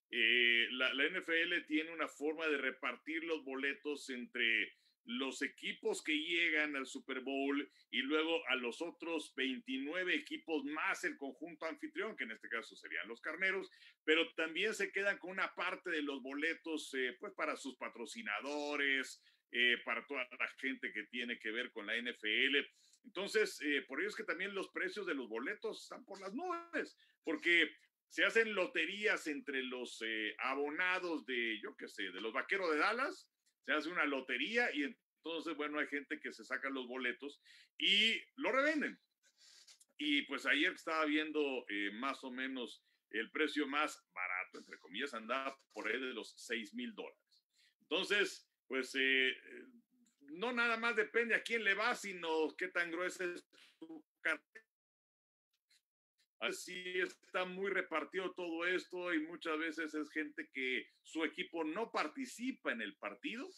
Eh, 0.08 0.68
la, 0.70 0.94
la, 0.94 1.08
NFL 1.08 1.66
tiene 1.66 1.92
una 1.92 2.06
forma 2.06 2.46
de 2.46 2.58
repartir 2.58 3.24
los 3.24 3.44
boletos 3.44 4.08
entre 4.10 4.76
los 5.06 5.40
equipos 5.42 6.02
que 6.02 6.16
llegan 6.16 6.74
al 6.76 6.86
Super 6.86 7.20
Bowl 7.20 7.68
y 7.90 8.02
luego 8.02 8.46
a 8.48 8.56
los 8.56 8.82
otros 8.82 9.32
29 9.36 10.14
equipos 10.14 10.64
más 10.64 11.04
el 11.04 11.16
conjunto 11.16 11.66
anfitrión, 11.66 12.16
que 12.16 12.24
en 12.24 12.32
este 12.32 12.48
caso 12.48 12.74
serían 12.74 13.08
los 13.08 13.20
carneros, 13.20 13.70
pero 14.04 14.32
también 14.34 14.74
se 14.74 14.90
quedan 14.90 15.18
con 15.18 15.30
una 15.30 15.54
parte 15.54 15.90
de 15.90 16.02
los 16.02 16.22
boletos 16.22 16.92
eh, 16.94 17.16
pues 17.20 17.32
para 17.34 17.56
sus 17.56 17.76
patrocinadores, 17.76 19.22
eh, 19.52 19.78
para 19.84 20.04
toda 20.06 20.26
la 20.38 20.48
gente 20.58 20.92
que 20.92 21.04
tiene 21.04 21.38
que 21.38 21.52
ver 21.52 21.70
con 21.70 21.86
la 21.86 21.96
NFL. 21.96 22.56
Entonces, 23.04 23.60
eh, 23.62 23.82
por 23.86 24.00
ello 24.00 24.08
es 24.08 24.16
que 24.16 24.24
también 24.24 24.54
los 24.54 24.68
precios 24.70 25.06
de 25.06 25.14
los 25.14 25.28
boletos 25.28 25.84
están 25.84 26.04
por 26.04 26.20
las 26.20 26.34
nubes, 26.34 26.96
porque 27.22 27.70
se 28.08 28.24
hacen 28.24 28.54
loterías 28.54 29.26
entre 29.28 29.62
los 29.62 30.02
abonados 30.38 31.26
de, 31.26 31.60
yo 31.60 31.76
qué 31.76 31.88
sé, 31.88 32.10
de 32.10 32.20
los 32.20 32.32
vaqueros 32.32 32.72
de 32.72 32.78
Dallas 32.78 33.28
se 33.66 33.72
hace 33.72 33.88
una 33.88 34.04
lotería 34.04 34.72
y 34.72 34.84
entonces, 34.84 35.56
bueno, 35.56 35.80
hay 35.80 35.88
gente 35.88 36.20
que 36.20 36.32
se 36.32 36.44
saca 36.44 36.70
los 36.70 36.86
boletos 36.86 37.40
y 37.76 38.14
lo 38.36 38.52
revenden. 38.52 38.98
Y 39.98 40.22
pues 40.22 40.46
ayer 40.46 40.72
estaba 40.72 41.04
viendo 41.04 41.66
eh, 41.68 41.90
más 41.94 42.22
o 42.22 42.30
menos 42.30 42.84
el 43.10 43.30
precio 43.32 43.66
más 43.66 44.06
barato, 44.14 44.58
entre 44.58 44.78
comillas, 44.78 45.14
andaba 45.14 45.58
por 45.72 45.88
ahí 45.88 45.98
de 45.98 46.14
los 46.14 46.32
6 46.36 46.74
mil 46.74 46.94
dólares. 46.94 47.44
Entonces, 47.80 48.48
pues 48.68 48.94
eh, 48.94 49.36
no 50.20 50.52
nada 50.52 50.76
más 50.76 50.94
depende 50.94 51.34
a 51.34 51.42
quién 51.42 51.64
le 51.64 51.74
va, 51.74 51.94
sino 51.96 52.54
qué 52.56 52.68
tan 52.68 52.90
gruesa 52.92 53.24
es 53.24 53.48
su 53.78 54.04
cartera. 54.20 54.65
Así 56.40 56.98
está 57.00 57.44
muy 57.44 57.70
repartido 57.70 58.32
todo 58.32 58.66
esto 58.66 59.14
y 59.14 59.20
muchas 59.20 59.58
veces 59.58 59.94
es 59.94 60.10
gente 60.10 60.50
que 60.52 60.86
su 61.02 61.24
equipo 61.24 61.64
no 61.64 61.90
participa 61.90 62.72
en 62.72 62.82
el 62.82 62.94
partido, 62.96 63.48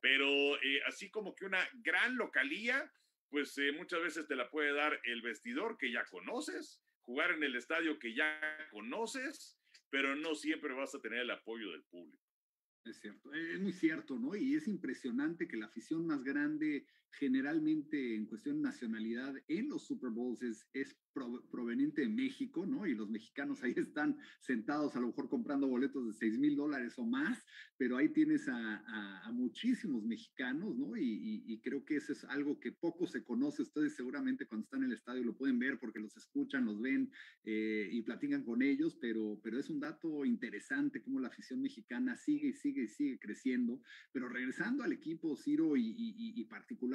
pero 0.00 0.56
eh, 0.62 0.82
así 0.86 1.10
como 1.10 1.34
que 1.34 1.44
una 1.44 1.62
gran 1.74 2.16
localía, 2.16 2.90
pues 3.28 3.56
eh, 3.58 3.72
muchas 3.72 4.02
veces 4.02 4.26
te 4.26 4.36
la 4.36 4.50
puede 4.50 4.72
dar 4.72 4.98
el 5.04 5.20
vestidor 5.20 5.76
que 5.76 5.92
ya 5.92 6.04
conoces, 6.06 6.82
jugar 7.02 7.32
en 7.32 7.42
el 7.42 7.54
estadio 7.54 7.98
que 7.98 8.14
ya 8.14 8.40
conoces, 8.70 9.58
pero 9.90 10.16
no 10.16 10.34
siempre 10.34 10.72
vas 10.72 10.94
a 10.94 11.00
tener 11.02 11.20
el 11.20 11.30
apoyo 11.30 11.70
del 11.70 11.84
público. 11.84 12.22
Es 12.84 12.98
cierto, 12.98 13.32
es 13.34 13.60
muy 13.60 13.72
cierto, 13.72 14.18
¿no? 14.18 14.34
Y 14.34 14.56
es 14.56 14.66
impresionante 14.66 15.46
que 15.46 15.56
la 15.56 15.66
afición 15.66 16.06
más 16.06 16.24
grande 16.24 16.86
generalmente 17.18 18.14
en 18.14 18.26
cuestión 18.26 18.56
de 18.56 18.62
nacionalidad 18.62 19.34
en 19.48 19.68
los 19.68 19.86
Super 19.86 20.10
Bowls 20.10 20.42
es, 20.42 20.66
es 20.72 20.96
proveniente 21.50 22.02
de 22.02 22.08
México, 22.08 22.64
¿no? 22.66 22.86
Y 22.86 22.94
los 22.94 23.10
mexicanos 23.10 23.62
ahí 23.62 23.74
están 23.76 24.18
sentados 24.40 24.96
a 24.96 25.00
lo 25.00 25.08
mejor 25.08 25.28
comprando 25.28 25.68
boletos 25.68 26.06
de 26.06 26.12
6 26.14 26.38
mil 26.38 26.56
dólares 26.56 26.94
o 26.96 27.04
más, 27.04 27.44
pero 27.76 27.96
ahí 27.96 28.08
tienes 28.08 28.48
a, 28.48 29.30
muchísimos 29.32 30.04
mexicanos, 30.04 30.76
¿no? 30.76 30.96
Y, 30.96 31.60
creo 31.62 31.84
que 31.84 31.96
eso 31.96 32.12
es 32.12 32.24
algo 32.24 32.58
que 32.58 32.72
poco 32.72 33.06
se 33.06 33.22
conoce. 33.22 33.62
Ustedes 33.62 33.94
seguramente 33.94 34.46
cuando 34.46 34.64
están 34.64 34.82
en 34.82 34.90
el 34.90 34.96
estadio 34.96 35.22
lo 35.22 35.36
pueden 35.36 35.58
ver 35.58 35.78
porque 35.78 36.00
los 36.00 36.16
escuchan, 36.16 36.64
los 36.64 36.80
ven 36.80 37.10
eh, 37.44 37.88
y 37.90 38.02
platican 38.02 38.42
con 38.42 38.62
ellos, 38.62 38.96
pero, 39.00 39.40
pero 39.42 39.58
es 39.58 39.70
un 39.70 39.80
dato 39.80 40.24
interesante 40.24 41.02
cómo 41.02 41.20
la 41.20 41.28
afición 41.28 41.60
mexicana 41.60 42.16
sigue 42.16 42.48
y 42.48 42.52
sigue 42.52 42.84
y 42.84 42.88
sigue 42.88 43.18
creciendo. 43.18 43.80
Pero 44.12 44.28
regresando 44.28 44.82
al 44.82 44.92
equipo, 44.92 45.36
Ciro, 45.36 45.76
y, 45.76 46.46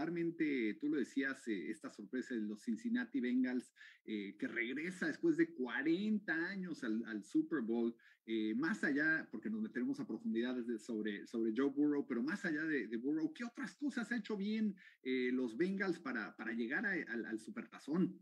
particularmente, 0.08 0.78
tú 0.80 0.90
lo 0.90 0.98
decías, 0.98 1.48
eh, 1.48 1.70
esta 1.70 1.90
sorpresa 1.90 2.34
de 2.34 2.42
los 2.42 2.64
Cincinnati 2.64 3.20
Bengals, 3.20 3.74
eh, 4.06 4.36
que 4.40 4.48
regresa 4.48 5.08
después 5.08 5.36
de 5.38 5.54
40 5.54 6.34
años 6.34 6.84
al, 6.84 7.24
Super 7.24 7.62
Bowl, 7.62 7.94
eh, 8.26 8.54
más 8.56 8.84
allá, 8.84 9.28
porque 9.32 9.50
nos 9.50 9.62
meteremos 9.62 10.00
a 10.00 10.08
profundidades 10.08 10.66
sobre, 10.82 11.28
sobre 11.28 11.54
Joe 11.56 11.70
Burrow, 11.70 12.06
pero 12.08 12.24
más 12.24 12.46
allá 12.46 12.64
de, 12.64 12.98
Burrow, 12.98 13.34
¿qué 13.34 13.44
otras 13.44 13.76
cosas 13.76 14.12
ha 14.12 14.18
hecho 14.18 14.38
bien 14.38 14.76
los 15.04 15.58
Bengals 15.58 16.00
para, 16.00 16.36
para 16.36 16.54
llegar 16.54 16.86
al, 16.86 17.26
al 17.26 17.40
Supertazón? 17.40 18.18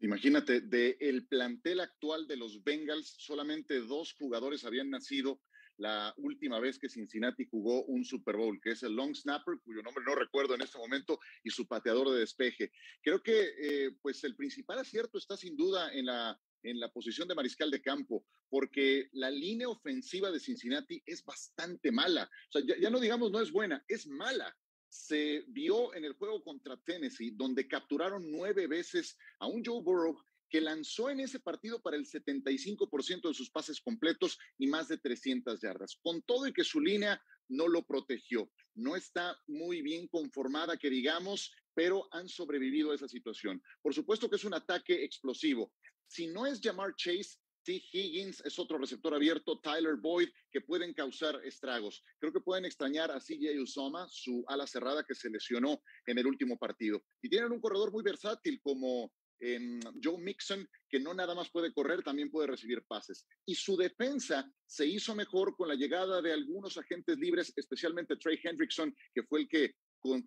Imagínate, 0.00 0.60
del 0.60 0.96
el 1.00 1.26
plantel 1.26 1.80
actual 1.80 2.26
de 2.26 2.36
los 2.36 2.62
Bengals, 2.62 3.16
solamente 3.18 3.80
dos 3.80 4.12
jugadores 4.12 4.64
habían 4.64 4.90
nacido 4.90 5.40
la 5.76 6.14
última 6.18 6.60
vez 6.60 6.78
que 6.78 6.88
Cincinnati 6.88 7.44
jugó 7.44 7.84
un 7.84 8.04
Super 8.04 8.36
Bowl, 8.36 8.60
que 8.60 8.72
es 8.72 8.82
el 8.82 8.92
long 8.92 9.14
snapper, 9.14 9.58
cuyo 9.64 9.82
nombre 9.82 10.04
no 10.06 10.14
recuerdo 10.14 10.54
en 10.54 10.62
este 10.62 10.78
momento, 10.78 11.18
y 11.42 11.50
su 11.50 11.66
pateador 11.66 12.10
de 12.10 12.20
despeje. 12.20 12.72
Creo 13.02 13.22
que 13.22 13.52
eh, 13.58 13.90
pues 14.02 14.22
el 14.24 14.36
principal 14.36 14.78
acierto 14.78 15.18
está 15.18 15.36
sin 15.36 15.56
duda 15.56 15.92
en 15.92 16.06
la, 16.06 16.40
en 16.62 16.80
la 16.80 16.90
posición 16.90 17.28
de 17.28 17.34
mariscal 17.34 17.70
de 17.70 17.82
campo, 17.82 18.24
porque 18.48 19.08
la 19.12 19.30
línea 19.30 19.68
ofensiva 19.68 20.30
de 20.30 20.40
Cincinnati 20.40 21.02
es 21.06 21.24
bastante 21.24 21.90
mala. 21.90 22.30
O 22.48 22.52
sea, 22.52 22.62
ya, 22.66 22.80
ya 22.80 22.90
no 22.90 23.00
digamos 23.00 23.30
no 23.30 23.40
es 23.40 23.50
buena, 23.50 23.84
es 23.88 24.06
mala 24.06 24.56
se 24.94 25.44
vio 25.48 25.92
en 25.94 26.04
el 26.04 26.12
juego 26.12 26.44
contra 26.44 26.76
Tennessee, 26.76 27.32
donde 27.32 27.66
capturaron 27.66 28.30
nueve 28.30 28.68
veces 28.68 29.18
a 29.40 29.48
un 29.48 29.64
Joe 29.64 29.82
Burrow 29.82 30.16
que 30.54 30.60
lanzó 30.60 31.10
en 31.10 31.18
ese 31.18 31.40
partido 31.40 31.82
para 31.82 31.96
el 31.96 32.06
75% 32.06 33.26
de 33.26 33.34
sus 33.34 33.50
pases 33.50 33.80
completos 33.80 34.38
y 34.56 34.68
más 34.68 34.86
de 34.86 34.98
300 34.98 35.60
yardas, 35.60 35.98
con 36.00 36.22
todo 36.22 36.46
y 36.46 36.52
que 36.52 36.62
su 36.62 36.80
línea 36.80 37.20
no 37.48 37.66
lo 37.66 37.84
protegió. 37.84 38.48
No 38.76 38.94
está 38.94 39.36
muy 39.48 39.82
bien 39.82 40.06
conformada, 40.06 40.76
que 40.76 40.90
digamos, 40.90 41.52
pero 41.74 42.06
han 42.12 42.28
sobrevivido 42.28 42.92
a 42.92 42.94
esa 42.94 43.08
situación. 43.08 43.60
Por 43.82 43.94
supuesto 43.94 44.30
que 44.30 44.36
es 44.36 44.44
un 44.44 44.54
ataque 44.54 45.02
explosivo. 45.02 45.72
Si 46.06 46.28
no 46.28 46.46
es 46.46 46.60
Jamar 46.62 46.94
Chase, 46.94 47.36
T. 47.64 47.82
Higgins 47.90 48.40
es 48.44 48.56
otro 48.56 48.78
receptor 48.78 49.12
abierto, 49.12 49.58
Tyler 49.58 49.96
Boyd, 49.96 50.28
que 50.52 50.60
pueden 50.60 50.94
causar 50.94 51.40
estragos. 51.44 52.04
Creo 52.20 52.32
que 52.32 52.40
pueden 52.40 52.64
extrañar 52.64 53.10
a 53.10 53.18
CJ 53.18 53.60
Usoma, 53.60 54.06
su 54.08 54.44
ala 54.46 54.68
cerrada 54.68 55.02
que 55.02 55.16
se 55.16 55.30
lesionó 55.30 55.82
en 56.06 56.18
el 56.18 56.28
último 56.28 56.56
partido. 56.56 57.02
Y 57.22 57.28
tienen 57.28 57.50
un 57.50 57.60
corredor 57.60 57.90
muy 57.90 58.04
versátil 58.04 58.60
como 58.62 59.12
em, 59.40 59.80
Joe 60.02 60.18
Mixon, 60.18 60.68
que 60.88 61.00
no 61.00 61.14
nada 61.14 61.34
más 61.34 61.50
puede 61.50 61.72
correr, 61.72 62.02
también 62.02 62.30
puede 62.30 62.48
recibir 62.48 62.84
pases. 62.86 63.26
Y 63.46 63.54
su 63.54 63.76
defensa 63.76 64.50
se 64.66 64.86
hizo 64.86 65.14
mejor 65.14 65.56
con 65.56 65.68
la 65.68 65.74
llegada 65.74 66.20
de 66.22 66.32
algunos 66.32 66.76
agentes 66.76 67.18
libres, 67.18 67.52
especialmente 67.56 68.16
Trey 68.16 68.38
Hendrickson, 68.42 68.94
que 69.12 69.22
fue 69.22 69.40
el 69.40 69.48
que 69.48 69.74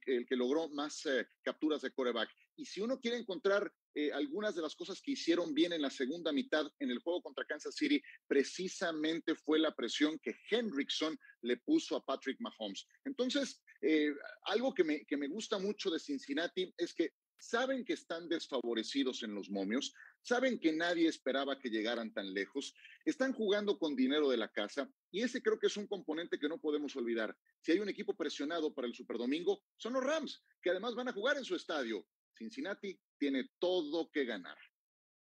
el 0.05 0.25
que 0.25 0.35
logró 0.35 0.69
más 0.69 1.05
eh, 1.05 1.27
capturas 1.43 1.81
de 1.81 1.91
coreback. 1.91 2.29
Y 2.55 2.65
si 2.65 2.81
uno 2.81 2.99
quiere 2.99 3.17
encontrar 3.17 3.71
eh, 3.93 4.11
algunas 4.11 4.55
de 4.55 4.61
las 4.61 4.75
cosas 4.75 5.01
que 5.01 5.11
hicieron 5.11 5.53
bien 5.53 5.73
en 5.73 5.81
la 5.81 5.91
segunda 5.91 6.31
mitad 6.31 6.65
en 6.79 6.89
el 6.89 6.99
juego 6.99 7.21
contra 7.21 7.45
Kansas 7.45 7.75
City, 7.75 8.01
precisamente 8.27 9.35
fue 9.35 9.59
la 9.59 9.75
presión 9.75 10.19
que 10.19 10.35
Hendrickson 10.49 11.17
le 11.41 11.57
puso 11.57 11.95
a 11.95 12.03
Patrick 12.03 12.39
Mahomes. 12.39 12.87
Entonces, 13.05 13.61
eh, 13.81 14.11
algo 14.45 14.73
que 14.73 14.83
me, 14.83 15.05
que 15.05 15.17
me 15.17 15.27
gusta 15.27 15.59
mucho 15.59 15.91
de 15.91 15.99
Cincinnati 15.99 16.73
es 16.77 16.93
que 16.93 17.11
saben 17.37 17.85
que 17.85 17.93
están 17.93 18.27
desfavorecidos 18.27 19.23
en 19.23 19.33
los 19.33 19.49
momios, 19.49 19.93
saben 20.21 20.59
que 20.59 20.73
nadie 20.73 21.07
esperaba 21.07 21.59
que 21.59 21.69
llegaran 21.69 22.13
tan 22.13 22.33
lejos, 22.33 22.73
están 23.05 23.33
jugando 23.33 23.77
con 23.77 23.95
dinero 23.95 24.29
de 24.29 24.37
la 24.37 24.51
casa 24.51 24.89
y 25.11 25.21
ese 25.21 25.41
creo 25.41 25.59
que 25.59 25.67
es 25.67 25.77
un 25.77 25.87
componente 25.87 26.39
que 26.39 26.49
no 26.49 26.59
podemos 26.59 26.95
olvidar. 26.95 27.35
Si 27.61 27.71
hay 27.71 27.79
un 27.79 27.89
equipo 27.89 28.15
presionado 28.15 28.73
para 28.73 28.87
el 28.87 28.93
Superdomingo, 28.93 29.61
son 29.77 29.93
los 29.93 30.03
Rams, 30.03 30.43
que 30.61 30.71
además 30.71 30.95
van 30.95 31.09
a 31.09 31.13
jugar 31.13 31.37
en 31.37 31.45
su 31.45 31.55
estadio. 31.55 32.05
Cincinnati 32.37 32.99
tiene 33.17 33.49
todo 33.59 34.11
que 34.11 34.25
ganar. 34.25 34.57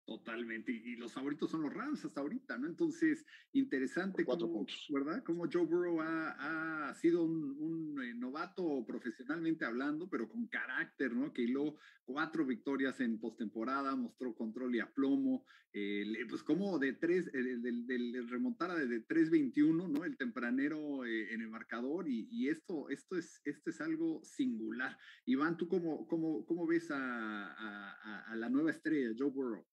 Totalmente, 0.07 0.71
y 0.71 0.97
los 0.97 1.15
favoritos 1.15 1.51
son 1.51 1.63
los 1.63 1.73
Rams 1.73 2.05
hasta 2.05 2.21
ahorita, 2.21 2.59
¿no? 2.59 2.67
Entonces, 2.67 3.25
interesante 3.53 4.23
puntos. 4.23 4.87
¿verdad? 4.91 5.25
Como 5.25 5.49
Joe 5.51 5.65
Burrow 5.65 6.03
ha, 6.03 6.91
ha 6.91 6.95
sido 6.95 7.25
un, 7.25 7.57
un 7.59 8.03
eh, 8.03 8.13
novato 8.13 8.85
profesionalmente 8.87 9.65
hablando, 9.65 10.07
pero 10.11 10.29
con 10.29 10.47
carácter, 10.49 11.15
¿no? 11.15 11.33
Que 11.33 11.45
hiló 11.45 11.79
cuatro 12.05 12.45
victorias 12.45 13.01
en 13.01 13.19
postemporada, 13.19 13.97
mostró 13.97 14.35
control 14.35 14.75
y 14.75 14.81
aplomo, 14.81 15.47
eh, 15.73 16.05
pues 16.29 16.43
como 16.43 16.79
de 16.79 16.93
tres, 16.93 17.31
eh, 17.33 17.57
del, 17.57 17.87
del, 17.87 18.29
remontara 18.29 18.75
de 18.75 19.07
3-21, 19.07 19.89
¿no? 19.89 20.05
El 20.05 20.19
tempranero 20.19 21.07
en 21.07 21.41
el 21.41 21.49
marcador, 21.49 22.11
y, 22.11 22.29
y, 22.31 22.51
esto, 22.51 22.91
esto, 22.91 23.17
es, 23.17 23.41
esto 23.47 23.71
es 23.71 23.81
algo 23.81 24.23
singular. 24.23 24.99
Iván, 25.25 25.57
¿tú 25.57 25.67
cómo, 25.67 26.07
cómo, 26.07 26.45
cómo 26.45 26.67
ves 26.67 26.91
a, 26.91 26.99
a, 26.99 28.21
a 28.31 28.37
la 28.37 28.51
nueva 28.51 28.71
estrella, 28.71 29.15
Joe 29.19 29.31
Burrow? 29.31 29.67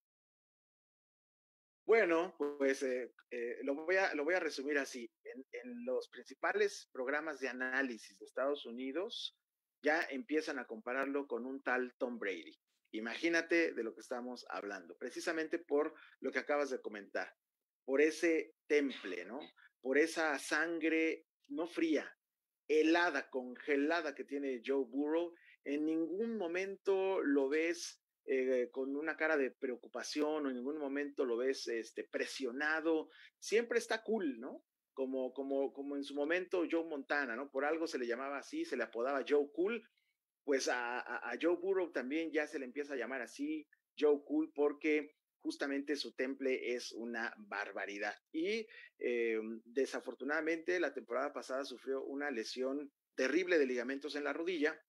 Bueno, 1.86 2.36
pues 2.38 2.84
eh, 2.84 3.14
eh, 3.32 3.58
lo, 3.64 3.76
voy 3.76 3.96
a, 3.96 4.14
lo 4.14 4.24
voy 4.24 4.36
a 4.36 4.40
resumir 4.40 4.78
así. 4.78 5.12
En, 5.24 5.86
los 5.86 6.10
principales 6.10 6.90
programas 6.92 7.40
de 7.40 7.50
análisis 7.50 8.18
de 8.18 8.26
Estados 8.26 8.66
Unidos 8.66 9.38
ya 9.84 10.02
empiezan 10.10 10.60
a 10.60 10.68
compararlo 10.68 11.28
con 11.28 11.46
un 11.46 11.62
tal 11.64 11.94
Tom 11.98 12.20
Brady. 12.20 12.58
Imagínate 12.92 13.74
de 13.74 13.84
lo 13.84 13.94
que 13.94 14.02
estamos 14.02 14.46
hablando, 14.50 14.96
precisamente 14.98 15.60
por 15.60 15.94
lo 16.20 16.32
que 16.32 16.40
acabas 16.40 16.70
de 16.70 16.82
comentar, 16.82 17.34
por 17.86 18.02
ese 18.02 18.54
temple, 18.68 19.26
¿no? 19.26 19.40
Por 19.82 19.98
esa 19.98 20.38
sangre 20.38 21.26
no 21.48 21.68
fría, 21.68 22.16
helada, 22.68 23.30
congelada 23.30 24.14
que 24.14 24.24
tiene 24.24 24.62
Joe 24.66 24.86
Burrow. 24.86 25.34
En 25.64 25.86
ningún 25.86 26.38
momento 26.38 27.22
lo 27.22 27.50
ves 27.50 28.02
eh, 28.26 28.70
con 28.72 28.96
una 28.96 29.18
cara 29.18 29.36
de 29.36 29.52
preocupación 29.52 30.46
o 30.46 30.50
en 30.50 30.56
ningún 30.56 30.78
momento 30.78 31.26
lo 31.26 31.38
ves 31.38 31.68
este, 31.68 32.04
presionado, 32.04 33.10
siempre 33.40 33.80
está 33.80 34.04
cool, 34.04 34.40
¿no? 34.40 34.64
Como, 34.94 35.34
como, 35.34 35.74
como 35.74 35.96
en 35.96 36.04
su 36.04 36.14
momento 36.14 36.64
Joe 36.70 36.86
Montana, 36.86 37.36
¿no? 37.36 37.50
Por 37.50 37.66
algo 37.66 37.88
se 37.88 37.98
le 37.98 38.06
llamaba 38.06 38.38
así, 38.38 38.66
se 38.66 38.78
le 38.78 38.84
apodaba 38.84 39.26
Joe 39.28 39.50
Cool, 39.54 39.82
pues 40.44 40.68
a, 40.72 41.32
Joe 41.42 41.56
Burrow 41.56 41.92
también 41.92 42.32
ya 42.32 42.46
se 42.46 42.60
le 42.60 42.66
empieza 42.66 42.94
a 42.94 42.98
llamar 42.98 43.22
así, 43.22 43.68
Joe 43.98 44.22
Cool, 44.26 44.52
porque 44.54 45.16
justamente 45.40 45.96
su 45.96 46.14
temple 46.14 46.76
es 46.76 46.92
una 46.92 47.34
barbaridad. 47.38 48.16
Y 48.32 48.68
eh, 49.00 49.40
desafortunadamente 49.66 50.80
la 50.80 50.94
temporada 50.94 51.34
pasada 51.34 51.66
sufrió 51.66 52.04
una 52.04 52.30
lesión 52.30 52.92
terrible 53.16 53.58
de 53.58 53.66
ligamentos 53.66 54.16
en 54.16 54.24
la 54.24 54.34
rodilla 54.34 54.80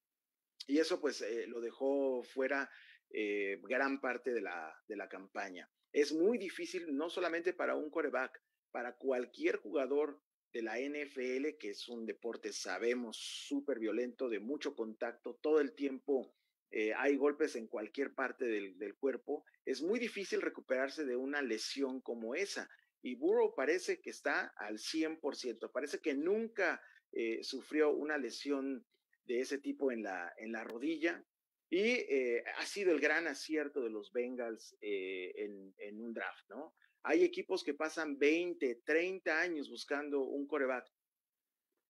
y 0.67 0.79
eso 0.79 1.01
pues 1.01 1.21
eh, 1.23 1.47
lo 1.47 1.61
dejó 1.61 2.23
fuera 2.23 2.71
eh, 3.13 3.61
gran 3.63 4.01
parte 4.01 4.33
de 4.33 4.41
la, 4.41 4.75
de 4.89 4.97
la 4.97 5.09
campaña. 5.09 5.71
Es 5.93 6.13
muy 6.13 6.39
difícil, 6.39 6.97
no 6.97 7.11
solamente 7.11 7.53
para 7.53 7.77
un 7.77 7.91
coreback, 7.91 8.43
para 8.71 8.97
cualquier 8.97 9.57
jugador 9.57 10.21
de 10.53 10.63
la 10.63 10.79
NFL, 10.79 11.57
que 11.59 11.71
es 11.71 11.89
un 11.89 12.07
deporte, 12.07 12.53
sabemos, 12.53 13.17
súper 13.17 13.79
violento, 13.79 14.29
de 14.29 14.41
mucho 14.41 14.75
contacto, 14.75 15.39
todo 15.43 15.61
el 15.61 15.75
tiempo 15.75 16.35
eh, 16.71 16.95
hay 16.95 17.17
golpes 17.17 17.55
en 17.57 17.67
cualquier 17.67 18.15
parte 18.15 18.47
del, 18.47 18.79
del, 18.79 18.97
cuerpo, 18.97 19.45
es 19.67 19.83
muy 19.83 19.99
difícil 19.99 20.41
recuperarse 20.41 21.05
de 21.05 21.17
una 21.17 21.43
lesión 21.43 22.01
como 22.01 22.35
esa. 22.35 22.69
Y 23.03 23.15
Burrow 23.17 23.55
parece 23.55 24.01
que 24.01 24.09
está 24.09 24.55
al 24.57 24.79
100%, 24.79 25.71
parece 25.71 26.01
que 26.01 26.15
nunca 26.15 26.81
eh, 27.13 27.43
sufrió 27.43 27.91
una 27.91 28.17
lesión 28.17 28.87
de 29.25 29.41
ese 29.41 29.59
tipo 29.59 29.93
en 29.93 30.03
la, 30.03 30.33
en 30.39 30.53
la 30.53 30.65
rodilla. 30.65 31.23
Y 31.73 32.05
eh, 32.07 32.45
ha 32.59 32.67
sido 32.67 32.93
el 32.93 33.01
gran 33.01 33.27
acierto 33.27 33.81
de 33.81 33.89
los 33.89 34.13
Bengals 34.13 34.77
eh, 34.83 35.33
en, 35.79 36.03
un 36.03 36.13
draft, 36.13 36.47
¿no? 36.51 36.75
Hay 37.03 37.25
equipos 37.25 37.65
que 37.65 37.73
pasan 37.73 38.19
20, 38.19 38.83
30 38.85 39.41
años 39.41 39.71
buscando 39.71 40.21
un 40.21 40.47
coreback. 40.47 40.87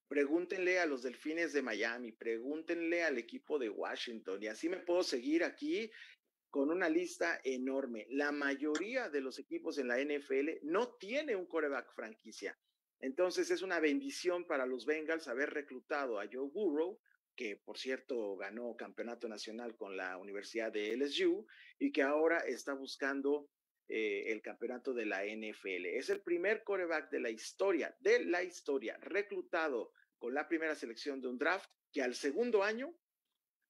Pregúntenle 0.06 0.78
a 0.78 0.86
los 0.86 1.02
Delfines 1.02 1.52
de 1.52 1.62
Miami, 1.62 2.12
pregúntenle 2.12 3.02
al 3.02 3.18
equipo 3.18 3.58
de 3.58 3.70
Washington, 3.70 4.40
y 4.40 4.46
así 4.46 4.68
me 4.68 4.76
puedo 4.76 5.02
seguir 5.02 5.42
aquí 5.42 5.90
con 6.48 6.70
una 6.70 6.88
lista 6.88 7.40
enorme. 7.42 8.06
La 8.10 8.30
mayoría 8.30 9.08
de 9.08 9.20
los 9.20 9.40
equipos 9.40 9.78
en 9.78 9.88
la 9.88 9.98
NFL 9.98 10.60
no 10.62 10.94
tiene 10.94 11.34
un 11.34 11.46
coreback 11.46 11.92
franquicia. 11.92 12.56
Entonces 13.00 13.50
es 13.50 13.62
una 13.62 13.80
bendición 13.80 14.46
para 14.46 14.64
los 14.64 14.86
Bengals 14.86 15.26
haber 15.26 15.50
reclutado 15.50 16.20
a 16.20 16.28
Joe 16.32 16.48
Burrow, 16.52 17.00
que 17.36 17.56
por 17.56 17.78
cierto 17.78 18.36
ganó 18.36 18.76
campeonato 18.76 19.28
nacional 19.28 19.76
con 19.76 19.96
la 19.96 20.16
Universidad 20.18 20.72
de 20.72 20.96
LSU 20.96 21.46
y 21.78 21.92
que 21.92 22.02
ahora 22.02 22.38
está 22.38 22.74
buscando 22.74 23.48
eh, 23.88 24.32
el 24.32 24.42
campeonato 24.42 24.94
de 24.94 25.06
la 25.06 25.24
NFL. 25.24 25.86
Es 25.86 26.10
el 26.10 26.22
primer 26.22 26.62
coreback 26.64 27.10
de 27.10 27.20
la 27.20 27.30
historia, 27.30 27.94
de 28.00 28.24
la 28.24 28.42
historia, 28.42 28.96
reclutado 29.00 29.92
con 30.18 30.34
la 30.34 30.48
primera 30.48 30.74
selección 30.74 31.20
de 31.20 31.28
un 31.28 31.38
draft 31.38 31.68
que 31.92 32.02
al 32.02 32.14
segundo 32.14 32.62
año 32.62 32.94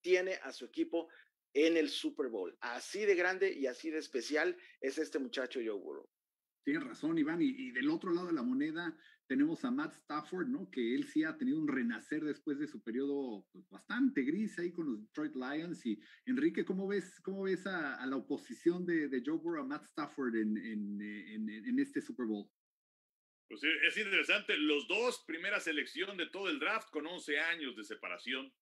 tiene 0.00 0.34
a 0.42 0.52
su 0.52 0.64
equipo 0.66 1.08
en 1.54 1.76
el 1.76 1.88
Super 1.88 2.28
Bowl. 2.28 2.56
Así 2.60 3.04
de 3.04 3.14
grande 3.14 3.52
y 3.52 3.66
así 3.66 3.90
de 3.90 3.98
especial 3.98 4.56
es 4.80 4.98
este 4.98 5.18
muchacho 5.18 5.60
Joe 5.64 5.78
Burrow. 5.78 6.08
Tienes 6.64 6.84
razón, 6.84 7.18
Iván. 7.18 7.42
Y, 7.42 7.72
del 7.72 7.90
otro 7.90 8.12
lado 8.12 8.28
de 8.28 8.32
la 8.34 8.42
moneda 8.42 8.96
tenemos 9.32 9.64
a 9.64 9.70
Matt 9.70 9.94
Stafford, 9.94 10.48
¿no? 10.48 10.70
Que 10.70 10.94
él 10.94 11.06
sí 11.08 11.24
ha 11.24 11.38
tenido 11.38 11.58
un 11.58 11.66
renacer 11.66 12.22
después 12.22 12.58
de 12.58 12.68
su 12.68 12.82
periodo 12.82 13.46
pues, 13.50 13.66
bastante 13.70 14.20
gris 14.24 14.58
ahí 14.58 14.74
con 14.74 14.84
los 14.84 15.00
Detroit 15.00 15.34
Lions. 15.34 15.86
Y 15.86 15.98
Enrique, 16.26 16.66
¿cómo 16.66 16.86
ves, 16.86 17.18
cómo 17.20 17.44
ves 17.44 17.66
a, 17.66 18.04
la 18.04 18.16
oposición 18.16 18.84
de, 18.84 19.22
Joe 19.24 19.38
Burrow 19.38 19.62
a 19.62 19.66
Matt 19.66 19.84
Stafford 19.84 20.36
en, 20.36 20.58
en, 20.58 21.78
este 21.78 22.02
Super 22.02 22.26
Bowl? 22.26 22.46
Pues 23.48 23.62
es 23.64 23.96
interesante. 23.96 24.54
Los 24.58 24.86
dos, 24.86 25.24
primera 25.26 25.60
selección 25.60 26.18
de 26.18 26.26
todo 26.26 26.50
el 26.50 26.58
draft 26.58 26.90
con 26.90 27.06
11 27.06 27.38
años 27.38 27.74
de 27.74 27.84
separación. 27.84 28.52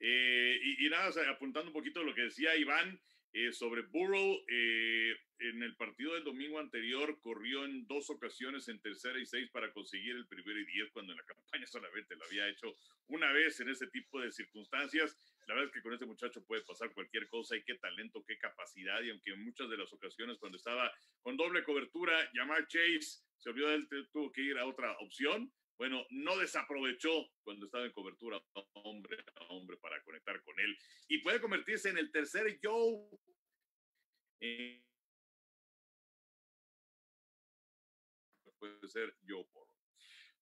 Eh, 0.00 0.58
y, 0.62 0.86
y, 0.86 0.88
nada, 0.88 1.10
apuntando 1.30 1.68
un 1.68 1.74
poquito 1.74 2.00
a 2.00 2.04
lo 2.04 2.14
que 2.14 2.22
decía 2.22 2.56
Iván, 2.56 2.98
eh, 3.38 3.52
sobre 3.52 3.82
Burrow, 3.82 4.46
eh, 4.48 5.14
en 5.40 5.62
el 5.62 5.76
partido 5.76 6.14
del 6.14 6.24
domingo 6.24 6.58
anterior 6.58 7.20
corrió 7.20 7.66
en 7.66 7.86
dos 7.86 8.08
ocasiones 8.08 8.66
en 8.68 8.80
tercera 8.80 9.20
y 9.20 9.26
seis 9.26 9.50
para 9.50 9.70
conseguir 9.74 10.16
el 10.16 10.26
primero 10.26 10.58
y 10.58 10.64
diez, 10.64 10.90
cuando 10.90 11.12
en 11.12 11.18
la 11.18 11.24
campaña 11.26 11.66
solamente 11.66 12.16
lo 12.16 12.24
había 12.24 12.48
hecho 12.48 12.74
una 13.08 13.30
vez 13.32 13.60
en 13.60 13.68
ese 13.68 13.88
tipo 13.88 14.22
de 14.22 14.32
circunstancias. 14.32 15.18
La 15.46 15.54
verdad 15.54 15.68
es 15.68 15.74
que 15.74 15.82
con 15.82 15.92
este 15.92 16.06
muchacho 16.06 16.46
puede 16.46 16.62
pasar 16.62 16.94
cualquier 16.94 17.28
cosa 17.28 17.54
y 17.54 17.62
qué 17.62 17.74
talento, 17.74 18.24
qué 18.26 18.38
capacidad. 18.38 19.02
Y 19.02 19.10
aunque 19.10 19.32
en 19.32 19.44
muchas 19.44 19.68
de 19.68 19.76
las 19.76 19.92
ocasiones 19.92 20.38
cuando 20.38 20.56
estaba 20.56 20.90
con 21.20 21.36
doble 21.36 21.62
cobertura, 21.62 22.30
llamar 22.32 22.66
Chase 22.68 23.20
se 23.36 23.50
olvidó 23.50 23.68
de 23.68 23.74
él, 23.74 23.88
tuvo 24.14 24.32
que 24.32 24.40
ir 24.40 24.56
a 24.56 24.64
otra 24.64 24.96
opción 25.00 25.52
bueno, 25.78 26.06
no 26.10 26.38
desaprovechó 26.38 27.10
cuando 27.42 27.66
estaba 27.66 27.84
en 27.84 27.92
cobertura 27.92 28.42
hombre 28.84 29.24
a 29.34 29.44
hombre 29.52 29.76
para 29.76 30.02
conectar 30.02 30.42
con 30.42 30.58
él 30.58 30.76
y 31.08 31.18
puede 31.18 31.40
convertirse 31.40 31.90
en 31.90 31.98
el 31.98 32.10
tercer 32.10 32.58
Joe. 32.62 33.08
puede 38.58 38.88
ser 38.88 39.14
Joe 39.28 39.44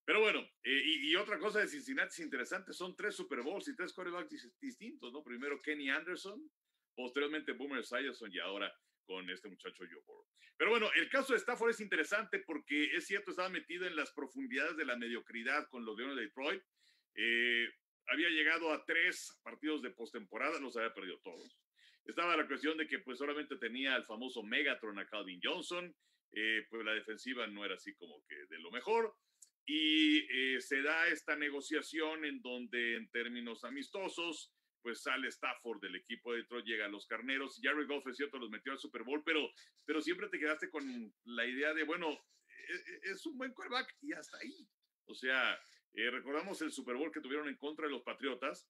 Pero 0.04 0.20
bueno, 0.20 0.40
eh, 0.62 0.82
y, 0.84 1.16
otra 1.16 1.38
cosa 1.38 1.60
de 1.60 1.68
Cincinnati 1.68 2.12
es 2.12 2.20
interesante, 2.20 2.72
son 2.72 2.94
tres 2.94 3.16
Super 3.16 3.42
Bowls 3.42 3.68
y 3.68 3.76
tres 3.76 3.92
quarterbacks 3.92 4.48
distintos, 4.60 5.12
¿no? 5.12 5.22
Primero 5.24 5.60
Kenny 5.60 5.90
Anderson, 5.90 6.48
posteriormente 6.94 7.52
Boomer 7.52 7.80
Esiason 7.80 8.32
y 8.32 8.38
ahora 8.38 8.72
con 9.04 9.28
este 9.30 9.48
muchacho 9.48 9.84
Joe 9.90 10.02
Burrow. 10.06 10.26
Pero 10.56 10.70
bueno, 10.70 10.90
el 10.94 11.08
caso 11.08 11.32
de 11.32 11.38
Stafford 11.38 11.70
es 11.70 11.80
interesante 11.80 12.38
porque 12.40 12.96
es 12.96 13.06
cierto, 13.06 13.30
estaba 13.30 13.48
metido 13.48 13.86
en 13.86 13.96
las 13.96 14.12
profundidades 14.12 14.76
de 14.76 14.84
la 14.84 14.96
mediocridad 14.96 15.68
con 15.68 15.84
los 15.84 15.96
Leones 15.96 16.16
de 16.16 16.22
Detroit. 16.22 16.62
Eh, 17.16 17.68
había 18.06 18.28
llegado 18.28 18.72
a 18.72 18.84
tres 18.84 19.38
partidos 19.42 19.82
de 19.82 19.90
postemporada, 19.90 20.60
los 20.60 20.76
había 20.76 20.92
perdido 20.92 21.18
todos. 21.20 21.58
estaba 22.04 22.36
la 22.36 22.46
cuestión 22.46 22.76
de 22.76 22.86
que 22.86 22.98
pues 22.98 23.18
solamente 23.18 23.56
tenía 23.56 23.96
el 23.96 24.04
famoso 24.04 24.42
Megatron 24.42 24.98
a 24.98 25.06
Calvin 25.06 25.40
Johnson, 25.42 25.94
eh, 26.32 26.66
pues 26.68 26.84
la 26.84 26.92
defensiva 26.92 27.46
no 27.46 27.64
era 27.64 27.76
así 27.76 27.94
como 27.94 28.22
que 28.26 28.36
de 28.46 28.58
lo 28.58 28.70
mejor. 28.70 29.14
Y 29.66 30.18
eh, 30.30 30.60
se 30.60 30.82
da 30.82 31.06
esta 31.08 31.36
negociación 31.36 32.26
en 32.26 32.42
donde 32.42 32.96
en 32.96 33.08
términos 33.10 33.64
amistosos, 33.64 34.52
pues 34.84 35.00
sale 35.00 35.28
Stafford 35.28 35.80
del 35.80 35.96
equipo 35.96 36.32
de 36.32 36.42
Detroit, 36.42 36.66
llega 36.66 36.84
a 36.84 36.88
los 36.88 37.06
carneros. 37.06 37.58
Jerry 37.62 37.86
Goff 37.86 38.06
es 38.06 38.18
cierto, 38.18 38.38
los 38.38 38.50
metió 38.50 38.70
al 38.70 38.78
Super 38.78 39.02
Bowl, 39.02 39.22
pero, 39.24 39.50
pero 39.86 40.02
siempre 40.02 40.28
te 40.28 40.38
quedaste 40.38 40.68
con 40.68 40.84
la 41.24 41.46
idea 41.46 41.72
de, 41.72 41.84
bueno, 41.84 42.12
e, 42.12 42.74
e, 42.74 43.12
es, 43.12 43.24
un 43.24 43.38
buen 43.38 43.54
quarterback 43.54 43.96
y 44.02 44.12
hasta 44.12 44.36
ahí. 44.36 44.68
O 45.06 45.14
sea, 45.14 45.58
eh, 45.94 46.10
recordamos 46.10 46.60
el 46.60 46.70
Super 46.70 46.96
Bowl 46.96 47.10
que 47.10 47.22
tuvieron 47.22 47.48
en 47.48 47.56
contra 47.56 47.86
de 47.86 47.92
los 47.92 48.02
Patriotas, 48.02 48.68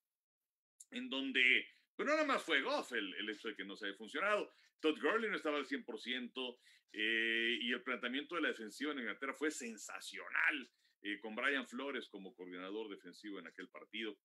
en 0.92 1.08
donde, 1.08 1.66
pero 1.96 2.06
pues, 2.06 2.08
nada 2.08 2.24
más 2.24 2.44
fue 2.44 2.62
Goff 2.62 2.92
el, 2.92 3.12
el 3.14 3.30
hecho 3.30 3.48
de 3.48 3.56
que 3.56 3.64
no 3.64 3.74
se 3.74 3.86
haya 3.86 3.96
funcionado. 3.96 4.52
Todd 4.78 5.00
Gurley 5.00 5.28
no 5.28 5.36
estaba 5.36 5.56
al 5.56 5.66
100% 5.66 6.58
eh, 6.92 7.58
y 7.60 7.72
el 7.72 7.82
planteamiento 7.82 8.36
de 8.36 8.42
la 8.42 8.48
defensiva 8.48 8.92
en 8.92 9.00
Inglaterra 9.00 9.34
fue 9.34 9.50
sensacional, 9.50 10.70
eh, 11.02 11.18
con 11.20 11.34
Brian 11.34 11.66
Flores 11.66 12.08
como 12.08 12.32
coordinador 12.36 12.88
defensivo 12.88 13.40
en 13.40 13.48
aquel 13.48 13.68
partido. 13.68 14.16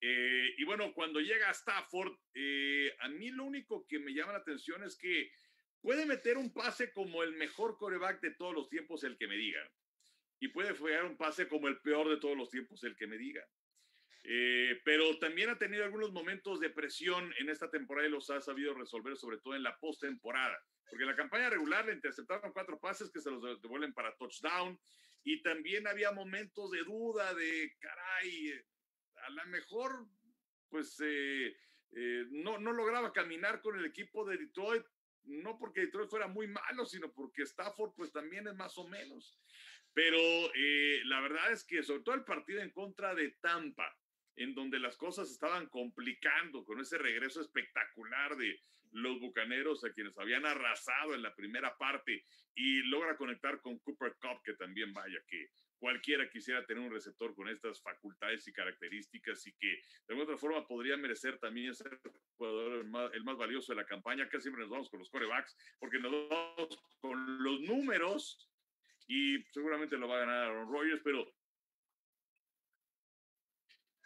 Eh, 0.00 0.54
y 0.58 0.64
bueno, 0.64 0.92
cuando 0.92 1.20
llega 1.20 1.48
a 1.48 1.52
Stafford, 1.52 2.12
a 3.00 3.08
mí 3.08 3.30
lo 3.30 3.44
único 3.44 3.86
que 3.86 3.98
me 3.98 4.12
llama 4.12 4.32
la 4.32 4.38
atención 4.38 4.82
es 4.84 4.96
que 4.96 5.30
puede 5.80 6.04
meter 6.04 6.36
un 6.36 6.52
pase 6.52 6.92
como 6.92 7.22
el 7.22 7.32
mejor 7.34 7.78
coreback 7.78 8.20
de 8.20 8.32
todos 8.32 8.54
los 8.54 8.68
tiempos, 8.68 9.04
el 9.04 9.16
que 9.16 9.28
me 9.28 9.36
digan. 9.36 9.68
Y 10.38 10.48
puede 10.48 10.74
jugar 10.74 11.04
un 11.04 11.16
pase 11.16 11.48
como 11.48 11.68
el 11.68 11.80
peor 11.80 12.08
de 12.08 12.18
todos 12.18 12.36
los 12.36 12.50
tiempos, 12.50 12.82
el 12.84 12.96
que 12.96 13.06
me 13.06 13.16
digan. 13.16 13.46
Eh, 14.28 14.80
pero 14.84 15.16
también 15.18 15.50
ha 15.50 15.58
tenido 15.58 15.84
algunos 15.84 16.12
momentos 16.12 16.58
de 16.58 16.70
presión 16.70 17.32
en 17.38 17.48
esta 17.48 17.70
temporada 17.70 18.08
y 18.08 18.10
los 18.10 18.28
ha 18.30 18.40
sabido 18.40 18.74
resolver, 18.74 19.16
sobre 19.16 19.38
todo 19.38 19.54
en 19.54 19.62
la 19.62 19.78
postemporada. 19.78 20.58
Porque 20.90 21.04
en 21.04 21.10
la 21.10 21.16
campaña 21.16 21.48
regular 21.48 21.86
le 21.86 21.92
interceptaron 21.92 22.52
cuatro 22.52 22.80
pases 22.80 23.10
que 23.10 23.20
se 23.20 23.30
los 23.30 23.62
devuelven 23.62 23.94
para 23.94 24.16
touchdown. 24.16 24.78
Y 25.22 25.42
también 25.42 25.86
había 25.86 26.10
momentos 26.10 26.70
de 26.72 26.82
duda, 26.82 27.32
de 27.34 27.76
caray, 27.78 28.60
a 29.26 29.30
lo 29.30 29.46
mejor, 29.46 30.06
pues 30.68 31.00
eh, 31.00 31.56
eh, 31.92 32.26
no, 32.30 32.58
no 32.58 32.72
lograba 32.72 33.12
caminar 33.12 33.60
con 33.60 33.78
el 33.78 33.84
equipo 33.84 34.24
de 34.24 34.38
Detroit. 34.38 34.84
No 35.24 35.58
porque 35.58 35.80
Detroit 35.80 36.08
fuera 36.08 36.28
muy 36.28 36.46
malo, 36.46 36.86
sino 36.86 37.12
porque 37.12 37.42
Stafford, 37.42 37.94
pues 37.96 38.12
también 38.12 38.46
es 38.46 38.54
más 38.54 38.78
o 38.78 38.86
menos. 38.86 39.38
Pero 39.92 40.18
la 41.04 41.20
verdad 41.20 41.50
es 41.50 41.64
que, 41.64 41.82
sobre 41.82 42.02
todo 42.02 42.14
el 42.14 42.24
partido 42.24 42.60
en 42.60 42.70
contra 42.70 43.14
de 43.14 43.30
Tampa, 43.40 43.96
en 44.36 44.54
donde 44.54 44.78
las 44.78 44.96
cosas 44.96 45.30
estaban 45.30 45.68
complicando 45.68 46.64
con 46.64 46.80
ese 46.80 46.98
regreso 46.98 47.40
espectacular 47.40 48.36
de 48.36 48.60
los 48.92 49.18
Bucaneros 49.20 49.84
a 49.84 49.92
quienes 49.92 50.16
habían 50.18 50.46
arrasado 50.46 51.14
en 51.14 51.22
la 51.22 51.34
primera 51.34 51.76
parte 51.76 52.24
y 52.54 52.82
logra 52.84 53.16
conectar 53.16 53.60
con 53.60 53.78
Cooper 53.78 54.16
Cup, 54.20 54.42
que 54.44 54.54
también 54.54 54.92
vaya 54.92 55.18
que 55.26 55.50
cualquiera 55.78 56.28
quisiera 56.28 56.64
tener 56.64 56.82
un 56.82 56.92
receptor 56.92 57.34
con 57.34 57.48
estas 57.48 57.82
facultades 57.82 58.46
y 58.48 58.52
características 58.52 59.46
y 59.46 59.52
que 59.54 59.68
de 59.68 59.82
alguna 60.08 60.24
otra 60.24 60.38
forma 60.38 60.66
podría 60.66 60.96
merecer 60.96 61.38
también 61.38 61.74
ser 61.74 62.00
el 62.02 62.12
jugador 62.36 63.12
el 63.14 63.24
más, 63.24 63.36
valioso 63.36 63.72
de 63.72 63.82
la 63.82 63.86
campaña. 63.86 64.28
Casi 64.28 64.42
siempre 64.42 64.62
nos 64.62 64.70
vamos 64.70 64.90
con 64.90 64.98
los 64.98 65.10
corebacks 65.10 65.56
porque 65.78 65.98
nos 65.98 66.28
vamos 66.28 66.78
con 67.00 67.42
los 67.42 67.60
números 67.60 68.50
y 69.06 69.42
seguramente 69.52 69.96
lo 69.96 70.08
va 70.08 70.16
a 70.16 70.20
ganar 70.20 70.50
Aaron 70.50 70.72
Rodgers, 70.72 71.00
pero 71.04 71.32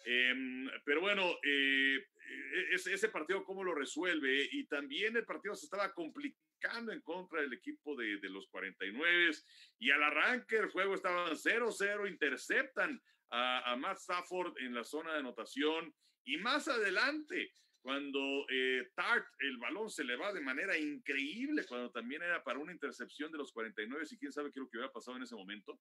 Em, 0.04 0.68
pero 0.84 1.00
bueno, 1.00 1.38
eh, 1.42 1.96
e-, 1.96 2.74
ese, 2.74 3.08
partido, 3.08 3.44
¿cómo 3.44 3.62
lo 3.62 3.74
resuelve? 3.74 4.48
Y 4.52 4.66
también 4.66 5.16
el 5.16 5.24
partido 5.24 5.54
se 5.54 5.66
estaba 5.66 5.92
complicando 5.92 6.49
en 6.62 7.00
contra 7.00 7.40
del 7.40 7.52
equipo 7.52 7.96
de, 7.96 8.18
de 8.18 8.28
los 8.28 8.46
49 8.48 9.30
y 9.78 9.90
al 9.90 10.02
arranque 10.02 10.56
del 10.56 10.70
juego 10.70 10.94
estaban 10.94 11.32
0-0, 11.32 12.08
interceptan 12.08 13.00
a, 13.30 13.72
a, 13.72 13.76
Matt 13.76 13.98
Stafford 13.98 14.58
en 14.58 14.74
la 14.74 14.84
zona 14.84 15.12
de 15.12 15.20
anotación 15.20 15.94
y 16.24 16.36
más 16.38 16.68
adelante 16.68 17.54
cuando 17.82 18.20
eh, 18.50 18.90
Tart 18.94 19.26
el 19.38 19.56
balón 19.56 19.88
se 19.88 20.04
le 20.04 20.16
va 20.16 20.32
de 20.32 20.40
manera 20.40 20.76
increíble, 20.76 21.64
cuando 21.66 21.90
también 21.90 22.22
era 22.22 22.42
para 22.44 22.58
una 22.58 22.72
intercepción 22.72 23.32
de 23.32 23.38
los 23.38 23.52
49 23.52 24.04
y 24.10 24.18
quién 24.18 24.32
sabe 24.32 24.52
qué 24.52 24.60
es 24.60 24.64
lo 24.64 24.68
que 24.68 24.76
hubiera 24.76 24.92
pasado 24.92 25.16
en 25.16 25.22
ese 25.22 25.34
momento. 25.34 25.78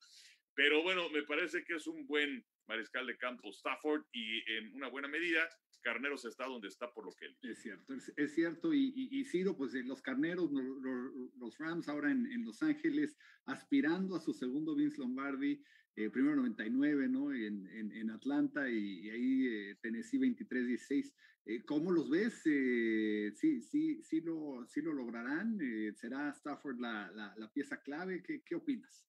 Pero 0.54 0.82
bueno, 0.82 1.10
me 1.10 1.24
parece 1.24 1.64
que 1.64 1.76
es 1.76 1.88
un 1.88 2.08
buen 2.08 2.46
mariscal 2.68 3.06
de 3.06 3.18
campo 3.18 3.50
Stafford 3.50 4.06
y 4.14 4.50
en 4.54 4.74
una 4.76 4.88
buena 4.88 5.08
medida 5.08 5.50
Carneros 5.82 6.26
está 6.26 6.46
donde 6.46 6.68
está 6.68 6.92
por 6.92 7.06
lo 7.06 7.12
que 7.12 7.26
él. 7.26 7.38
Es 7.42 7.62
cierto, 7.62 7.94
es, 7.94 8.34
cierto. 8.34 8.74
Y, 8.74 8.94
y, 8.96 9.26
Ciro, 9.26 9.56
pues 9.56 9.74
eh, 9.76 9.84
los 9.84 10.02
Carneros, 10.02 10.52
los, 10.52 11.58
Rams 11.58 11.88
ahora 11.88 12.12
en, 12.12 12.26
en, 12.32 12.46
Los 12.46 12.62
Ángeles, 12.62 13.18
aspirando 13.46 14.16
a 14.16 14.20
su 14.20 14.34
segundo 14.34 14.76
Vince 14.76 14.98
Lombardi, 14.98 15.64
eh, 15.96 16.10
primero 16.10 16.36
99, 16.38 17.10
¿no? 17.10 17.34
En, 17.34 17.68
en, 17.68 17.92
en 17.92 18.10
Atlanta 18.12 18.70
y, 18.70 19.10
ahí 19.10 19.48
eh, 19.48 19.78
Tennessee 19.82 20.20
23-16. 20.20 21.14
Eh, 21.46 21.64
¿Cómo 21.66 21.92
los 21.92 22.10
ves? 22.10 22.42
Eh, 22.46 23.32
¿sí, 23.36 23.62
sí, 23.62 24.02
sí, 24.04 24.22
lo, 24.22 24.66
¿Sí 24.68 24.82
lo 24.82 24.94
lograrán? 24.94 25.58
¿Será 25.96 26.30
Stafford 26.30 26.80
la, 26.80 27.12
la, 27.12 27.34
la 27.38 27.52
pieza 27.52 27.82
clave? 27.82 28.24
¿Qué, 28.24 28.42
¿Qué 28.46 28.56
opinas? 28.56 29.06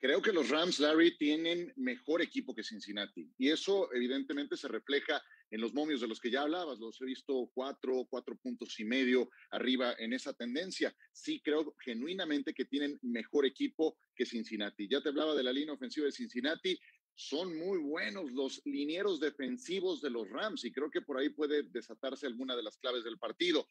Creo 0.00 0.22
que 0.22 0.32
los 0.32 0.48
Rams, 0.48 0.80
Larry, 0.80 1.16
tienen 1.18 1.72
mejor 1.76 2.22
equipo 2.22 2.54
que 2.54 2.64
Cincinnati 2.64 3.30
y 3.36 3.50
eso 3.50 3.92
evidentemente 3.92 4.56
se 4.56 4.66
refleja 4.66 5.22
en 5.50 5.60
los 5.60 5.74
momios 5.74 6.00
de 6.00 6.08
los 6.08 6.20
que 6.20 6.30
ya 6.30 6.42
hablabas. 6.42 6.78
Los 6.78 7.00
he 7.00 7.04
visto 7.04 7.50
cuatro, 7.54 8.06
cuatro 8.08 8.36
puntos 8.36 8.78
y 8.80 8.84
medio 8.84 9.30
arriba 9.50 9.94
en 9.98 10.12
esa 10.12 10.32
tendencia. 10.32 10.94
Sí 11.12 11.40
creo 11.42 11.74
genuinamente 11.84 12.54
que 12.54 12.64
tienen 12.64 12.98
mejor 13.02 13.46
equipo 13.46 13.98
que 14.14 14.26
Cincinnati. 14.26 14.88
Ya 14.88 15.02
te 15.02 15.08
hablaba 15.08 15.34
de 15.34 15.42
la 15.42 15.52
línea 15.52 15.74
ofensiva 15.74 16.06
de 16.06 16.12
Cincinnati. 16.12 16.78
Son 17.14 17.56
muy 17.58 17.78
buenos 17.78 18.32
los 18.32 18.62
linieros 18.64 19.20
defensivos 19.20 20.00
de 20.00 20.10
los 20.10 20.28
Rams 20.30 20.64
y 20.64 20.72
creo 20.72 20.90
que 20.90 21.02
por 21.02 21.18
ahí 21.18 21.28
puede 21.28 21.64
desatarse 21.64 22.26
alguna 22.26 22.56
de 22.56 22.62
las 22.62 22.78
claves 22.78 23.04
del 23.04 23.18
partido. 23.18 23.66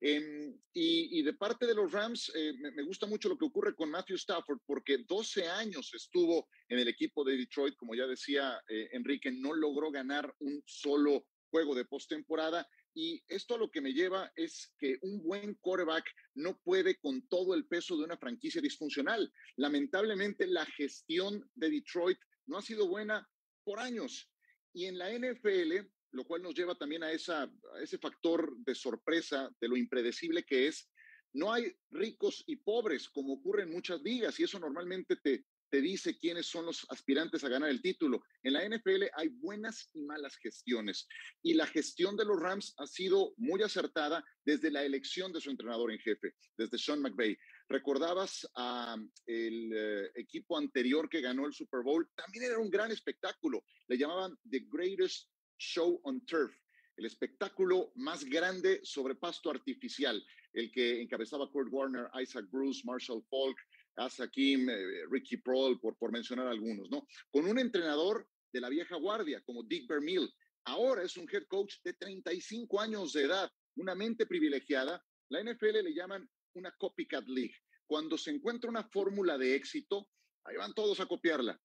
Em, 0.00 0.58
y, 0.72 1.22
de 1.22 1.32
parte 1.32 1.66
de 1.66 1.74
los 1.74 1.90
Rams, 1.92 2.30
eh, 2.34 2.52
me, 2.54 2.82
gusta 2.82 3.06
mucho 3.06 3.28
lo 3.28 3.38
que 3.38 3.46
ocurre 3.46 3.74
con 3.74 3.90
Matthew 3.90 4.16
Stafford, 4.16 4.60
porque 4.66 4.98
12 4.98 5.48
años 5.48 5.92
estuvo 5.94 6.48
en 6.68 6.78
el 6.78 6.88
equipo 6.88 7.24
de 7.24 7.36
Detroit, 7.36 7.76
como 7.76 7.94
ya 7.94 8.06
decía 8.06 8.60
eh, 8.68 8.88
Enrique, 8.92 9.30
no 9.30 9.54
logró 9.54 9.90
ganar 9.90 10.34
un 10.40 10.62
solo 10.66 11.26
juego 11.50 11.74
de 11.74 11.84
postemporada. 11.84 12.68
Y 12.96 13.22
esto 13.28 13.58
lo 13.58 13.70
que 13.70 13.80
me 13.80 13.92
lleva 13.92 14.30
es 14.36 14.72
que 14.78 14.98
un 15.02 15.22
buen 15.22 15.54
quarterback 15.54 16.04
no 16.34 16.60
puede 16.62 16.98
con 16.98 17.26
todo 17.28 17.54
el 17.54 17.66
peso 17.66 17.96
de 17.96 18.04
una 18.04 18.16
franquicia 18.16 18.60
disfuncional. 18.60 19.32
Lamentablemente, 19.56 20.46
la 20.46 20.66
gestión 20.66 21.48
de 21.54 21.70
Detroit 21.70 22.18
no 22.46 22.58
ha 22.58 22.62
sido 22.62 22.88
buena 22.88 23.28
por 23.64 23.80
años. 23.80 24.30
Y 24.72 24.86
en 24.86 24.98
la 24.98 25.10
NFL, 25.12 25.88
lo 26.14 26.24
cual 26.24 26.42
nos 26.42 26.54
lleva 26.54 26.74
también 26.74 27.02
a, 27.02 27.12
esa, 27.12 27.50
ese 27.80 27.98
factor 27.98 28.56
de 28.58 28.74
sorpresa 28.74 29.50
de 29.60 29.68
lo 29.68 29.76
impredecible 29.76 30.44
que 30.44 30.68
es. 30.68 30.88
No 31.32 31.52
hay 31.52 31.72
ricos 31.90 32.44
y 32.46 32.56
pobres 32.56 33.08
como 33.08 33.34
ocurre 33.34 33.64
en 33.64 33.72
muchas 33.72 34.00
ligas 34.02 34.38
y 34.38 34.44
eso 34.44 34.60
normalmente 34.60 35.16
te, 35.16 35.44
te 35.74 35.80
dice 35.80 36.16
quiénes 36.16 36.46
son 36.46 36.66
los 36.66 36.86
aspirantes 36.88 37.42
a 37.42 37.48
ganar 37.48 37.68
el 37.68 37.82
título. 37.82 38.22
En 38.44 38.52
la 38.52 38.64
NFL 38.64 39.06
hay 39.12 39.28
buenas 39.28 39.90
y 39.92 40.02
malas 40.02 40.36
gestiones 40.36 41.08
y 41.42 41.54
la 41.54 41.66
gestión 41.66 42.16
de 42.16 42.24
los 42.24 42.38
Rams 42.38 42.74
ha 42.78 42.86
sido 42.86 43.34
muy 43.36 43.60
acertada 43.60 44.24
desde 44.44 44.70
la 44.70 44.84
elección 44.84 45.32
de 45.32 45.40
su 45.40 45.50
entrenador 45.50 45.90
en 45.90 45.98
jefe, 45.98 46.34
desde 46.56 46.78
Sean 46.78 47.00
McVay. 47.00 47.36
Recordabas 47.68 48.48
a 48.54 48.96
el 49.26 49.72
eh, 49.74 50.10
equipo 50.14 50.56
anterior 50.56 51.08
que 51.08 51.20
ganó 51.20 51.44
el 51.44 51.52
Super 51.52 51.82
Bowl, 51.82 52.08
también 52.14 52.44
era 52.44 52.60
un 52.60 52.70
gran 52.70 52.92
espectáculo. 52.92 53.64
Le 53.88 53.98
llamaban 53.98 54.38
The 54.48 54.66
Greatest 54.70 55.28
Show 55.64 56.00
on 56.04 56.24
Turf, 56.26 56.54
el 56.96 57.06
espectáculo 57.06 57.92
más 57.96 58.24
grande 58.24 58.80
sobre 58.84 59.14
pasto 59.14 59.50
artificial, 59.50 60.24
el 60.52 60.70
que 60.70 61.00
encabezaba 61.00 61.50
Kurt 61.50 61.72
Warner, 61.72 62.08
Isaac 62.20 62.46
Bruce, 62.50 62.82
Marshall 62.84 63.24
Falk, 63.28 63.58
Asa 63.96 64.28
Kim, 64.28 64.68
eh, 64.68 65.06
Ricky 65.10 65.38
Prohl, 65.38 65.80
por, 65.80 65.96
por 65.96 66.12
mencionar 66.12 66.46
algunos, 66.46 66.90
¿no? 66.90 67.06
Con 67.30 67.46
un 67.46 67.58
entrenador 67.58 68.28
de 68.52 68.60
la 68.60 68.68
vieja 68.68 68.96
guardia 68.96 69.42
como 69.42 69.62
Dick 69.62 69.88
Vermeil. 69.88 70.32
Ahora 70.66 71.02
es 71.02 71.16
un 71.16 71.28
head 71.30 71.44
coach 71.48 71.74
de 71.82 71.94
35 71.94 72.80
años 72.80 73.12
de 73.12 73.22
edad, 73.24 73.50
una 73.76 73.94
mente 73.94 74.26
privilegiada. 74.26 75.04
La 75.30 75.42
NFL 75.42 75.82
le 75.82 75.94
llaman 75.94 76.28
una 76.54 76.70
copycat 76.72 77.26
league. 77.26 77.54
Cuando 77.86 78.16
se 78.16 78.30
encuentra 78.30 78.70
una 78.70 78.84
fórmula 78.84 79.36
de 79.36 79.54
éxito, 79.54 80.08
ahí 80.44 80.56
van 80.56 80.72
todos 80.72 81.00
a 81.00 81.06
copiarla, 81.06 81.60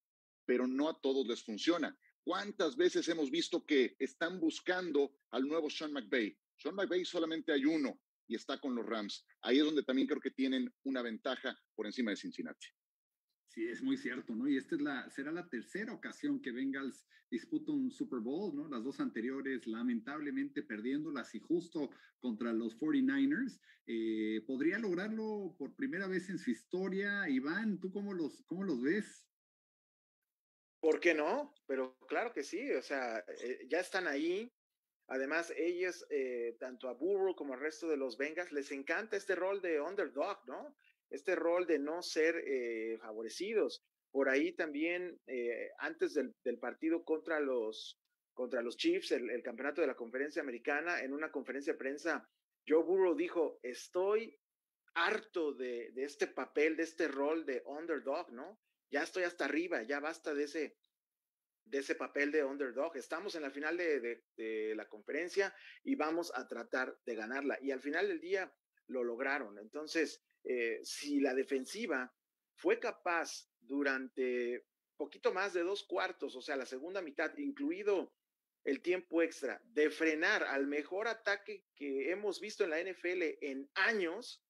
pero 0.45 0.67
no 0.67 0.89
a 0.89 0.99
todos 0.99 1.27
les 1.27 1.43
funciona. 1.43 1.95
¿Cuántas 2.23 2.75
veces 2.75 3.07
hemos 3.07 3.31
visto 3.31 3.65
que 3.65 3.95
están 3.99 4.39
buscando 4.39 5.17
al 5.31 5.47
nuevo 5.47 5.69
Sean 5.69 5.93
McVay? 5.93 6.37
Sean 6.57 6.75
McVay 6.75 7.05
solamente 7.05 7.51
hay 7.51 7.65
uno 7.65 7.99
y 8.27 8.35
está 8.35 8.59
con 8.59 8.75
los 8.75 8.85
Rams. 8.85 9.25
Ahí 9.41 9.57
es 9.57 9.65
donde 9.65 9.83
también 9.83 10.07
creo 10.07 10.21
que 10.21 10.31
tienen 10.31 10.71
una 10.83 11.01
ventaja 11.01 11.57
por 11.75 11.85
encima 11.87 12.11
de 12.11 12.17
Cincinnati. 12.17 12.67
Sí, 13.47 13.67
es 13.67 13.81
muy 13.81 13.97
cierto, 13.97 14.35
¿no? 14.35 14.47
Y 14.47 14.57
esta 14.57 14.75
es 14.75 14.81
la, 14.81 15.09
será 15.09 15.31
la 15.31 15.49
tercera 15.49 15.91
ocasión 15.91 16.39
que 16.39 16.51
Bengals 16.51 17.03
disputa 17.31 17.71
un 17.71 17.89
Super 17.89 18.19
Bowl, 18.19 18.55
¿no? 18.55 18.67
Las 18.67 18.83
dos 18.83 18.99
anteriores, 18.99 19.65
lamentablemente, 19.65 20.61
perdiéndolas 20.61 21.33
y 21.33 21.39
justo 21.39 21.89
contra 22.19 22.53
los 22.53 22.77
49ers. 22.77 23.59
Eh, 23.87 24.43
¿Podría 24.45 24.77
lograrlo 24.77 25.55
por 25.57 25.75
primera 25.75 26.07
vez 26.07 26.29
en 26.29 26.37
su 26.37 26.51
historia? 26.51 27.27
Iván, 27.27 27.79
¿tú 27.79 27.91
cómo 27.91 28.13
los, 28.13 28.43
cómo 28.43 28.63
los 28.63 28.83
ves? 28.83 29.25
¿Por 30.79 30.99
qué 30.99 31.13
no? 31.13 31.53
Pero 31.65 31.97
claro 32.07 32.31
que 32.33 32.43
sí, 32.43 32.71
o 32.71 32.81
sea, 32.81 33.23
eh, 33.41 33.65
ya 33.67 33.79
están 33.79 34.07
ahí. 34.07 34.51
Además, 35.07 35.51
ellos, 35.57 36.05
eh, 36.09 36.55
tanto 36.59 36.87
a 36.87 36.93
Burrow 36.93 37.35
como 37.35 37.53
al 37.53 37.59
resto 37.59 37.87
de 37.87 37.97
los 37.97 38.17
Bengals, 38.17 38.51
les 38.51 38.71
encanta 38.71 39.17
este 39.17 39.35
rol 39.35 39.61
de 39.61 39.81
underdog, 39.81 40.37
¿no? 40.47 40.75
este 41.09 41.35
rol 41.35 41.65
de 41.65 41.79
no 41.79 42.01
ser 42.01 42.43
eh, 42.45 42.97
favorecidos. 42.99 43.83
Por 44.11 44.29
ahí 44.29 44.53
también, 44.53 45.19
eh, 45.27 45.69
antes 45.79 46.13
del, 46.13 46.59
partido 46.59 47.03
contra 47.03 47.39
los, 47.39 47.99
contra 48.33 48.61
los 48.61 48.77
Chiefs, 48.77 49.11
el, 49.11 49.43
campeonato 49.43 49.81
de 49.81 49.87
la 49.87 49.95
conferencia 49.95 50.41
americana, 50.41 51.01
en 51.01 51.13
una 51.13 51.31
conferencia 51.31 51.73
de 51.73 51.79
prensa, 51.79 52.27
Joe 52.67 52.83
Burrow 52.83 53.15
dijo, 53.15 53.59
estoy 53.61 54.35
harto 54.95 55.53
de, 55.53 55.91
este 55.95 56.27
papel, 56.27 56.75
de 56.75 56.83
este 56.83 57.07
rol 57.07 57.45
de 57.45 57.61
underdog, 57.65 58.31
¿no? 58.31 58.59
Ya 58.89 59.03
estoy 59.03 59.23
hasta 59.23 59.45
arriba, 59.45 59.83
ya 59.83 59.99
basta 59.99 60.33
de 60.33 60.43
ese, 60.45 60.77
de 61.65 61.77
ese 61.77 61.95
papel 61.95 62.31
de 62.31 62.43
underdog. 62.43 62.95
Estamos 62.97 63.35
en 63.35 63.43
la 63.43 63.51
final 63.51 63.77
de, 63.77 64.23
de, 64.35 64.75
la 64.75 64.87
conferencia 64.87 65.53
y 65.83 65.95
vamos 65.95 66.31
a 66.35 66.47
tratar 66.47 66.97
de 67.05 67.15
ganarla. 67.15 67.57
Y 67.61 67.71
al 67.71 67.81
final 67.81 68.07
del 68.07 68.19
día 68.19 68.51
lo 68.87 69.03
lograron. 69.03 69.59
Entonces, 69.59 70.23
eh, 70.43 70.79
si 70.83 71.19
la 71.19 71.33
defensiva 71.33 72.13
fue 72.55 72.79
capaz 72.79 73.47
durante 73.59 74.65
poquito 74.97 75.33
más 75.33 75.53
de 75.53 75.63
dos 75.63 75.83
cuartos, 75.83 76.35
o 76.35 76.41
sea, 76.41 76.57
la 76.57 76.65
segunda 76.65 77.01
mitad, 77.01 77.35
incluido 77.37 78.13
el 78.65 78.81
tiempo 78.81 79.21
extra, 79.21 79.61
de 79.63 79.89
frenar 79.89 80.43
al 80.43 80.67
mejor 80.67 81.07
ataque 81.07 81.65
que 81.75 82.11
hemos 82.11 82.41
visto 82.41 82.65
en 82.65 82.71
la 82.71 82.81
NFL 82.81 83.37
en 83.41 83.69
años, 83.75 84.43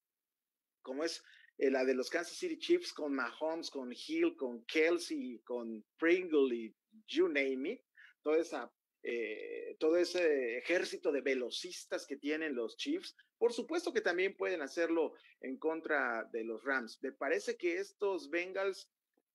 como 0.82 1.04
es 1.04 1.24
eh, 1.60 1.70
la 1.70 1.84
de 1.84 1.93
los 1.93 2.10
Kansas 2.10 2.38
City 2.38 2.57
Chiefs 2.57 2.93
con 2.93 3.14
Mahomes, 3.14 3.70
con 3.70 3.91
Hill, 3.91 4.38
con 4.38 4.64
Kelsey, 4.64 5.39
con 5.43 5.86
Pringle 5.97 6.55
y 6.55 6.76
you 7.05 7.28
name 7.28 7.72
it, 7.72 7.82
eh, 9.03 9.76
todo 9.78 9.97
ese 9.97 10.57
ejército 10.57 11.12
de 11.12 11.22
velocistas 11.22 12.05
que 12.07 12.16
tienen 12.16 12.55
los 12.55 12.78
Chiefs. 12.78 13.16
Por 13.38 13.51
supuesto 13.51 13.91
que 13.91 14.01
también 14.01 14.38
pueden 14.38 14.62
hacerlo 14.62 15.14
en 15.41 15.57
contra 15.57 16.24
de 16.32 16.45
los 16.45 16.64
Rams. 16.64 16.99
Me 17.01 17.12
parece 17.12 17.57
que 17.57 17.78
estos 17.78 18.30
Bengals 18.30 18.89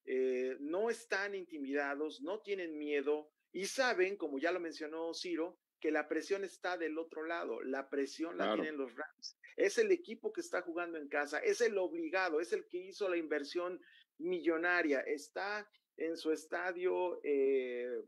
eh, 0.05 0.57
no 0.59 0.89
están 0.89 1.35
intimidados, 1.35 2.21
no 2.21 2.41
tienen 2.41 2.77
miedo 2.77 3.31
y 3.51 3.65
saben, 3.65 4.17
como 4.17 4.39
ya 4.39 4.51
lo 4.51 4.59
mencionó 4.59 5.13
Ciro, 5.13 5.59
que 5.85 5.91
la 5.91 6.07
presión 6.07 6.43
está 6.43 6.79
del 6.79 6.97
otro 6.97 7.27
lado. 7.27 7.61
La 7.61 7.91
presión 7.91 8.39
la 8.39 8.55
tienen 8.55 8.75
los 8.75 8.95
Rams. 8.95 9.37
Es 9.55 9.77
el 9.77 9.91
equipo 9.91 10.33
que 10.33 10.41
está 10.41 10.63
jugando 10.63 10.97
en 10.97 11.07
casa, 11.07 11.37
es 11.37 11.61
el 11.61 11.77
obligado, 11.77 12.41
es 12.41 12.53
el 12.53 12.67
que 12.67 12.79
hizo 12.79 13.07
la 13.07 13.17
inversión 13.17 13.79
millonaria, 14.17 15.01
está 15.01 15.69
en 15.95 16.17
su 16.17 16.31
estadio 16.31 17.21
eh, 17.23 18.01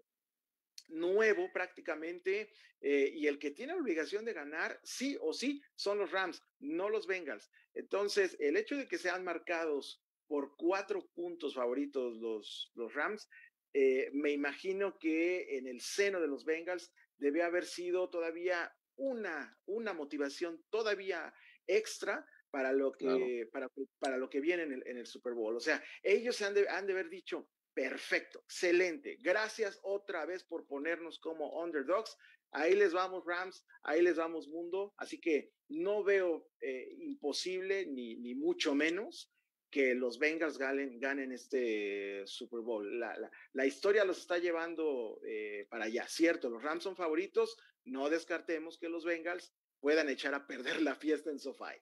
nuevo 0.88 1.54
prácticamente 1.54 2.50
eh, 2.82 3.12
y 3.14 3.28
el 3.28 3.38
que 3.38 3.52
tiene 3.52 3.74
la 3.74 3.80
obligación 3.80 4.26
de 4.26 4.34
ganar 4.34 4.80
sí 4.82 5.16
o 5.22 5.32
sí 5.32 5.62
son 5.76 6.00
los 6.00 6.10
Rams, 6.10 6.44
no 6.58 6.90
los 6.90 7.06
Bengals. 7.06 7.52
Entonces, 7.76 8.36
el 8.40 8.58
hecho 8.58 8.76
de 8.76 8.88
que 8.88 8.98
sean 8.98 9.24
marcados 9.24 10.02
por 10.26 10.56
cuatro 10.56 11.08
puntos 11.14 11.54
favoritos 11.54 12.18
los, 12.18 12.72
los 12.74 12.92
Rams, 12.96 13.30
eh, 13.76 14.10
me 14.14 14.32
imagino 14.32 14.98
que 14.98 15.60
en 15.60 15.68
el 15.68 15.80
seno 15.80 16.20
de 16.20 16.28
los 16.28 16.44
Bengals 16.44 16.92
debe 17.18 17.43
haber 17.43 17.65
sido 17.65 18.09
todavía 18.09 18.74
una, 18.95 19.57
una 19.65 19.93
motivación 19.93 20.63
todavía 20.70 21.34
extra 21.68 22.26
para 22.49 22.72
lo 22.72 22.91
que, 22.93 23.47
para, 23.51 23.70
para, 23.99 24.18
lo 24.18 24.30
que 24.30 24.39
viene 24.39 24.63
en 24.63 24.74
el, 24.74 24.88
en 24.88 24.97
el, 24.97 25.05
Super 25.05 25.34
Bowl. 25.34 25.55
O 25.55 25.59
sea, 25.59 25.84
ellos 26.01 26.41
han 26.41 26.53
de, 26.53 26.68
han 26.70 26.88
de 26.88 26.93
haber 26.93 27.09
dicho, 27.09 27.49
Perfecto, 27.78 28.39
excelente. 28.39 29.18
Gracias 29.22 29.80
otra 29.84 30.26
vez 30.26 30.43
por 30.43 30.65
ponernos 30.65 31.20
como 31.20 31.61
underdogs. 31.61 32.18
Ahí 32.49 32.74
les 32.74 32.91
vamos 32.91 33.24
Rams, 33.24 33.63
ahí 33.84 34.01
les 34.01 34.15
vamos 34.15 34.47
mundo. 34.47 34.95
Así 34.97 35.20
que 35.22 35.51
no 35.70 36.03
veo 36.03 36.49
eh, 36.59 36.95
imposible 36.97 37.86
ni, 37.86 38.15
ni 38.15 38.34
mucho 38.34 38.74
menos 38.74 39.32
que 39.70 39.95
los 39.95 40.18
Bengals 40.18 40.57
ganen, 40.57 40.99
ganen 40.99 41.32
este 41.32 42.24
Super 42.26 42.61
Bowl. 42.61 42.99
La, 42.99 43.15
la, 43.53 43.65
historia 43.65 44.05
los 44.05 44.20
está 44.20 44.38
llevando 44.38 45.20
eh, 45.26 45.68
para 45.70 45.86
allá, 45.86 46.07
cierto. 46.07 46.49
Los 46.49 46.63
Rams 46.63 46.84
son 46.84 46.95
favoritos. 46.95 47.57
No 47.86 48.09
descartemos 48.09 48.78
que 48.78 48.89
los 48.89 49.05
Bengals 49.05 49.53
puedan 49.80 50.09
echar 50.09 50.34
a 50.34 50.47
perder 50.47 50.82
la 50.82 50.95
fiesta 50.95 51.30
en 51.30 51.39
SoFi. 51.39 51.76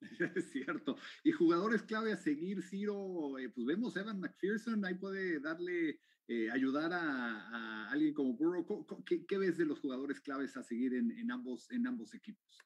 Es 0.36 0.50
cierto. 0.50 0.96
Y 1.24 1.32
jugadores 1.32 1.82
clave 1.82 2.12
a 2.12 2.16
seguir, 2.16 2.62
Ciro, 2.62 3.38
eh, 3.38 3.50
pues 3.50 3.66
vemos 3.66 3.96
Evan 3.96 4.20
McPherson, 4.20 4.84
ahí 4.84 4.94
puede 4.94 5.40
darle, 5.40 6.00
eh, 6.28 6.50
ayudar 6.50 6.92
a, 6.92 7.90
alguien 7.90 8.14
como 8.14 8.34
Burrow. 8.34 8.86
¿Qué, 9.04 9.38
ves 9.38 9.58
de 9.58 9.66
los 9.66 9.80
jugadores 9.80 10.20
claves 10.20 10.56
a 10.56 10.62
seguir 10.62 10.94
en, 10.94 11.30
ambos, 11.30 11.70
en 11.70 11.86
ambos 11.86 12.14
equipos? 12.14 12.58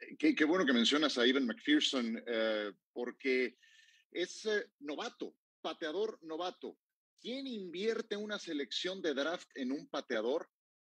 Eh, 0.00 0.34
qué, 0.34 0.44
bueno 0.44 0.66
que 0.66 0.72
mencionas 0.72 1.16
a 1.16 1.24
Evan 1.26 1.46
McPherson, 1.46 2.22
porque 2.92 3.56
es 4.12 4.48
novato, 4.78 5.34
pateador 5.60 6.18
novato. 6.22 6.78
¿Quién 7.20 7.46
invierte 7.46 8.16
una 8.16 8.38
selección 8.38 9.00
de 9.00 9.14
draft 9.14 9.48
en 9.54 9.72
un 9.72 9.88
pateador? 9.88 10.48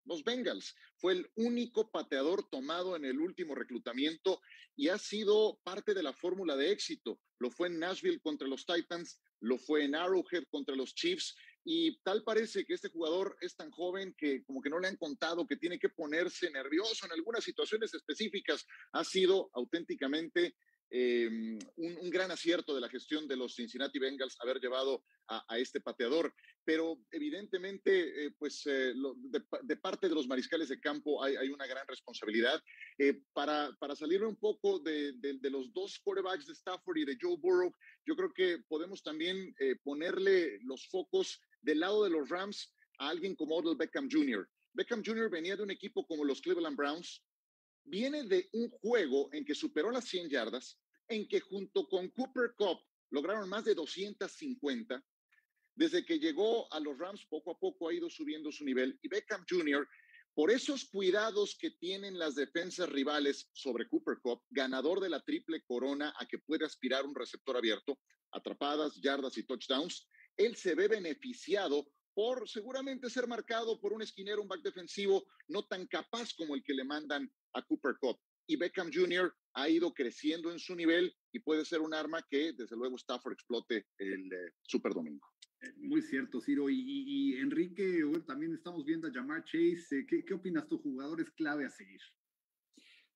los 0.10 0.24
Bengals. 0.24 0.76
Fue 0.98 1.14
el 1.14 1.32
único 1.36 1.90
pateador 1.92 2.50
tomado 2.50 2.96
en 2.96 3.06
el 3.06 3.20
último 3.20 3.56
reclutamiento 3.56 4.42
y 4.76 4.90
ha 4.90 4.98
sido 4.98 5.60
parte 5.64 5.94
de 5.94 6.04
la 6.04 6.14
fórmula 6.14 6.56
de 6.58 6.72
éxito. 6.72 7.22
Lo 7.38 7.52
fue 7.52 7.68
en 7.68 7.80
Nashville 7.80 8.20
contra 8.20 8.48
los 8.48 8.66
Titans, 8.66 9.22
lo 9.40 9.58
fue 9.58 9.86
en 9.86 9.96
Arrowhead 9.96 10.44
contra 10.50 10.76
los 10.76 10.94
Chiefs 10.96 11.36
y 11.64 12.00
tal 12.02 12.24
parece 12.24 12.66
que 12.66 12.74
este 12.74 12.90
jugador 12.90 13.38
es 13.42 13.56
tan 13.56 13.70
joven 13.70 14.16
que 14.18 14.44
como 14.44 14.62
que 14.62 14.70
no 14.70 14.80
le 14.80 14.88
han 14.88 14.98
contado 14.98 15.46
que 15.46 15.58
tiene 15.58 15.78
que 15.78 15.90
ponerse 15.90 16.50
nervioso 16.50 17.06
en 17.06 17.12
algunas 17.12 17.44
situaciones 17.44 17.94
específicas. 17.94 18.66
Ha 18.94 19.04
sido 19.04 19.50
auténticamente 19.54 20.56
Em, 20.92 21.60
un, 21.76 22.10
gran 22.10 22.32
acierto 22.32 22.74
de 22.74 22.82
la 22.82 22.90
gestión 22.90 23.28
de 23.28 23.36
los 23.36 23.54
Cincinnati 23.54 24.00
Bengals 24.00 24.38
haber 24.40 24.60
llevado 24.60 25.04
a, 25.28 25.60
este 25.60 25.80
pateador, 25.82 26.34
pero 26.66 27.06
evidentemente, 27.12 28.26
eh, 28.26 28.32
pues 28.32 28.66
eh, 28.66 28.94
de, 29.62 29.78
parte 29.78 30.10
de 30.10 30.16
los 30.16 30.28
mariscales 30.28 30.70
de 30.70 30.80
campo 30.80 31.24
hay, 31.24 31.50
una 31.50 31.68
gran 31.68 31.86
responsabilidad. 31.88 32.60
Eh, 32.98 33.22
para, 33.34 33.72
para 33.80 33.96
salirme 33.96 34.26
un 34.26 34.38
poco 34.38 34.80
de, 34.80 35.14
los 35.44 35.72
dos 35.74 36.00
quarterbacks 36.00 36.48
de 36.48 36.54
Stafford 36.54 36.98
y 36.98 37.06
de 37.06 37.18
Joe 37.22 37.38
Burrow, 37.38 37.72
yo 38.04 38.16
creo 38.16 38.34
que 38.34 38.64
podemos 38.68 39.04
también 39.04 39.54
ponerle 39.84 40.60
los 40.64 40.88
focos 40.88 41.40
del 41.62 41.82
lado 41.82 42.04
de 42.04 42.10
los 42.10 42.30
Rams 42.30 42.74
a 42.98 43.10
alguien 43.10 43.36
como 43.36 43.58
Odell 43.58 43.78
Beckham 43.78 44.10
Jr. 44.12 44.50
Beckham 44.74 45.04
Jr. 45.06 45.30
venía 45.30 45.56
de 45.56 45.64
un 45.64 45.72
equipo 45.72 46.06
como 46.08 46.24
los 46.24 46.42
Cleveland 46.42 46.78
Browns, 46.78 47.24
viene 47.84 48.24
de 48.24 48.50
un 48.54 48.70
juego 48.70 49.30
en 49.34 49.46
que 49.46 49.56
superó 49.56 49.92
las 49.92 50.06
100 50.06 50.30
yardas, 50.30 50.80
en 51.08 51.28
que 51.28 51.40
junto 51.40 51.88
con 51.88 52.10
Cooper 52.10 52.54
Cup 52.56 52.80
lograron 53.10 53.50
más 53.50 53.66
de 53.66 53.76
250. 53.76 55.04
Desde 55.76 56.06
que 56.06 56.20
llegó 56.20 56.72
a 56.74 56.80
los 56.80 56.98
Rams, 56.98 57.26
poco 57.26 57.52
a 57.52 57.60
poco 57.60 57.88
ha 57.88 57.94
ido 57.94 58.10
subiendo 58.10 58.52
su 58.52 58.66
nivel. 58.66 59.00
Y 59.02 59.08
Beckham 59.08 59.46
Jr., 59.50 59.88
por 60.34 60.52
esos 60.52 60.86
cuidados 60.86 61.58
que 61.60 61.72
tienen 61.72 62.18
las 62.18 62.36
defensas 62.36 62.88
rivales 62.90 63.50
sobre 63.54 63.88
Cooper 63.88 64.20
Cup, 64.22 64.44
ganador 64.50 65.00
de 65.00 65.10
la 65.10 65.22
triple 65.22 65.64
corona 65.64 66.14
a 66.18 66.26
que 66.28 66.40
puede 66.40 66.66
aspirar 66.66 67.06
un 67.06 67.16
receptor 67.16 67.58
abierto, 67.58 68.00
atrapadas, 68.32 69.02
yardas 69.02 69.38
y 69.38 69.44
touchdowns, 69.44 70.08
él 70.38 70.56
se 70.56 70.76
ve 70.76 70.88
beneficiado 70.88 71.92
por 72.14 72.48
seguramente 72.48 73.10
ser 73.10 73.28
marcado 73.28 73.80
por 73.80 73.94
un 73.94 74.02
esquinero, 74.02 74.42
un 74.42 74.48
back 74.48 74.62
defensivo 74.62 75.26
no 75.48 75.66
tan 75.66 75.88
capaz 75.88 76.34
como 76.34 76.56
el 76.56 76.64
que 76.64 76.74
le 76.74 76.84
mandan 76.84 77.32
a 77.54 77.62
Cooper 77.62 77.96
Cup. 78.00 78.20
Y 78.48 78.56
Beckham 78.56 78.90
Jr. 78.92 79.32
ha 79.54 79.70
ido 79.70 79.94
creciendo 79.94 80.52
en 80.52 80.60
su 80.60 80.76
nivel 80.76 81.16
y 81.32 81.40
puede 81.40 81.64
ser 81.66 81.82
un 81.82 81.94
arma 81.94 82.26
que 82.30 82.54
desde 82.54 82.76
luego 82.76 82.96
Stafford 82.96 83.34
explote 83.34 83.86
el 83.98 84.34
eh, 84.34 84.54
Super 84.64 84.94
Domingo. 84.94 85.28
Eh, 85.62 85.72
muy 85.78 86.02
cierto, 86.02 86.42
Ciro. 86.42 86.68
Y, 86.70 87.36
Enrique, 87.38 88.02
también 88.26 88.54
estamos 88.54 88.86
viendo 88.86 89.08
a 89.08 89.14
Jamar 89.14 89.44
Chase. 89.44 90.00
Eh, 90.00 90.06
¿Qué, 90.08 90.26
¿Qué, 90.26 90.34
opinas 90.34 90.68
tu 90.68 90.80
jugadores 90.80 91.30
clave 91.32 91.66
a 91.66 91.70
seguir? 91.70 92.02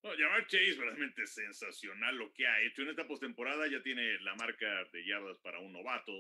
No, 0.04 0.12
Jamar 0.18 0.46
Chase 0.48 0.76
realmente 0.78 1.26
sensacional 1.26 2.16
lo 2.16 2.32
que 2.34 2.46
ha 2.46 2.62
hecho. 2.62 2.84
En 2.84 2.90
esta 2.90 3.08
postemporada 3.08 3.68
ya 3.68 3.82
tiene 3.82 4.20
la 4.20 4.36
marca 4.36 4.68
de 4.92 5.06
yardas 5.06 5.40
para 5.40 5.60
un 5.60 5.74
novato 5.74 6.12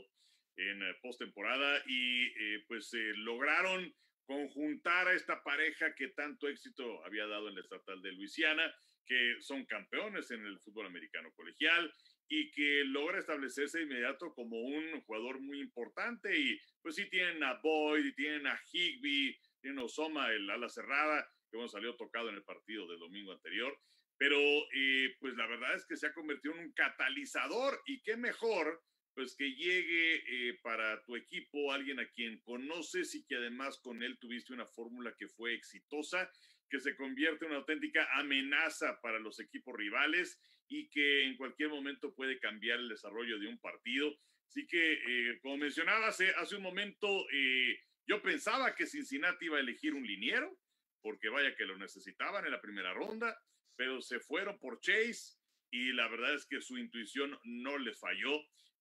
en 0.55 0.79
postemporada 1.01 1.83
y 1.87 2.59
pues 2.67 2.91
lograron 3.17 3.93
conjuntar 4.25 5.07
a 5.07 5.13
esta 5.13 5.43
pareja 5.43 5.93
que 5.95 6.09
tanto 6.09 6.47
éxito 6.47 7.03
había 7.05 7.27
dado 7.27 7.49
en 7.49 7.55
la 7.55 7.61
estatal 7.61 8.01
de 8.01 8.11
Luisiana. 8.11 8.73
que 9.05 9.35
son 9.41 9.65
campeones 9.65 10.31
en 10.31 10.45
el 10.45 10.57
fútbol 10.61 10.85
americano 10.85 11.29
colegial 11.33 11.93
y 12.29 12.49
que 12.51 12.85
logra 12.85 13.19
establecerse 13.19 13.79
de 13.79 13.83
inmediato 13.83 14.33
como 14.33 14.61
un 14.61 15.01
jugador 15.01 15.41
muy 15.41 15.59
importante. 15.59 16.33
Y 16.39 16.57
pues 16.81 16.95
sí 16.95 17.09
tienen 17.09 17.43
a 17.43 17.59
Boyd, 17.61 18.13
tienen 18.15 18.47
a 18.47 18.57
Higby, 18.71 19.37
tienen 19.61 19.79
a 19.79 19.83
Osoma, 19.83 20.31
el 20.31 20.49
ala 20.49 20.69
cerrada, 20.69 21.29
que 21.51 21.57
bueno, 21.57 21.67
salió 21.67 21.95
tocado 21.95 22.29
en 22.29 22.35
el 22.35 22.43
partido 22.43 22.87
del 22.87 22.99
domingo 22.99 23.33
anterior. 23.33 23.77
Pero 24.17 24.37
eh, 24.73 25.15
pues 25.19 25.35
la 25.35 25.47
verdad 25.47 25.75
es 25.75 25.85
que 25.85 25.97
se 25.97 26.07
ha 26.07 26.13
convertido 26.13 26.55
en 26.55 26.61
un 26.61 26.71
catalizador 26.71 27.81
y 27.85 28.01
qué 28.03 28.15
mejor 28.15 28.81
pues 29.13 29.35
que 29.35 29.53
llegue 29.53 30.15
eh, 30.15 30.59
para 30.61 31.03
tu 31.03 31.15
equipo 31.15 31.71
alguien 31.71 31.99
a 31.99 32.09
quien 32.09 32.39
conoces 32.41 33.15
y 33.15 33.25
que 33.25 33.35
además 33.35 33.77
con 33.79 34.01
él 34.03 34.17
tuviste 34.19 34.53
una 34.53 34.65
fórmula 34.65 35.15
que 35.17 35.27
fue 35.27 35.53
exitosa, 35.53 36.31
que 36.69 36.79
se 36.79 36.95
convierte 36.95 37.45
en 37.45 37.51
una 37.51 37.59
auténtica 37.59 38.07
amenaza 38.13 38.99
para 39.01 39.19
los 39.19 39.39
equipos 39.39 39.75
rivales 39.75 40.39
y 40.67 40.89
que 40.89 41.25
en 41.25 41.37
cualquier 41.37 41.69
momento 41.69 42.13
puede 42.15 42.39
cambiar 42.39 42.79
el 42.79 42.89
desarrollo 42.89 43.37
de 43.39 43.47
un 43.47 43.59
partido. 43.59 44.17
Así 44.47 44.65
que, 44.67 44.93
eh, 44.93 45.39
como 45.41 45.57
mencionaba 45.57 46.07
hace, 46.07 46.31
hace 46.35 46.55
un 46.55 46.63
momento, 46.63 47.07
eh, 47.31 47.79
yo 48.07 48.21
pensaba 48.21 48.73
que 48.75 48.87
Cincinnati 48.87 49.45
iba 49.45 49.57
a 49.57 49.61
elegir 49.61 49.93
un 49.93 50.05
liniero, 50.05 50.59
porque 51.01 51.29
vaya 51.29 51.55
que 51.55 51.65
lo 51.65 51.77
necesitaban 51.77 52.45
en 52.45 52.51
la 52.51 52.61
primera 52.61 52.93
ronda, 52.93 53.37
pero 53.75 54.01
se 54.01 54.19
fueron 54.19 54.59
por 54.59 54.79
Chase 54.79 55.37
y 55.71 55.91
la 55.93 56.07
verdad 56.07 56.35
es 56.35 56.45
que 56.45 56.61
su 56.61 56.77
intuición 56.77 57.37
no 57.43 57.77
les 57.77 57.99
falló 57.99 58.31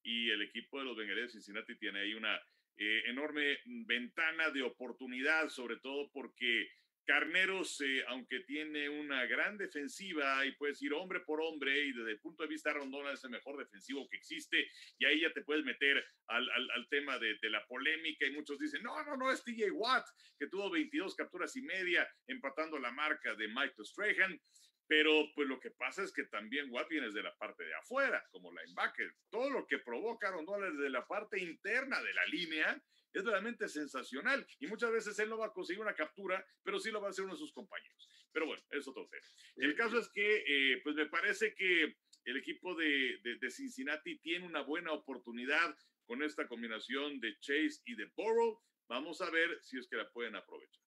y 0.03 0.31
el 0.31 0.43
equipo 0.43 0.79
de 0.79 0.85
los 0.85 0.97
Bengalíes 0.97 1.29
de 1.29 1.33
Cincinnati 1.33 1.77
tiene 1.77 2.01
ahí 2.01 2.15
una 2.15 2.37
eh, 2.77 3.03
enorme 3.07 3.59
ventana 3.65 4.51
de 4.51 4.63
oportunidad, 4.63 5.49
sobre 5.49 5.77
todo 5.77 6.11
porque 6.13 6.69
Carneros, 7.05 7.81
eh, 7.81 8.05
aunque 8.09 8.41
tiene 8.41 8.89
una 8.89 9.27
gran 9.27 9.59
defensiva 9.59 10.47
y 10.47 10.53
puedes 10.53 10.81
ir 10.83 10.93
hombre 10.93 11.21
por 11.21 11.41
hombre 11.41 11.87
y 11.87 11.93
desde 11.93 12.13
el 12.13 12.21
punto 12.21 12.45
de 12.45 12.49
vista 12.49 12.73
Rondona 12.73 13.13
es 13.13 13.25
el 13.25 13.31
mejor 13.31 13.59
defensivo 13.59 14.09
que 14.09 14.17
existe 14.17 14.69
y 14.99 15.05
ahí 15.05 15.21
ya 15.21 15.33
te 15.33 15.43
puedes 15.43 15.65
meter 15.65 16.05
al, 16.29 16.49
al, 16.49 16.89
tema 16.89 17.19
de, 17.19 17.37
de, 17.41 17.51
la 17.51 17.65
polémica 17.67 18.27
y 18.27 18.31
muchos 18.31 18.59
dicen, 18.59 18.83
no, 18.83 19.03
no, 19.05 19.17
no, 19.17 19.33
es 19.33 19.43
TJ 19.43 19.73
Watt 19.73 20.07
que 20.39 20.47
tuvo 20.47 20.71
22 20.71 21.17
capturas 21.17 21.57
y 21.57 21.63
media 21.63 22.09
empatando 22.27 22.79
la 22.79 22.93
marca 22.93 23.35
de 23.35 23.49
Michael 23.49 23.85
Strahan. 23.85 24.41
Pero 24.87 25.33
pues 25.35 25.49
lo 25.49 25.59
que 25.61 25.71
pasa 25.71 26.03
es 26.03 26.13
que 26.13 26.25
también 26.25 26.71
Watt 26.71 26.89
viene 26.89 27.07
desde 27.07 27.23
la 27.23 27.35
parte 27.37 27.65
de 27.65 27.75
afuera, 27.75 28.27
como 28.31 28.53
linebacker. 28.53 29.15
Todo 29.31 29.51
lo 29.51 29.67
que 29.67 29.79
provoca 29.79 30.31
Rondona 30.31 30.71
desde 30.71 30.91
la 30.91 31.07
parte 31.07 31.41
interna 31.41 32.03
de 32.03 32.13
la 32.13 32.27
línea 32.27 32.83
es 33.13 33.25
realmente 33.25 33.69
sensacional. 33.69 34.47
Y 34.59 34.67
muchas 34.67 34.91
veces 34.91 35.19
él 35.19 35.29
no 35.29 35.39
va 35.39 35.47
a 35.47 35.53
conseguir 35.53 35.81
una 35.81 35.95
captura, 35.95 36.45
pero 36.63 36.79
sí 36.79 36.91
lo 36.91 37.01
va 37.01 37.09
a 37.09 37.11
hacer 37.11 37.25
uno 37.25 37.35
de 37.35 37.39
sus 37.41 37.53
compañeros. 37.53 38.09
Pero 38.33 38.47
bueno, 38.47 38.63
es 38.71 38.87
otro 38.89 39.07
tema. 39.09 39.27
El 39.57 39.75
caso 39.75 39.99
es 39.99 40.09
que, 40.09 40.45
eh, 40.47 40.81
pues 40.83 40.97
me 40.97 41.07
parece 41.07 41.55
que 41.55 41.97
el 42.25 42.37
equipo 42.37 42.75
de, 42.75 43.19
de, 43.23 43.51
Cincinnati 43.51 44.19
tiene 44.19 44.47
una 44.47 44.63
buena 44.63 44.93
oportunidad 44.93 45.77
con 46.07 46.23
esta 46.23 46.47
combinación 46.47 47.21
de 47.21 47.39
Chase 47.41 47.83
y 47.85 47.97
de 47.97 48.07
Burrow. 48.17 48.61
Vamos 48.89 49.21
a 49.21 49.31
ver 49.31 49.59
si 49.63 49.79
es 49.79 49.89
que 49.89 49.97
la 49.97 50.11
pueden 50.11 50.37
aprovechar. 50.37 50.85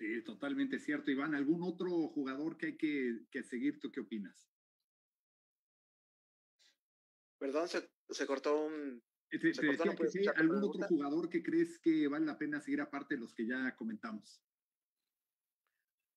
Sí, 0.00 0.22
totalmente 0.24 0.78
cierto. 0.78 1.10
Iván, 1.10 1.34
¿algún 1.34 1.62
otro 1.62 1.90
jugador 2.08 2.56
que 2.56 2.66
hay 2.68 2.76
que, 2.78 3.26
que 3.30 3.42
seguir? 3.42 3.78
¿Tú 3.78 3.92
qué 3.92 4.00
opinas? 4.00 4.50
Perdón, 7.38 7.68
se, 7.68 7.86
se 8.08 8.26
cortó 8.26 8.64
un, 8.64 9.02
¿Algún 10.36 10.64
otro 10.64 10.86
jugador 10.88 11.28
que 11.28 11.42
crees 11.42 11.78
que 11.78 12.08
vale 12.08 12.24
la 12.24 12.38
pena 12.38 12.62
seguir 12.62 12.80
aparte 12.80 13.14
de 13.14 13.20
los 13.20 13.34
que 13.34 13.46
ya 13.46 13.76
comentamos? 13.76 14.42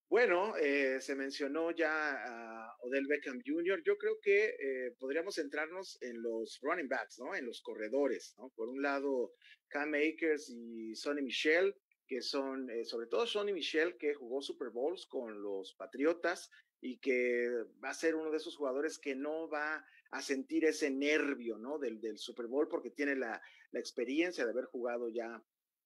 Bueno, 0.09 0.55
eh, 0.55 1.01
se 1.01 1.15
mencionó 1.15 1.71
ya 1.71 2.13
a 2.23 2.77
Odell 2.83 3.07
Beckham 3.07 3.41
Jr. 3.45 3.81
Yo 3.83 3.97
creo 3.97 4.17
que 4.21 4.45
eh, 4.45 4.95
podríamos 4.97 5.35
centrarnos 5.35 6.01
en 6.01 6.21
los 6.21 6.59
running 6.61 6.87
backs, 6.87 7.19
¿no? 7.19 7.35
En 7.35 7.45
los 7.45 7.61
corredores, 7.61 8.33
¿no? 8.37 8.49
Por 8.55 8.69
un 8.69 8.81
lado, 8.81 9.33
Cam 9.67 9.93
Akers 9.93 10.49
y 10.49 10.95
Sonny 10.95 11.23
Michel, 11.23 11.75
que 12.13 12.21
son, 12.21 12.69
eh, 12.69 12.85
sobre 12.85 13.07
todo 13.07 13.25
Sonny 13.25 13.53
Michel, 13.53 13.97
que 13.97 14.13
jugó 14.13 14.39
Super 14.39 14.69
Bowls 14.69 15.07
con 15.07 15.41
los 15.41 15.73
Patriotas 15.73 16.51
y 16.79 16.99
que 16.99 17.49
va 17.83 17.89
a 17.89 17.93
ser 17.95 18.13
uno 18.13 18.29
de 18.29 18.37
esos 18.37 18.55
jugadores 18.55 18.99
que 18.99 19.15
no 19.15 19.49
va 19.49 19.83
a 20.11 20.21
sentir 20.21 20.63
ese 20.65 20.91
nervio, 20.91 21.57
¿no? 21.57 21.79
Del, 21.79 21.99
del 21.99 22.19
Super 22.19 22.45
Bowl 22.45 22.67
porque 22.67 22.91
tiene 22.91 23.15
la, 23.15 23.41
la 23.71 23.79
experiencia 23.79 24.45
de 24.45 24.51
haber 24.51 24.65
jugado 24.65 25.09
ya 25.09 25.43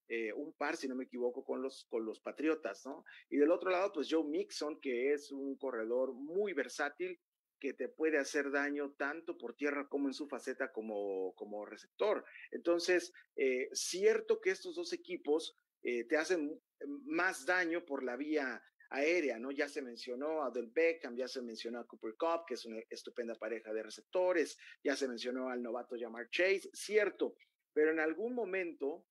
eh, 0.09 0.33
un 0.33 0.51
par, 0.51 0.75
si 0.75 0.89
no 0.89 0.95
me 0.95 1.05
equivoco, 1.05 1.45
con 1.45 1.61
los, 1.61 1.85
con 1.85 2.03
los 2.03 2.19
Patriotas, 2.19 2.85
¿no? 2.85 3.05
Y 3.29 3.37
del 3.37 3.51
otro 3.51 3.71
lado, 3.71 3.93
pues 3.93 4.09
Joe 4.11 4.25
Mixon, 4.25 4.81
que 4.81 5.13
es 5.13 5.31
un 5.31 5.55
corredor 5.55 6.13
muy 6.13 6.51
versátil, 6.51 7.17
que 7.57 7.73
te 7.73 7.87
puede 7.87 8.17
hacer 8.17 8.51
daño 8.51 8.91
tanto 8.97 9.37
por 9.37 9.55
tierra 9.55 9.87
como 9.87 10.09
en 10.09 10.13
su 10.13 10.27
faceta 10.27 10.73
como, 10.73 11.33
como 11.35 11.65
receptor. 11.65 12.25
Entonces, 12.51 13.13
eh, 13.37 13.69
cierto 13.71 14.41
que 14.41 14.51
estos 14.51 14.75
dos 14.75 14.91
equipos 14.91 15.55
eh, 15.87 16.03
te 16.03 16.17
hacen 16.17 16.61
más 17.05 17.45
daño 17.45 17.85
por 17.85 18.03
la 18.03 18.17
vía 18.17 18.61
aérea, 18.89 19.39
¿no? 19.39 19.51
Ya 19.51 19.69
se 19.69 19.81
mencionó 19.81 20.43
a 20.43 20.51
Del 20.51 20.67
Beckham, 20.67 21.15
ya 21.15 21.29
se 21.29 21.41
mencionó 21.41 21.79
a 21.79 21.87
Cooper 21.87 22.15
Cup, 22.17 22.45
que 22.45 22.55
es 22.55 22.65
una 22.65 22.81
estupenda 22.89 23.35
pareja 23.35 23.71
de 23.71 23.83
receptores, 23.83 24.57
ya 24.83 24.97
se 24.97 25.07
mencionó 25.07 25.49
al 25.49 25.63
novato 25.63 25.95
Jamar 25.97 26.29
Chase, 26.29 26.69
cierto, 26.73 27.37
pero 27.71 27.91
en 27.91 28.01
algún 28.01 28.35
momento, 28.35 29.05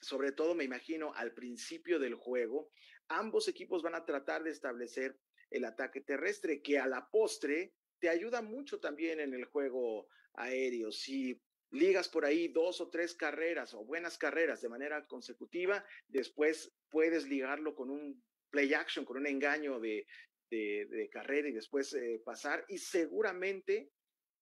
sobre 0.00 0.30
todo 0.30 0.54
me 0.54 0.62
imagino 0.62 1.12
al 1.12 1.34
principio 1.34 1.98
del 1.98 2.14
juego, 2.14 2.70
ambos 3.08 3.48
equipos 3.48 3.82
van 3.82 3.96
a 3.96 4.04
tratar 4.04 4.44
de 4.44 4.50
establecer 4.50 5.18
el 5.50 5.64
ataque 5.64 6.02
terrestre, 6.02 6.62
que 6.62 6.78
a 6.78 6.86
la 6.86 7.10
postre 7.10 7.74
te 7.98 8.08
ayuda 8.08 8.42
mucho 8.42 8.78
también 8.78 9.18
en 9.18 9.34
el 9.34 9.46
juego 9.46 10.06
aéreo. 10.34 10.92
Si 10.92 11.42
ligas 11.70 12.08
por 12.08 12.24
ahí 12.24 12.48
dos 12.48 12.80
o 12.80 12.88
tres 12.88 13.14
carreras 13.14 13.74
o 13.74 13.84
buenas 13.84 14.18
carreras 14.18 14.60
de 14.60 14.68
manera 14.68 15.06
consecutiva, 15.06 15.84
después 16.08 16.72
puedes 16.90 17.26
ligarlo 17.26 17.74
con 17.74 17.90
un 17.90 18.22
play 18.50 18.72
action, 18.74 19.04
con 19.04 19.18
un 19.18 19.26
engaño 19.26 19.80
de, 19.80 20.06
de, 20.50 21.08
carrera 21.10 21.48
y 21.48 21.52
después 21.52 21.92
eh, 21.94 22.20
pasar 22.24 22.64
y 22.68 22.78
seguramente 22.78 23.90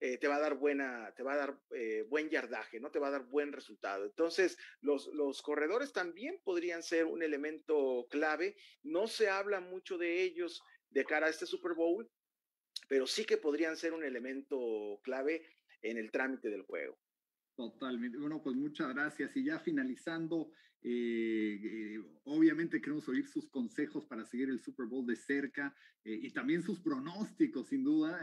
eh, 0.01 0.19
te 0.19 0.29
va 0.29 0.37
a 0.37 0.41
dar 0.41 0.57
buena, 0.57 1.13
te 1.17 1.23
va 1.23 1.35
a 1.35 1.37
dar 1.37 1.59
eh, 1.71 2.03
buen 2.09 2.29
yardaje, 2.29 2.81
¿no? 2.81 2.91
Te 2.91 2.99
va 2.99 3.09
a 3.09 3.13
dar 3.13 3.25
buen 3.25 3.53
resultado. 3.53 4.05
Entonces, 4.05 4.59
los, 4.81 5.07
los 5.15 5.41
corredores 5.41 5.93
también 5.93 6.41
podrían 6.45 6.83
ser 6.83 7.07
un 7.07 7.23
elemento 7.23 8.07
clave. 8.11 8.57
No 8.83 9.07
se 9.07 9.29
habla 9.29 9.61
mucho 9.61 9.97
de 9.97 10.23
ellos 10.23 10.63
de 10.91 11.05
cara 11.05 11.27
a 11.27 11.31
este 11.31 11.47
Super 11.47 11.73
Bowl, 11.73 12.11
pero 12.89 13.07
sí 13.07 13.25
que 13.25 13.39
podrían 13.39 13.77
ser 13.77 13.95
un 13.95 14.05
elemento 14.05 15.01
clave 15.03 15.47
en 15.81 15.97
el 15.97 16.11
trámite 16.11 16.51
del 16.51 16.63
juego. 16.63 16.99
Totalmente. 17.57 18.19
Bueno, 18.19 18.43
pues 18.43 18.57
muchas 18.57 18.89
gracias. 18.93 19.37
Y 19.37 19.45
ya 19.45 19.61
finalizando, 19.61 20.51
eh, 20.83 21.61
eh, 21.63 22.05
obviamente 22.25 22.81
queremos 22.81 23.09
oír 23.09 23.29
sus 23.29 23.49
consejos 23.49 24.05
para 24.07 24.27
seguir 24.27 24.51
el 24.51 24.61
Super 24.61 24.87
Bowl 24.87 25.07
de 25.07 25.15
cerca 25.15 25.75
eh, 26.05 26.19
y 26.23 26.31
también 26.31 26.63
sus 26.63 26.81
pronósticos, 26.81 27.69
sin 27.69 27.85
duda. 27.85 28.21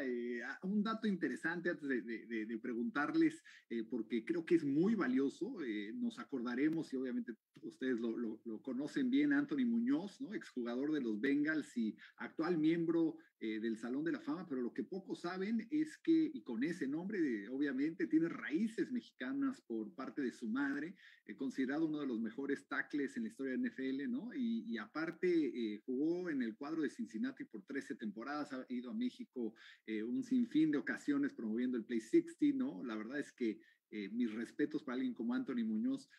un 0.63 0.84
dato 0.84 1.07
interesante 1.07 1.69
antes 1.69 1.88
de, 1.88 2.59
preguntarles, 2.61 3.41
porque 3.89 4.23
creo 4.25 4.45
que 4.45 4.55
es 4.55 4.65
muy 4.65 4.95
valioso. 4.95 5.57
nos 5.95 6.19
acordaremos 6.19 6.91
y 6.93 6.97
obviamente 6.97 7.34
ustedes 7.61 7.99
lo, 7.99 8.15
lo, 8.17 8.61
conocen 8.61 9.09
bien, 9.09 9.34
Anthony 9.34 9.65
Muñoz, 9.65 10.19
¿no? 10.19 10.34
exjugador 10.34 10.91
de 10.91 11.01
los 11.01 11.19
Bengals 11.21 11.75
y 11.77 11.95
actual 12.17 12.57
miembro 12.57 13.17
del 13.42 13.76
Salón 13.76 14.04
de 14.04 14.12
la 14.12 14.20
Fama, 14.20 14.48
pero 14.48 14.62
lo 14.62 14.72
que 14.72 14.84
pocos 14.84 15.22
saben 15.22 15.68
es 15.72 15.98
que, 15.98 16.30
y 16.32 16.44
con 16.44 16.64
ese 16.64 16.88
nombre, 16.88 17.50
obviamente, 17.50 18.06
tiene 18.06 18.30
raíces 18.30 18.92
mexicanas 18.92 19.62
por 19.62 19.94
parte 19.96 20.22
de 20.22 20.32
su 20.32 20.48
madre, 20.48 20.96
considerado 21.36 21.86
uno 21.86 22.00
de 22.00 22.08
los 22.08 22.20
mejores 22.20 22.68
tackles 22.68 23.16
en 23.18 23.24
la 23.24 23.30
historia 23.30 23.54
de 23.54 23.70
NFL, 23.70 24.10
¿no? 24.10 24.34
Y, 24.36 24.78
aparte 24.78 25.28
eh, 25.28 25.82
jugó 25.86 26.30
en 26.30 26.42
el 26.42 26.56
cuadro 26.56 26.82
de 26.82 26.89
Cincinnati 26.89 27.46
por 27.46 27.64
13 27.64 27.96
temporadas, 27.96 28.52
ha 28.52 28.66
ido 28.70 28.89
a 28.89 28.94
México 28.94 29.54
eh, 29.86 30.02
un 30.04 30.24
sinfín 30.24 30.72
de 30.72 30.80
ocasiones 30.80 31.34
promoviendo 31.34 31.78
el 31.78 31.86
Play 31.86 32.02
60, 32.02 32.58
¿no? 32.58 32.84
La 32.84 32.96
verdad 32.96 33.20
es 33.20 33.32
que 33.32 33.60
eh, 33.92 34.10
mis 34.10 34.32
respetos 34.34 34.84
para 34.84 34.96
alguien 34.96 35.14
como 35.14 35.34
Anthony 35.34 35.66
Muñoz, 35.66 36.10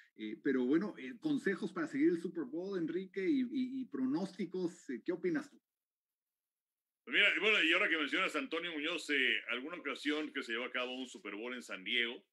pero 0.43 0.65
bueno, 0.67 0.95
consejos 1.21 1.73
para 1.73 1.89
seguir 1.89 2.11
el 2.11 2.21
Super 2.21 2.45
Bowl, 2.45 2.79
Enrique, 2.79 3.27
y, 3.27 3.85
pronósticos, 3.87 4.87
¿qué 5.05 5.13
opinas 5.13 5.51
tú? 5.51 5.59
Mira, 7.13 7.29
bueno, 7.41 7.63
y 7.63 7.73
ahora 7.75 7.91
que 7.91 7.99
mencionas 7.99 8.35
a 8.35 8.39
Antonio 8.39 8.73
Muñoz, 8.73 9.07
alguna 9.51 9.77
ocasión 9.77 10.33
que 10.33 10.43
se 10.43 10.53
llevó 10.53 10.65
a 10.65 10.73
cabo 10.73 10.95
un 10.95 11.07
Super 11.07 11.35
Bowl 11.35 11.53
en 11.55 11.63
San 11.63 11.85
Diego, 11.85 12.25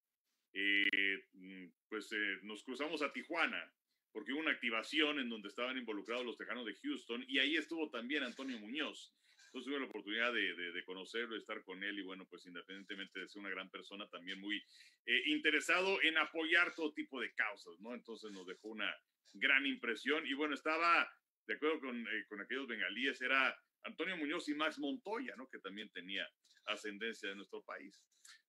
mm, 0.54 1.66
pues 1.90 2.10
nos 2.44 2.64
cruzamos 2.64 3.02
a 3.02 3.12
Tijuana 3.12 3.72
porque 4.14 4.32
hubo 4.32 4.40
una 4.40 4.52
activación 4.52 5.20
en 5.20 5.30
donde 5.30 5.50
estaban 5.50 5.78
involucrados 5.78 6.26
los 6.26 6.38
Tejanos 6.38 6.66
de 6.66 6.76
Houston 6.76 7.26
y 7.28 7.40
ahí 7.40 7.58
estuvo 7.58 7.90
también 7.90 8.24
Antonio 8.24 8.58
Muñoz. 8.58 9.14
Entonces 9.48 9.70
tuve 9.70 9.80
la 9.80 9.88
oportunidad 9.88 10.32
de, 10.32 10.54
de, 10.54 10.84
conocerlo, 10.86 11.34
de 11.34 11.40
estar 11.40 11.62
con 11.64 11.84
él 11.84 12.00
y 12.00 12.04
bueno, 12.04 12.26
pues 12.30 12.46
independientemente 12.46 13.20
de 13.20 13.28
ser 13.28 13.42
una 13.42 13.50
gran 13.50 13.70
persona, 13.70 14.08
también 14.08 14.40
muy 14.40 14.64
eh, 15.06 15.24
interesado 15.26 16.02
en 16.04 16.18
apoyar 16.18 16.74
todo 16.74 16.94
tipo 16.94 17.20
de 17.20 17.34
causas, 17.34 17.80
¿no? 17.80 17.94
Entonces 17.94 18.32
nos 18.32 18.46
dejó 18.46 18.70
una 18.70 18.96
gran 19.34 19.66
impresión 19.66 20.26
y 20.26 20.34
bueno, 20.34 20.54
estaba 20.54 21.12
de 21.48 21.56
acuerdo 21.56 21.80
con, 21.80 22.08
eh, 22.08 22.26
con 22.28 22.40
aquellos 22.40 22.68
bengalíes, 22.68 23.20
era 23.22 23.60
Antonio 23.84 24.18
Muñoz 24.18 24.48
y 24.50 24.54
Max 24.54 24.80
Montoya, 24.80 25.36
¿no? 25.38 25.48
Que 25.48 25.60
también 25.60 25.90
tenía 25.92 26.28
ascendencia 26.66 27.30
de 27.30 27.36
nuestro 27.36 27.64
país. 27.64 28.02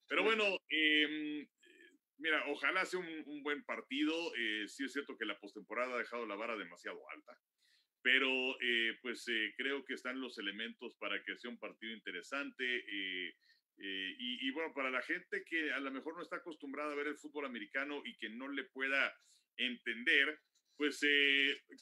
Pero 0.08 0.24
bueno, 0.24 0.44
em, 0.68 1.46
mira, 2.18 2.44
ojalá 2.48 2.84
sea 2.84 3.00
un, 3.00 3.42
buen 3.42 3.62
partido. 3.64 4.14
Eh, 4.36 4.66
sí 4.68 4.84
es 4.84 4.92
cierto 4.92 5.16
que 5.16 5.24
la 5.24 5.38
postemporada 5.38 5.94
ha 5.94 5.98
dejado 5.98 6.26
la 6.26 6.36
vara 6.36 6.56
demasiado 6.56 7.00
alta, 7.10 7.32
pero 8.02 8.28
eh, 8.60 8.98
pues 9.02 9.26
eh, 9.28 9.54
creo 9.56 9.84
que 9.84 9.94
están 9.94 10.20
los 10.20 10.38
elementos 10.38 10.94
para 10.96 11.22
que 11.22 11.36
sea 11.38 11.50
un 11.50 11.58
partido 11.58 11.92
interesante. 11.92 12.64
y, 13.82 14.46
y, 14.46 14.50
bueno, 14.50 14.74
para 14.74 14.90
la 14.90 15.00
gente 15.00 15.42
que 15.42 15.72
a 15.72 15.80
lo 15.80 15.90
mejor 15.90 16.14
no 16.14 16.22
está 16.22 16.36
acostumbrada 16.36 16.92
a 16.92 16.96
ver 16.96 17.06
el 17.06 17.16
fútbol 17.16 17.46
americano 17.46 18.02
y 18.04 18.14
que 18.18 18.28
no 18.28 18.46
le 18.48 18.64
pueda 18.64 19.16
entender, 19.56 20.38
pues 20.80 20.98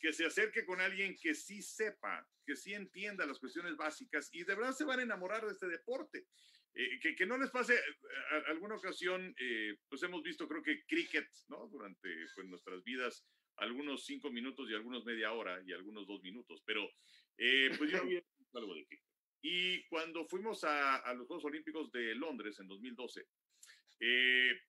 que 0.00 0.12
se 0.12 0.26
acerque 0.26 0.66
con 0.66 0.80
alguien 0.80 1.16
que 1.22 1.32
sí 1.32 1.62
sepa, 1.62 2.28
que 2.44 2.56
sí 2.56 2.74
entienda 2.74 3.26
las 3.26 3.38
cuestiones 3.38 3.76
básicas 3.76 4.28
y 4.32 4.42
de 4.42 4.56
verdad 4.56 4.72
se 4.72 4.84
van 4.84 4.98
a 4.98 5.04
enamorar 5.04 5.46
de 5.46 5.52
este 5.52 5.68
deporte. 5.68 6.26
Eh, 6.74 6.98
que, 7.00 7.14
que, 7.14 7.24
no 7.24 7.38
les 7.38 7.48
pase, 7.52 7.76
eh, 7.76 8.42
alguna 8.48 8.74
ocasión, 8.74 9.32
eh, 9.38 9.76
pues 9.88 10.02
hemos 10.02 10.20
visto, 10.24 10.48
creo 10.48 10.64
que 10.64 10.84
cricket, 10.84 11.28
¿no? 11.46 11.68
Durante 11.68 12.08
pues, 12.34 12.48
nuestras 12.48 12.82
vidas, 12.82 13.24
algunos 13.58 14.04
cinco 14.04 14.32
minutos 14.32 14.68
y 14.68 14.74
algunos 14.74 15.04
media 15.04 15.32
hora 15.32 15.62
y 15.64 15.72
algunos 15.72 16.04
dos 16.04 16.20
minutos, 16.20 16.60
pero 16.66 16.90
pues 17.36 17.92
yo 17.92 17.98
había 17.98 18.20
algo 18.52 18.74
de 18.74 18.84
cricket. 18.84 19.06
Y 19.42 19.86
cuando 19.86 20.26
fuimos 20.26 20.64
a, 20.64 20.96
a, 20.96 21.14
los 21.14 21.28
Juegos 21.28 21.44
Olímpicos 21.44 21.92
de 21.92 22.16
Londres 22.16 22.58
en 22.58 22.66
2012, 22.66 23.28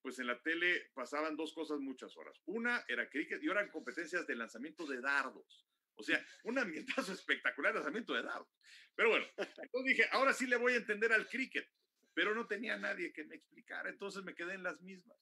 pues 0.02 0.20
en 0.20 0.28
la 0.28 0.42
tele 0.42 0.90
pasaban 0.94 1.36
dos 1.36 1.54
cosas 1.54 1.80
muchas 1.80 2.16
horas. 2.18 2.42
Una 2.46 2.84
era 2.88 3.10
cricket 3.10 3.44
y 3.44 3.48
ahora 3.48 3.70
competencias 3.72 4.26
de 4.26 4.36
lanzamiento 4.36 4.86
de 4.86 5.02
dardos. 5.02 5.66
O 5.96 6.04
sea, 6.04 6.24
un 6.44 6.58
ambientazo 6.58 7.14
espectacular 7.14 7.76
lanzamiento 7.76 8.14
de 8.14 8.24
dardos. 8.24 8.50
Pero 8.96 9.10
bueno, 9.10 9.26
entonces 9.38 9.86
dije, 9.86 10.10
ahora 10.12 10.34
sí 10.34 10.48
le 10.48 10.58
voy 10.58 10.74
a 10.74 10.78
entender 10.78 11.14
al 11.14 11.28
cricket 11.28 11.70
pero 12.20 12.36
no 12.36 12.48
tenía 12.48 12.76
nadie 12.76 13.14
que 13.14 13.24
me 13.24 13.36
explicara, 13.36 13.90
entonces 13.90 14.26
me 14.26 14.36
quedé 14.36 14.54
en 14.54 14.64
las 14.64 14.82
mismas. 14.82 15.18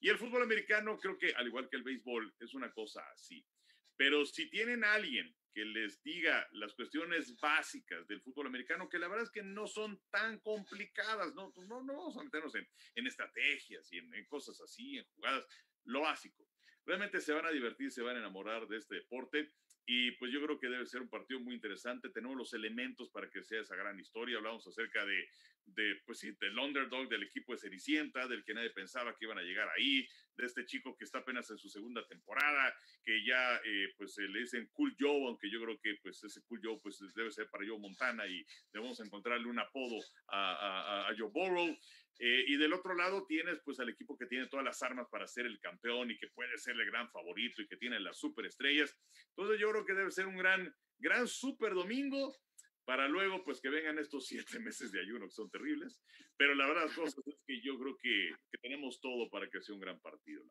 Y 0.00 0.08
el 0.08 0.16
fútbol 0.16 0.42
americano 0.42 0.98
creo 0.98 1.18
que, 1.18 1.34
al 1.34 1.46
igual 1.46 1.68
que 1.68 1.76
el 1.76 1.82
béisbol, 1.82 2.34
es 2.40 2.54
una 2.54 2.72
cosa 2.72 3.02
así. 3.12 3.46
Pero 3.94 4.24
si 4.24 4.48
tienen 4.48 4.82
a 4.82 4.94
alguien 4.94 5.36
que 5.52 5.64
les 5.64 6.02
diga 6.02 6.48
las 6.52 6.74
cuestiones 6.74 7.38
básicas 7.40 8.06
del 8.06 8.20
fútbol 8.20 8.46
americano, 8.46 8.88
que 8.88 8.98
la 8.98 9.08
verdad 9.08 9.24
es 9.24 9.30
que 9.30 9.42
no 9.42 9.66
son 9.66 10.00
tan 10.10 10.38
complicadas, 10.40 11.34
no, 11.34 11.52
pues 11.52 11.68
no, 11.68 11.82
no 11.82 11.96
vamos 11.96 12.16
a 12.16 12.24
meternos 12.24 12.54
en, 12.54 12.68
en 12.94 13.06
estrategias 13.06 13.92
y 13.92 13.98
en, 13.98 14.26
cosas 14.26 14.60
así, 14.60 14.98
en 14.98 15.04
jugadas, 15.14 15.46
lo 15.84 16.02
básico. 16.02 16.48
Realmente 16.84 17.20
se 17.20 17.32
van 17.32 17.46
a 17.46 17.50
divertir, 17.50 17.90
se 17.90 18.02
van 18.02 18.16
a 18.16 18.20
enamorar 18.20 18.66
de 18.66 18.78
este 18.78 18.96
deporte 18.96 19.48
y 19.86 20.12
pues 20.12 20.32
yo 20.32 20.42
creo 20.44 20.58
que 20.58 20.68
debe 20.68 20.86
ser 20.86 21.02
un 21.02 21.10
partido 21.10 21.40
muy 21.40 21.54
interesante. 21.54 22.10
Tenemos 22.10 22.36
los 22.36 22.52
elementos 22.54 23.10
para 23.10 23.28
que 23.28 23.42
sea 23.42 23.60
esa 23.60 23.76
gran 23.76 23.98
historia. 23.98 24.38
Hablamos 24.38 24.66
acerca 24.66 25.04
de, 25.04 25.28
de 25.66 26.00
pues 26.06 26.18
sí, 26.18 26.32
del 26.40 26.58
underdog 26.58 27.08
del 27.08 27.24
equipo 27.24 27.52
de 27.52 27.58
Cenicienta, 27.58 28.26
del 28.26 28.44
que 28.44 28.54
nadie 28.54 28.70
pensaba 28.70 29.16
que 29.16 29.24
iban 29.24 29.38
a 29.38 29.42
llegar 29.42 29.68
ahí, 29.76 30.08
de 30.40 30.46
este 30.46 30.66
chico 30.66 30.96
que 30.96 31.04
está 31.04 31.18
apenas 31.18 31.50
en 31.50 31.58
su 31.58 31.68
segunda 31.68 32.06
temporada, 32.06 32.74
que 33.02 33.24
ya 33.24 33.56
eh, 33.64 33.94
pues 33.96 34.16
le 34.18 34.40
dicen 34.40 34.68
Cool 34.72 34.96
Joe, 34.98 35.26
aunque 35.26 35.50
yo 35.50 35.60
creo 35.62 35.78
que 35.80 35.96
pues 36.02 36.22
ese 36.24 36.42
Cool 36.44 36.60
Joe 36.62 36.78
pues 36.82 36.98
debe 37.14 37.30
ser 37.30 37.48
para 37.50 37.66
Joe 37.66 37.78
Montana 37.78 38.26
y 38.26 38.44
debemos 38.72 39.00
encontrarle 39.00 39.48
un 39.48 39.58
apodo 39.58 39.96
a, 40.28 40.52
a, 40.52 41.08
a 41.08 41.14
Joe 41.16 41.30
Burrow. 41.32 41.76
Eh, 42.22 42.44
y 42.48 42.56
del 42.58 42.74
otro 42.74 42.94
lado 42.94 43.24
tienes 43.26 43.60
pues 43.64 43.80
al 43.80 43.88
equipo 43.88 44.18
que 44.18 44.26
tiene 44.26 44.46
todas 44.46 44.64
las 44.64 44.82
armas 44.82 45.08
para 45.10 45.26
ser 45.26 45.46
el 45.46 45.58
campeón 45.58 46.10
y 46.10 46.18
que 46.18 46.28
puede 46.28 46.58
ser 46.58 46.78
el 46.78 46.84
gran 46.84 47.10
favorito 47.10 47.62
y 47.62 47.66
que 47.66 47.78
tiene 47.78 47.98
las 47.98 48.18
superestrellas. 48.18 48.94
Entonces 49.30 49.58
yo 49.58 49.70
creo 49.70 49.86
que 49.86 49.94
debe 49.94 50.10
ser 50.10 50.26
un 50.26 50.36
gran, 50.36 50.74
gran 50.98 51.26
super 51.26 51.72
domingo 51.72 52.36
para 52.84 53.08
luego 53.08 53.44
pues 53.44 53.60
que 53.60 53.68
vengan 53.68 53.98
estos 53.98 54.26
siete 54.58 54.58
meses 54.60 54.92
de 54.92 55.00
ayuno 55.00 55.26
que 55.26 55.34
son 55.34 55.50
terribles. 55.50 56.00
Pero 56.36 56.54
la 56.54 56.66
verdad 56.66 56.86
es 57.26 57.40
que 57.46 57.60
yo 57.62 57.78
creo 57.78 57.96
que, 58.00 58.30
que 58.50 58.58
tenemos 58.58 59.00
todo 59.00 59.28
para 59.30 59.48
que 59.48 59.62
sea 59.62 59.74
un 59.74 59.80
gran 59.80 60.00
partido. 60.00 60.44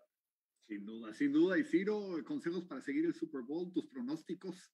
Sin 0.67 0.86
duda, 0.86 1.13
sin 1.13 1.32
duda. 1.32 1.57
Y 1.57 1.63
Ciro, 1.63 2.23
consejos 2.25 2.65
para 2.65 2.82
seguir 2.82 3.05
el 3.05 3.15
Super 3.15 3.41
Bowl, 3.41 3.73
tus 3.73 3.88
pronósticos. 3.88 4.71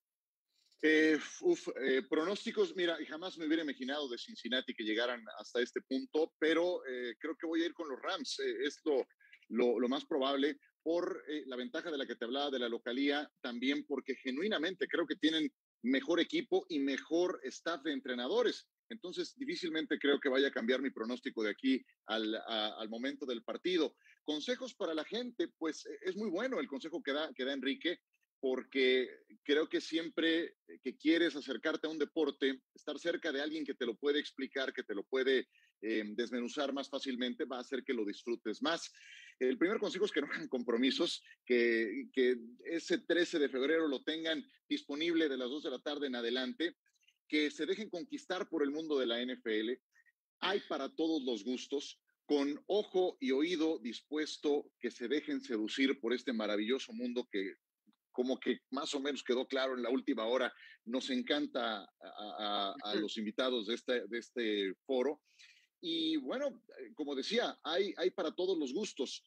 Eh, 0.82 1.18
uf, 1.42 1.70
eh, 1.82 2.04
pronósticos, 2.08 2.76
mira, 2.76 2.98
jamás 3.08 3.38
me 3.38 3.48
hubiera 3.48 3.64
imaginado 3.64 4.10
de 4.10 4.18
Cincinnati 4.18 4.76
que 4.76 4.84
llegaran 4.84 5.24
hasta 5.40 5.62
este 5.62 5.82
punto, 5.82 6.34
pero 6.38 6.86
eh, 6.86 7.16
creo 7.18 7.36
que 7.38 7.48
voy 7.48 7.64
a 7.64 7.68
ir 7.68 7.74
con 7.74 7.88
los 7.88 8.00
Rams. 8.02 8.40
Eh, 8.40 8.66
es 8.66 8.82
lo, 8.84 9.08
lo, 9.48 9.80
lo, 9.80 9.88
más 9.88 10.06
probable 10.06 10.60
por 10.86 11.24
eh, 11.28 11.44
la 11.48 11.56
ventaja 11.56 11.90
de 11.90 11.98
la 11.98 12.06
que 12.06 12.16
te 12.16 12.26
hablaba 12.26 12.52
de 12.52 12.60
la 12.60 12.70
localía, 12.70 13.28
también 13.42 13.86
porque 13.88 14.16
genuinamente 14.16 14.88
creo 14.88 15.08
que 15.08 15.16
tienen 15.16 15.52
mejor 15.86 16.20
equipo 16.20 16.66
y 16.70 16.80
mejor 16.80 17.40
staff 17.44 17.82
de 17.84 17.94
entrenadores. 17.94 18.68
Entonces, 18.90 19.34
difícilmente 19.36 19.98
creo 19.98 20.20
que 20.20 20.30
vaya 20.30 20.50
a 20.50 20.52
cambiar 20.52 20.82
mi 20.82 20.92
pronóstico 20.92 21.44
de 21.44 21.52
aquí 21.52 21.84
al, 22.06 22.36
al 22.48 22.90
momento 22.90 23.26
del 23.26 23.44
partido. 23.44 23.96
Consejos 24.24 24.76
para 24.76 24.94
la 24.94 25.04
gente, 25.04 25.50
pues 25.58 25.88
es 26.02 26.16
muy 26.16 26.30
bueno 26.30 26.60
el 26.60 26.68
consejo 26.68 27.02
que 27.02 27.14
da, 27.14 27.32
que 27.34 27.46
da 27.46 27.54
Enrique 27.54 28.00
porque 28.46 29.10
creo 29.44 29.68
que 29.68 29.82
siempre 29.82 30.58
que 30.84 30.96
quieres 30.98 31.36
acercarte 31.36 31.88
a 31.88 31.90
un 31.90 31.98
deporte, 31.98 32.62
estar 32.76 33.00
cerca 33.00 33.32
de 33.32 33.42
alguien 33.42 33.66
que 33.66 33.74
te 33.74 33.88
lo 33.88 33.96
puede 33.96 34.20
explicar, 34.20 34.72
que 34.72 34.84
te 34.84 34.94
lo 34.94 35.04
puede 35.04 35.48
eh, 35.82 36.04
desmenuzar 36.16 36.72
más 36.72 36.88
fácilmente, 36.88 37.46
va 37.46 37.58
a 37.58 37.62
hacer 37.62 37.84
que 37.84 37.94
lo 37.94 38.06
disfrutes 38.06 38.62
más. 38.62 38.92
El 39.40 39.58
primer 39.58 39.80
consejo 39.80 40.06
es 40.06 40.12
que 40.12 40.22
no 40.22 40.28
hagan 40.28 40.48
compromisos, 40.48 41.24
que, 41.46 42.08
que 42.14 42.38
ese 42.66 43.00
13 43.00 43.40
de 43.40 43.50
febrero 43.50 43.88
lo 43.88 44.04
tengan 44.04 44.44
disponible 44.70 45.28
de 45.28 45.38
las 45.38 45.50
2 45.50 45.64
de 45.64 45.72
la 45.72 45.80
tarde 45.80 46.08
en 46.08 46.16
adelante, 46.16 46.76
que 47.28 47.52
se 47.52 47.66
dejen 47.66 47.90
conquistar 47.90 48.48
por 48.50 48.64
el 48.64 48.72
mundo 48.72 48.98
de 48.98 49.08
la 49.08 49.22
NFL. 49.22 49.72
Hay 50.40 50.62
para 50.70 50.94
todos 50.94 51.24
los 51.24 51.44
gustos 51.44 52.00
con 52.26 52.64
ojo 52.68 53.18
y 53.20 53.32
oído 53.32 53.80
dispuesto 53.80 54.72
que 54.80 54.90
se 54.90 55.08
dejen 55.08 55.42
seducir 55.42 56.00
por 56.00 56.14
este 56.14 56.34
maravilloso 56.34 56.94
mundo 56.94 57.28
que 57.32 57.56
como 58.16 58.40
que 58.40 58.62
más 58.72 58.94
o 58.96 59.02
menos 59.02 59.24
quedó 59.24 59.46
claro 59.46 59.76
en 59.76 59.84
la 59.84 59.90
última 59.90 60.26
hora, 60.26 60.52
nos 60.86 61.10
encanta 61.10 61.82
a, 61.82 61.90
a, 62.02 62.74
a 62.82 62.96
los 62.96 63.18
invitados 63.18 63.68
de 63.68 63.76
este, 63.76 64.08
de 64.08 64.18
este 64.18 64.74
foro. 64.86 65.22
Y 65.88 66.18
bueno, 66.18 66.64
eh, 66.80 66.94
como 66.96 67.14
decía, 67.14 67.60
hay, 67.62 67.94
hay 67.98 68.10
para 68.10 68.32
todos 68.32 68.58
los 68.58 68.74
gustos, 68.74 69.24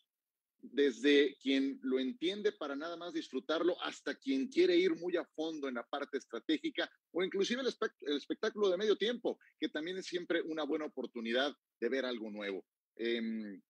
desde 0.61 1.37
quien 1.37 1.79
lo 1.85 2.01
entiende 2.01 2.51
para 2.51 2.75
nada 2.75 2.97
más 2.97 3.13
disfrutarlo 3.13 3.81
hasta 3.81 4.17
quien 4.17 4.49
quiere 4.49 4.77
ir 4.77 4.97
muy 4.97 5.17
a 5.17 5.25
fondo 5.25 5.69
en 5.69 5.77
la 5.77 5.87
parte 5.87 6.19
estratégica 6.19 6.91
o 7.13 7.23
inclusive 7.23 7.63
el, 7.63 7.69
el 8.01 8.17
espectáculo 8.17 8.69
de 8.71 8.77
medio 8.77 8.97
tiempo, 8.97 9.39
que 9.57 9.69
también 9.69 9.99
es 9.99 10.07
siempre 10.07 10.43
una 10.43 10.65
buena 10.65 10.87
oportunidad 10.87 11.57
de 11.79 11.89
ver 11.89 12.05
algo 12.05 12.29
nuevo. 12.29 12.67
Eh, 12.97 13.61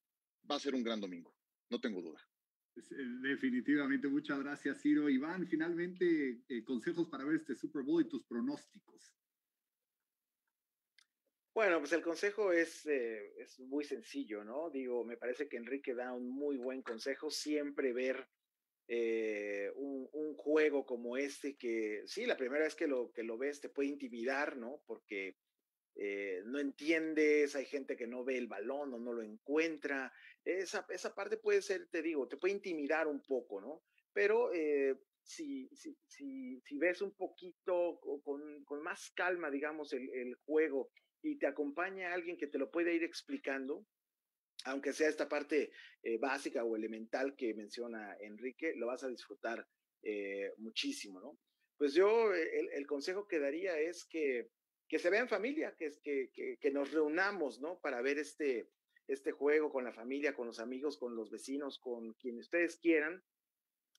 va 0.50 0.56
a 0.56 0.60
ser 0.60 0.74
un 0.74 0.82
gran 0.82 0.98
domingo, 0.98 1.36
no 1.68 1.78
tengo 1.78 2.00
duda. 2.00 2.26
Eh, 2.74 2.82
definitivamente, 3.20 4.08
muchas 4.08 4.38
gracias, 4.38 4.80
Ciro. 4.80 5.10
Iván, 5.10 5.46
finalmente, 5.46 6.40
eh, 6.48 6.64
consejos 6.64 7.06
para 7.08 7.24
ver 7.24 7.36
este 7.36 7.54
Super 7.54 7.82
Bowl 7.82 8.00
y 8.00 8.08
tus 8.08 8.24
pronósticos. 8.24 9.12
Bueno, 11.58 11.80
pues 11.80 11.92
el 11.92 12.02
consejo 12.02 12.52
es, 12.52 12.86
eh, 12.86 13.32
es 13.36 13.58
muy 13.58 13.82
sencillo, 13.82 14.44
¿no? 14.44 14.70
Digo, 14.70 15.04
me 15.04 15.16
parece 15.16 15.48
que 15.48 15.56
Enrique 15.56 15.92
da 15.92 16.12
un 16.12 16.30
muy 16.30 16.56
buen 16.56 16.82
consejo, 16.82 17.32
siempre 17.32 17.92
ver 17.92 18.28
eh, 18.86 19.68
un, 19.74 20.36
juego 20.36 20.86
como 20.86 21.16
este 21.16 21.56
que, 21.56 22.04
sí, 22.06 22.26
la 22.26 22.36
primera 22.36 22.62
vez 22.62 22.76
que 22.76 22.86
lo, 22.86 23.10
que 23.10 23.24
lo 23.24 23.36
ves 23.36 23.60
te 23.60 23.70
puede 23.70 23.88
intimidar, 23.88 24.56
¿no? 24.56 24.84
Porque 24.86 25.36
eh, 25.96 26.42
no 26.44 26.60
entiendes, 26.60 27.56
hay 27.56 27.64
gente 27.64 27.96
que 27.96 28.06
no 28.06 28.22
ve 28.22 28.38
el 28.38 28.46
balón 28.46 28.94
o 28.94 29.00
no 29.00 29.12
lo 29.12 29.22
encuentra. 29.22 30.12
Esa, 30.44 30.86
esa 30.90 31.12
parte 31.12 31.38
puede 31.38 31.60
ser, 31.60 31.88
te 31.88 32.02
digo, 32.02 32.28
te 32.28 32.36
puede 32.36 32.54
intimidar 32.54 33.08
un 33.08 33.20
poco, 33.20 33.60
¿no? 33.60 33.82
Pero 34.12 34.52
si, 35.24 35.68
si, 35.74 35.98
si, 36.06 36.60
si, 36.60 36.78
ves 36.78 37.02
un 37.02 37.16
poquito 37.16 37.98
con, 38.22 38.64
con 38.64 38.80
más 38.80 39.10
calma, 39.10 39.50
digamos, 39.50 39.92
el, 39.92 40.08
el, 40.10 40.36
juego 40.36 40.92
y 41.22 41.38
te 41.38 41.46
acompaña 41.46 42.12
alguien 42.12 42.36
que 42.36 42.46
te 42.46 42.58
lo 42.58 42.70
puede 42.70 42.94
ir 42.94 43.04
explicando, 43.04 43.86
aunque 44.64 44.92
sea 44.92 45.08
esta 45.08 45.28
parte 45.28 45.70
eh, 46.02 46.18
básica 46.18 46.64
o 46.64 46.76
elemental 46.76 47.36
que 47.36 47.54
menciona 47.54 48.16
Enrique, 48.20 48.74
lo 48.76 48.86
vas 48.86 49.04
a 49.04 49.08
disfrutar 49.08 49.66
eh, 50.02 50.52
muchísimo, 50.58 51.20
¿no? 51.20 51.38
Pues 51.76 51.94
yo 51.94 52.32
el, 52.34 52.70
el 52.72 52.86
consejo 52.86 53.28
que 53.28 53.38
daría 53.38 53.78
es 53.78 54.04
que 54.04 54.50
que 54.88 54.98
se 54.98 55.10
vea 55.10 55.20
en 55.20 55.28
familia, 55.28 55.74
que, 55.76 55.92
que, 56.02 56.56
que, 56.58 56.70
nos 56.70 56.90
reunamos, 56.92 57.60
¿no? 57.60 57.78
Para 57.80 58.00
ver 58.00 58.18
este, 58.18 58.70
este 59.06 59.32
juego 59.32 59.70
con 59.70 59.84
la 59.84 59.92
familia, 59.92 60.34
con 60.34 60.46
los 60.46 60.58
amigos, 60.58 60.96
con 60.96 61.14
los 61.14 61.30
vecinos, 61.30 61.78
con 61.78 62.14
quien 62.14 62.38
ustedes 62.38 62.78
quieran, 62.78 63.22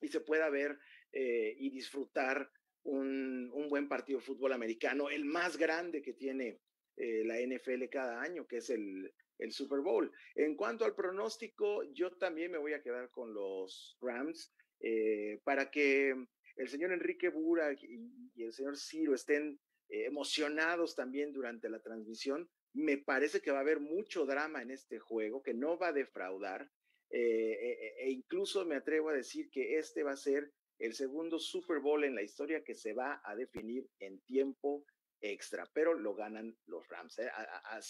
y 0.02 0.08
se 0.08 0.22
pueda 0.22 0.50
ver 0.50 0.80
eh, 1.12 1.56
y 1.58 1.70
disfrutar 1.70 2.52
un, 2.84 3.52
un, 3.54 3.70
buen 3.70 3.88
partido 3.88 4.20
de 4.20 4.26
fútbol 4.26 4.54
americano, 4.54 5.10
el 5.10 5.26
más 5.26 5.58
grande 5.58 6.02
que 6.02 6.14
tiene 6.14 6.60
eh, 7.00 7.24
la 7.26 7.40
NFL 7.40 7.86
cada 7.90 8.22
año, 8.22 8.46
que 8.46 8.58
es 8.58 8.70
el, 8.70 9.14
el 9.38 9.52
Super 9.52 9.80
Bowl. 9.80 10.12
En 10.36 10.56
cuanto 10.56 10.86
al 10.86 10.96
pronóstico, 10.96 11.84
yo 11.94 12.12
también 12.18 12.52
me 12.52 12.58
voy 12.58 12.74
a 12.74 12.82
quedar 12.82 13.10
con 13.10 13.34
los 13.34 13.98
Rams 14.02 14.54
eh, 14.82 15.40
para 15.46 15.72
que 15.72 16.14
el 16.58 16.68
señor 16.68 16.92
Enrique 16.92 17.30
Bura 17.30 17.74
y, 17.74 18.32
y 18.36 18.44
el 18.44 18.54
señor 18.54 18.78
Ciro 18.78 19.16
estén 19.16 19.60
emocionados 19.92 20.94
también 20.94 21.34
durante 21.34 21.68
la 21.68 21.82
transmisión. 21.82 22.48
Me 22.74 23.00
parece 23.00 23.42
que 23.42 23.50
va 23.50 23.58
a 23.58 23.62
haber 23.62 23.80
mucho 23.80 24.26
drama 24.28 24.62
en 24.62 24.70
este 24.70 25.00
juego, 25.00 25.42
que 25.42 25.56
no 25.56 25.80
va 25.80 25.88
a 25.88 25.94
defraudar. 25.94 26.70
e 27.10 28.12
incluso 28.12 28.66
me 28.66 28.76
atrevo 28.76 29.10
a 29.10 29.14
decir 29.14 29.50
que 29.50 29.80
este 29.80 30.04
va 30.04 30.12
a 30.12 30.18
ser 30.18 30.52
el 30.80 30.94
segundo 30.94 31.40
Super 31.40 31.80
Bowl 31.80 32.04
en 32.04 32.14
la 32.14 32.22
historia 32.22 32.64
que 32.64 32.76
se 32.76 32.94
va 32.94 33.22
a 33.24 33.36
definir 33.36 33.88
en 34.00 34.20
tiempo 34.22 34.86
extra, 35.22 35.70
pero 35.74 35.94
lo 35.94 36.14
ganan 36.16 36.58
los 36.66 36.88
Rams. 36.88 37.20
¿eh? 37.20 37.30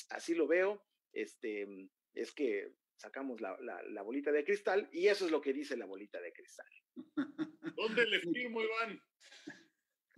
Así 0.09 0.35
lo 0.35 0.47
veo. 0.47 0.83
Este, 1.11 1.89
es 2.13 2.31
que 2.33 2.73
sacamos 2.95 3.41
la, 3.41 3.57
la, 3.61 4.01
bolita 4.01 4.31
de 4.31 4.43
cristal 4.43 4.89
y 4.91 5.07
eso 5.07 5.25
es 5.25 5.31
lo 5.31 5.41
que 5.41 5.53
dice 5.53 5.77
la 5.77 5.85
bolita 5.85 6.19
de 6.19 6.33
cristal. 6.33 6.67
¿Dónde 7.75 8.05
le 8.07 8.19
firmo, 8.33 8.61
Iván? 8.61 9.01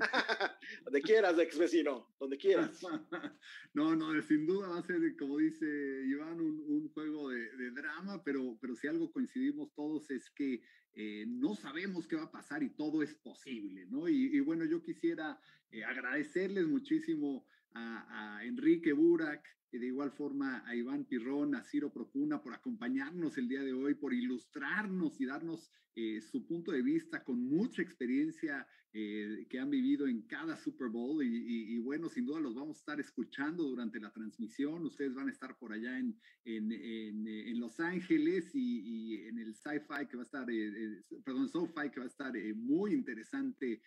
donde 0.86 1.02
quieras, 1.02 1.38
ex 1.40 1.57
vecino, 1.57 2.07
donde 2.19 2.38
quieras. 2.38 2.80
No, 3.73 3.95
no, 3.95 4.22
sin 4.22 4.45
duda 4.45 4.68
va 4.68 4.80
a 4.80 4.84
ser, 4.84 4.99
como 5.18 5.38
dice 5.38 5.65
Iván, 6.06 6.41
un, 6.41 6.90
juego 6.90 7.30
de, 7.30 7.56
de, 7.56 7.72
drama, 7.72 8.22
pero, 8.22 8.57
pero 8.60 8.76
si 8.76 8.88
algo 8.88 9.10
coincidimos 9.11 9.73
todos 9.73 10.11
es 10.11 10.30
que 10.32 10.61
eh, 10.94 11.26
no 11.26 11.56
sabemos 11.56 12.06
qué 12.06 12.18
va 12.18 12.23
a 12.23 12.32
pasar 12.32 12.64
y 12.64 12.72
todo 12.72 13.02
es 13.02 13.15
posible, 13.15 13.86
¿no? 13.86 14.10
Y, 14.10 14.40
bueno, 14.41 14.65
yo 14.65 14.82
quisiera 14.82 15.40
eh, 15.69 15.86
agradecerles 15.86 16.68
muchísimo 16.68 17.45
a, 17.73 18.40
a 18.40 18.45
Enrique 18.45 18.91
Burak, 18.91 19.48
de 19.80 19.88
igual 19.88 20.11
forma 20.11 20.64
a 20.68 20.76
Iván 20.76 21.06
Pirrón, 21.06 21.56
a 21.56 21.64
Ciro 21.64 21.91
Procuna 21.91 22.41
por 22.41 22.53
acompañarnos 22.53 23.38
el 23.38 23.48
día 23.48 23.61
de 23.61 23.73
hoy, 23.73 23.95
por 23.95 24.14
ilustrarnos 24.14 25.19
y 25.19 25.26
darnos 25.26 25.72
eh, 25.93 26.22
su 26.22 26.48
punto 26.48 26.72
de 26.72 26.81
vista 26.81 27.22
con 27.22 27.43
mucha 27.49 27.81
experiencia 27.81 28.65
eh, 28.93 29.45
que 29.49 29.60
han 29.60 29.69
vivido 29.69 30.07
en 30.07 30.22
cada 30.22 30.56
Super 30.56 30.88
Bowl 30.88 31.22
y, 31.22 31.77
bueno, 31.80 32.07
sin 32.07 32.26
duda 32.26 32.39
los 32.39 32.56
vamos 32.56 32.77
a 32.77 32.80
estar 32.80 32.99
escuchando 33.02 33.64
durante 33.64 33.99
la 33.99 34.11
transmisión. 34.11 34.85
Ustedes 34.85 35.14
van 35.14 35.27
a 35.27 35.31
estar 35.31 35.57
por 35.57 35.73
allá 35.73 35.99
en, 35.99 36.18
en, 36.45 36.72
en, 36.72 37.60
Los 37.60 37.81
Ángeles 37.81 38.52
y, 38.53 39.15
en 39.27 39.38
el 39.39 39.53
Sci-Fi 39.53 40.07
que 40.10 40.15
va 40.15 40.23
a 40.23 40.26
estar, 40.26 40.49
eh, 40.49 41.03
perdón, 41.26 41.49
SoFi 41.49 41.89
que 41.91 41.99
va 41.99 42.06
a 42.06 42.10
estar 42.10 42.34
muy 42.56 42.93
interesante 42.93 43.81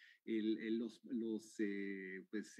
pues, 2.30 2.56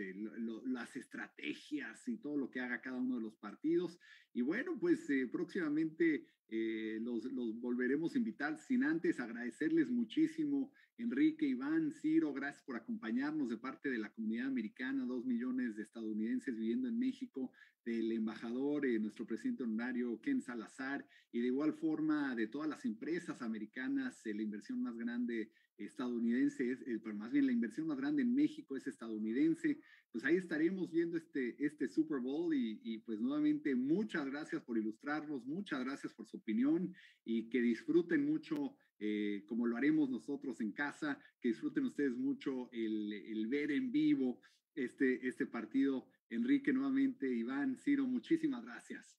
las 0.65 0.97
estrategias 0.97 2.09
y 2.09 2.17
todo 2.17 2.37
lo 2.37 2.51
que 2.51 2.61
haga 2.61 2.81
cada 2.81 2.97
uno 2.97 3.14
de 3.17 3.23
los 3.23 3.37
partidos. 3.37 3.99
Y 4.33 4.43
bueno, 4.43 4.79
pues 4.79 5.09
próximamente 5.31 6.27
eh, 6.49 6.99
los, 7.01 7.25
los, 7.25 7.59
volveremos 7.61 8.15
a 8.15 8.19
invitar 8.19 8.59
sin 8.59 8.85
antes 8.85 9.19
agradecerles 9.19 9.91
muchísimo, 9.91 10.73
Enrique, 10.99 11.47
Iván, 11.47 11.91
Ciro, 11.91 12.33
gracias 12.33 12.63
por 12.63 12.77
acompañarnos 12.77 13.49
de 13.49 13.57
parte 13.57 13.91
de 13.91 13.99
la 13.99 14.13
comunidad 14.13 14.47
americana, 14.47 15.05
dos 15.05 15.25
millones 15.25 15.75
de 15.75 15.83
estadounidenses 15.83 16.57
viviendo 16.57 16.87
en 16.87 16.99
México, 16.99 17.51
del 17.85 18.13
embajador, 18.13 18.87
eh, 18.87 18.99
nuestro 18.99 19.27
presidente 19.27 19.65
honorario 19.65 20.21
Ken 20.21 20.41
Salazar, 20.41 21.07
y 21.33 21.41
de 21.41 21.49
igual 21.49 21.75
forma 21.75 22.35
de 22.37 22.47
todas 22.47 22.69
las 22.69 22.85
empresas 22.85 23.43
americanas, 23.43 24.25
eh, 24.25 24.35
la 24.35 24.43
inversión 24.43 24.83
más 24.83 24.97
grande 24.97 25.51
estadounidense, 25.79 26.71
es, 26.71 26.85
pero 27.03 27.15
más 27.17 27.33
bien 27.33 27.47
la 27.47 27.53
inversión 27.53 27.87
más 27.87 27.99
grande 27.99 28.23
en 28.23 28.35
México 28.35 28.77
es 28.77 28.87
estadounidense. 28.87 29.81
Pues 30.13 30.25
ahí 30.25 30.37
estaremos 30.37 30.91
viendo 30.91 31.17
este, 31.17 31.57
este 31.65 31.89
Super 31.89 32.21
Bowl 32.21 32.55
y, 32.55 32.81
y 32.85 32.99
pues 32.99 33.21
nuevamente 33.21 33.75
muchas 33.75 34.27
gracias 34.27 34.63
por 34.63 34.79
ilustrarnos, 34.79 35.45
muchas 35.45 35.85
gracias 35.85 36.15
por 36.15 36.27
su 36.27 36.37
opinión 36.37 36.95
y 37.25 37.49
que 37.49 37.61
disfruten 37.61 38.25
mucho, 38.25 38.77
eh, 39.01 39.43
como 39.47 39.67
lo 39.67 39.77
haremos 39.77 40.09
nosotros 40.11 40.61
en 40.61 40.73
casa, 40.73 41.19
que 41.41 41.49
disfruten 41.49 41.85
ustedes 41.87 42.17
mucho 42.17 42.71
el, 42.73 43.13
el 43.13 43.49
ver 43.49 43.73
en 43.73 43.91
vivo 43.91 44.41
este, 44.75 45.27
este 45.27 45.47
partido. 45.47 46.07
Enrique, 46.31 46.73
nuevamente, 46.73 47.29
Iván, 47.29 47.77
Ciro, 47.77 48.07
muchísimas 48.07 48.65
gracias. 48.65 49.19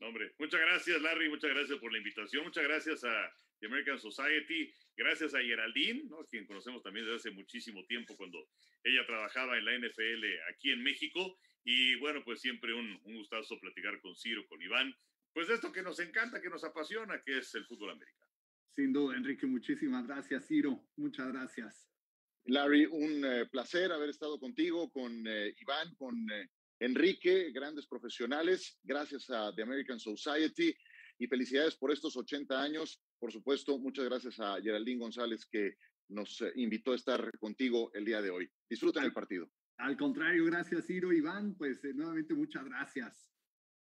hombre, 0.00 0.34
muchas 0.38 0.60
gracias, 0.60 1.00
Larry, 1.02 1.28
muchas 1.28 1.50
gracias 1.50 1.78
por 1.78 1.92
la 1.92 1.98
invitación, 1.98 2.44
muchas 2.44 2.64
gracias 2.64 3.04
a 3.04 3.30
The 3.62 3.68
American 3.68 4.00
Society, 4.00 4.74
gracias 4.96 5.34
a 5.34 5.38
Geraldine, 5.40 6.02
¿no? 6.10 6.26
quien 6.26 6.46
conocemos 6.46 6.82
también 6.82 7.06
desde 7.06 7.16
hace 7.16 7.30
muchísimo 7.30 7.84
tiempo 7.86 8.16
cuando 8.16 8.48
ella 8.82 9.06
trabajaba 9.06 9.56
en 9.56 9.64
la 9.64 9.78
NFL 9.78 10.24
aquí 10.52 10.72
en 10.72 10.82
México. 10.82 11.38
Y 11.62 11.94
bueno, 12.00 12.24
pues 12.24 12.40
siempre 12.40 12.74
un, 12.74 13.00
un 13.04 13.14
gustazo 13.18 13.60
platicar 13.60 14.00
con 14.00 14.16
Ciro, 14.16 14.44
con 14.48 14.60
Iván, 14.60 14.92
pues 15.32 15.46
de 15.46 15.54
esto 15.54 15.70
que 15.70 15.80
nos 15.80 16.00
encanta, 16.00 16.42
que 16.42 16.50
nos 16.50 16.64
apasiona, 16.64 17.22
que 17.22 17.38
es 17.38 17.54
el 17.54 17.64
fútbol 17.64 17.90
americano. 17.90 18.26
Sin 18.74 18.92
duda, 18.92 19.16
Enrique, 19.16 19.46
muchísimas 19.46 20.08
gracias, 20.08 20.48
Ciro, 20.48 20.84
muchas 20.96 21.32
gracias. 21.32 21.88
Larry, 22.46 22.86
un 22.86 23.24
eh, 23.24 23.46
placer 23.46 23.92
haber 23.92 24.10
estado 24.10 24.40
contigo, 24.40 24.90
con 24.90 25.24
eh, 25.24 25.54
Iván, 25.60 25.94
con 25.94 26.28
eh, 26.32 26.48
Enrique, 26.80 27.52
grandes 27.52 27.86
profesionales, 27.86 28.80
gracias 28.82 29.30
a 29.30 29.54
The 29.54 29.62
American 29.62 30.00
Society 30.00 30.74
y 31.16 31.28
felicidades 31.28 31.76
por 31.76 31.92
estos 31.92 32.16
80 32.16 32.60
años. 32.60 33.00
Por 33.22 33.30
supuesto, 33.30 33.78
muchas 33.78 34.06
gracias 34.06 34.40
a 34.40 34.60
Geraldine 34.60 34.98
González 34.98 35.46
que 35.46 35.76
nos 36.08 36.42
invitó 36.56 36.90
a 36.90 36.96
estar 36.96 37.38
contigo 37.38 37.92
el 37.94 38.04
día 38.04 38.20
de 38.20 38.30
hoy. 38.30 38.50
Disfruten 38.68 39.04
el 39.04 39.12
partido. 39.12 39.48
Al 39.76 39.96
contrario, 39.96 40.44
gracias, 40.46 40.86
Ciro. 40.86 41.12
Iván, 41.12 41.54
pues 41.54 41.84
nuevamente 41.94 42.34
muchas 42.34 42.64
gracias. 42.64 43.30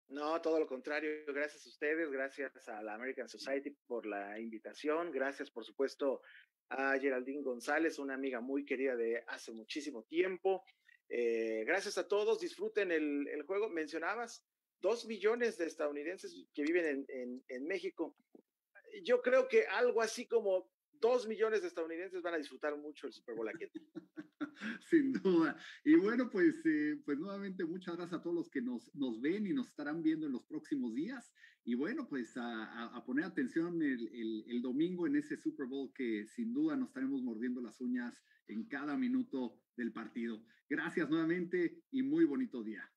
No, 0.08 0.38
todo 0.42 0.60
lo 0.60 0.66
contrario. 0.66 1.24
Gracias 1.28 1.64
a 1.64 1.70
ustedes, 1.70 2.10
gracias 2.10 2.68
a 2.68 2.82
la 2.82 2.96
American 2.96 3.26
Society 3.26 3.74
por 3.86 4.04
la 4.04 4.38
invitación. 4.38 5.10
Gracias, 5.10 5.50
por 5.50 5.64
supuesto, 5.64 6.20
a 6.68 6.98
Geraldine 6.98 7.40
González, 7.40 7.98
una 7.98 8.12
amiga 8.12 8.42
muy 8.42 8.66
querida 8.66 8.94
de 8.94 9.24
hace 9.26 9.52
muchísimo 9.52 10.02
tiempo. 10.02 10.62
Eh, 11.08 11.64
gracias 11.66 11.96
a 11.96 12.06
todos, 12.06 12.40
disfruten 12.40 12.92
el, 12.92 13.26
el, 13.28 13.44
juego. 13.44 13.70
Mencionabas 13.70 14.44
dos 14.82 15.06
millones 15.06 15.56
de 15.56 15.64
estadounidenses 15.64 16.44
que 16.52 16.62
viven 16.62 16.84
en, 16.84 17.06
en, 17.08 17.44
en 17.48 17.66
México. 17.66 18.14
Yo 19.02 19.20
creo 19.22 19.48
que 19.48 19.66
algo 19.66 20.02
así 20.02 20.26
como 20.26 20.70
dos 21.00 21.26
millones 21.26 21.62
de 21.62 21.68
estadounidenses 21.68 22.22
van 22.22 22.34
a 22.34 22.38
disfrutar 22.38 22.76
mucho 22.76 23.06
el 23.06 23.12
Super 23.14 23.34
Bowl 23.34 23.48
aquí. 23.48 23.66
Sin 24.88 25.12
duda. 25.12 25.56
Y 25.84 25.96
bueno, 25.96 26.30
pues, 26.30 26.64
eh, 26.64 27.00
pues 27.04 27.18
nuevamente 27.18 27.64
muchas 27.64 27.96
gracias 27.96 28.20
a 28.20 28.22
todos 28.22 28.36
los 28.36 28.50
que 28.50 28.62
nos, 28.62 28.94
nos 28.94 29.20
ven 29.20 29.46
y 29.46 29.52
nos 29.52 29.68
estarán 29.68 30.02
viendo 30.02 30.26
en 30.26 30.32
los 30.32 30.44
próximos 30.44 30.94
días. 30.94 31.32
Y 31.64 31.74
bueno, 31.74 32.06
pues 32.08 32.36
a, 32.36 32.94
a, 32.94 33.04
poner 33.04 33.24
atención 33.24 33.82
el, 33.82 34.06
el, 34.08 34.44
el, 34.48 34.62
domingo 34.62 35.06
en 35.06 35.16
ese 35.16 35.36
Super 35.36 35.66
Bowl 35.66 35.92
que 35.94 36.26
sin 36.26 36.52
duda 36.52 36.76
nos 36.76 36.88
estaremos 36.88 37.22
mordiendo 37.22 37.60
las 37.62 37.80
uñas 37.80 38.22
en 38.48 38.66
cada 38.66 38.96
minuto 38.96 39.58
del 39.76 39.92
partido. 39.92 40.44
Gracias 40.68 41.08
nuevamente 41.08 41.82
y 41.90 42.02
muy 42.02 42.26
bonito 42.26 42.62
día. 42.62 42.93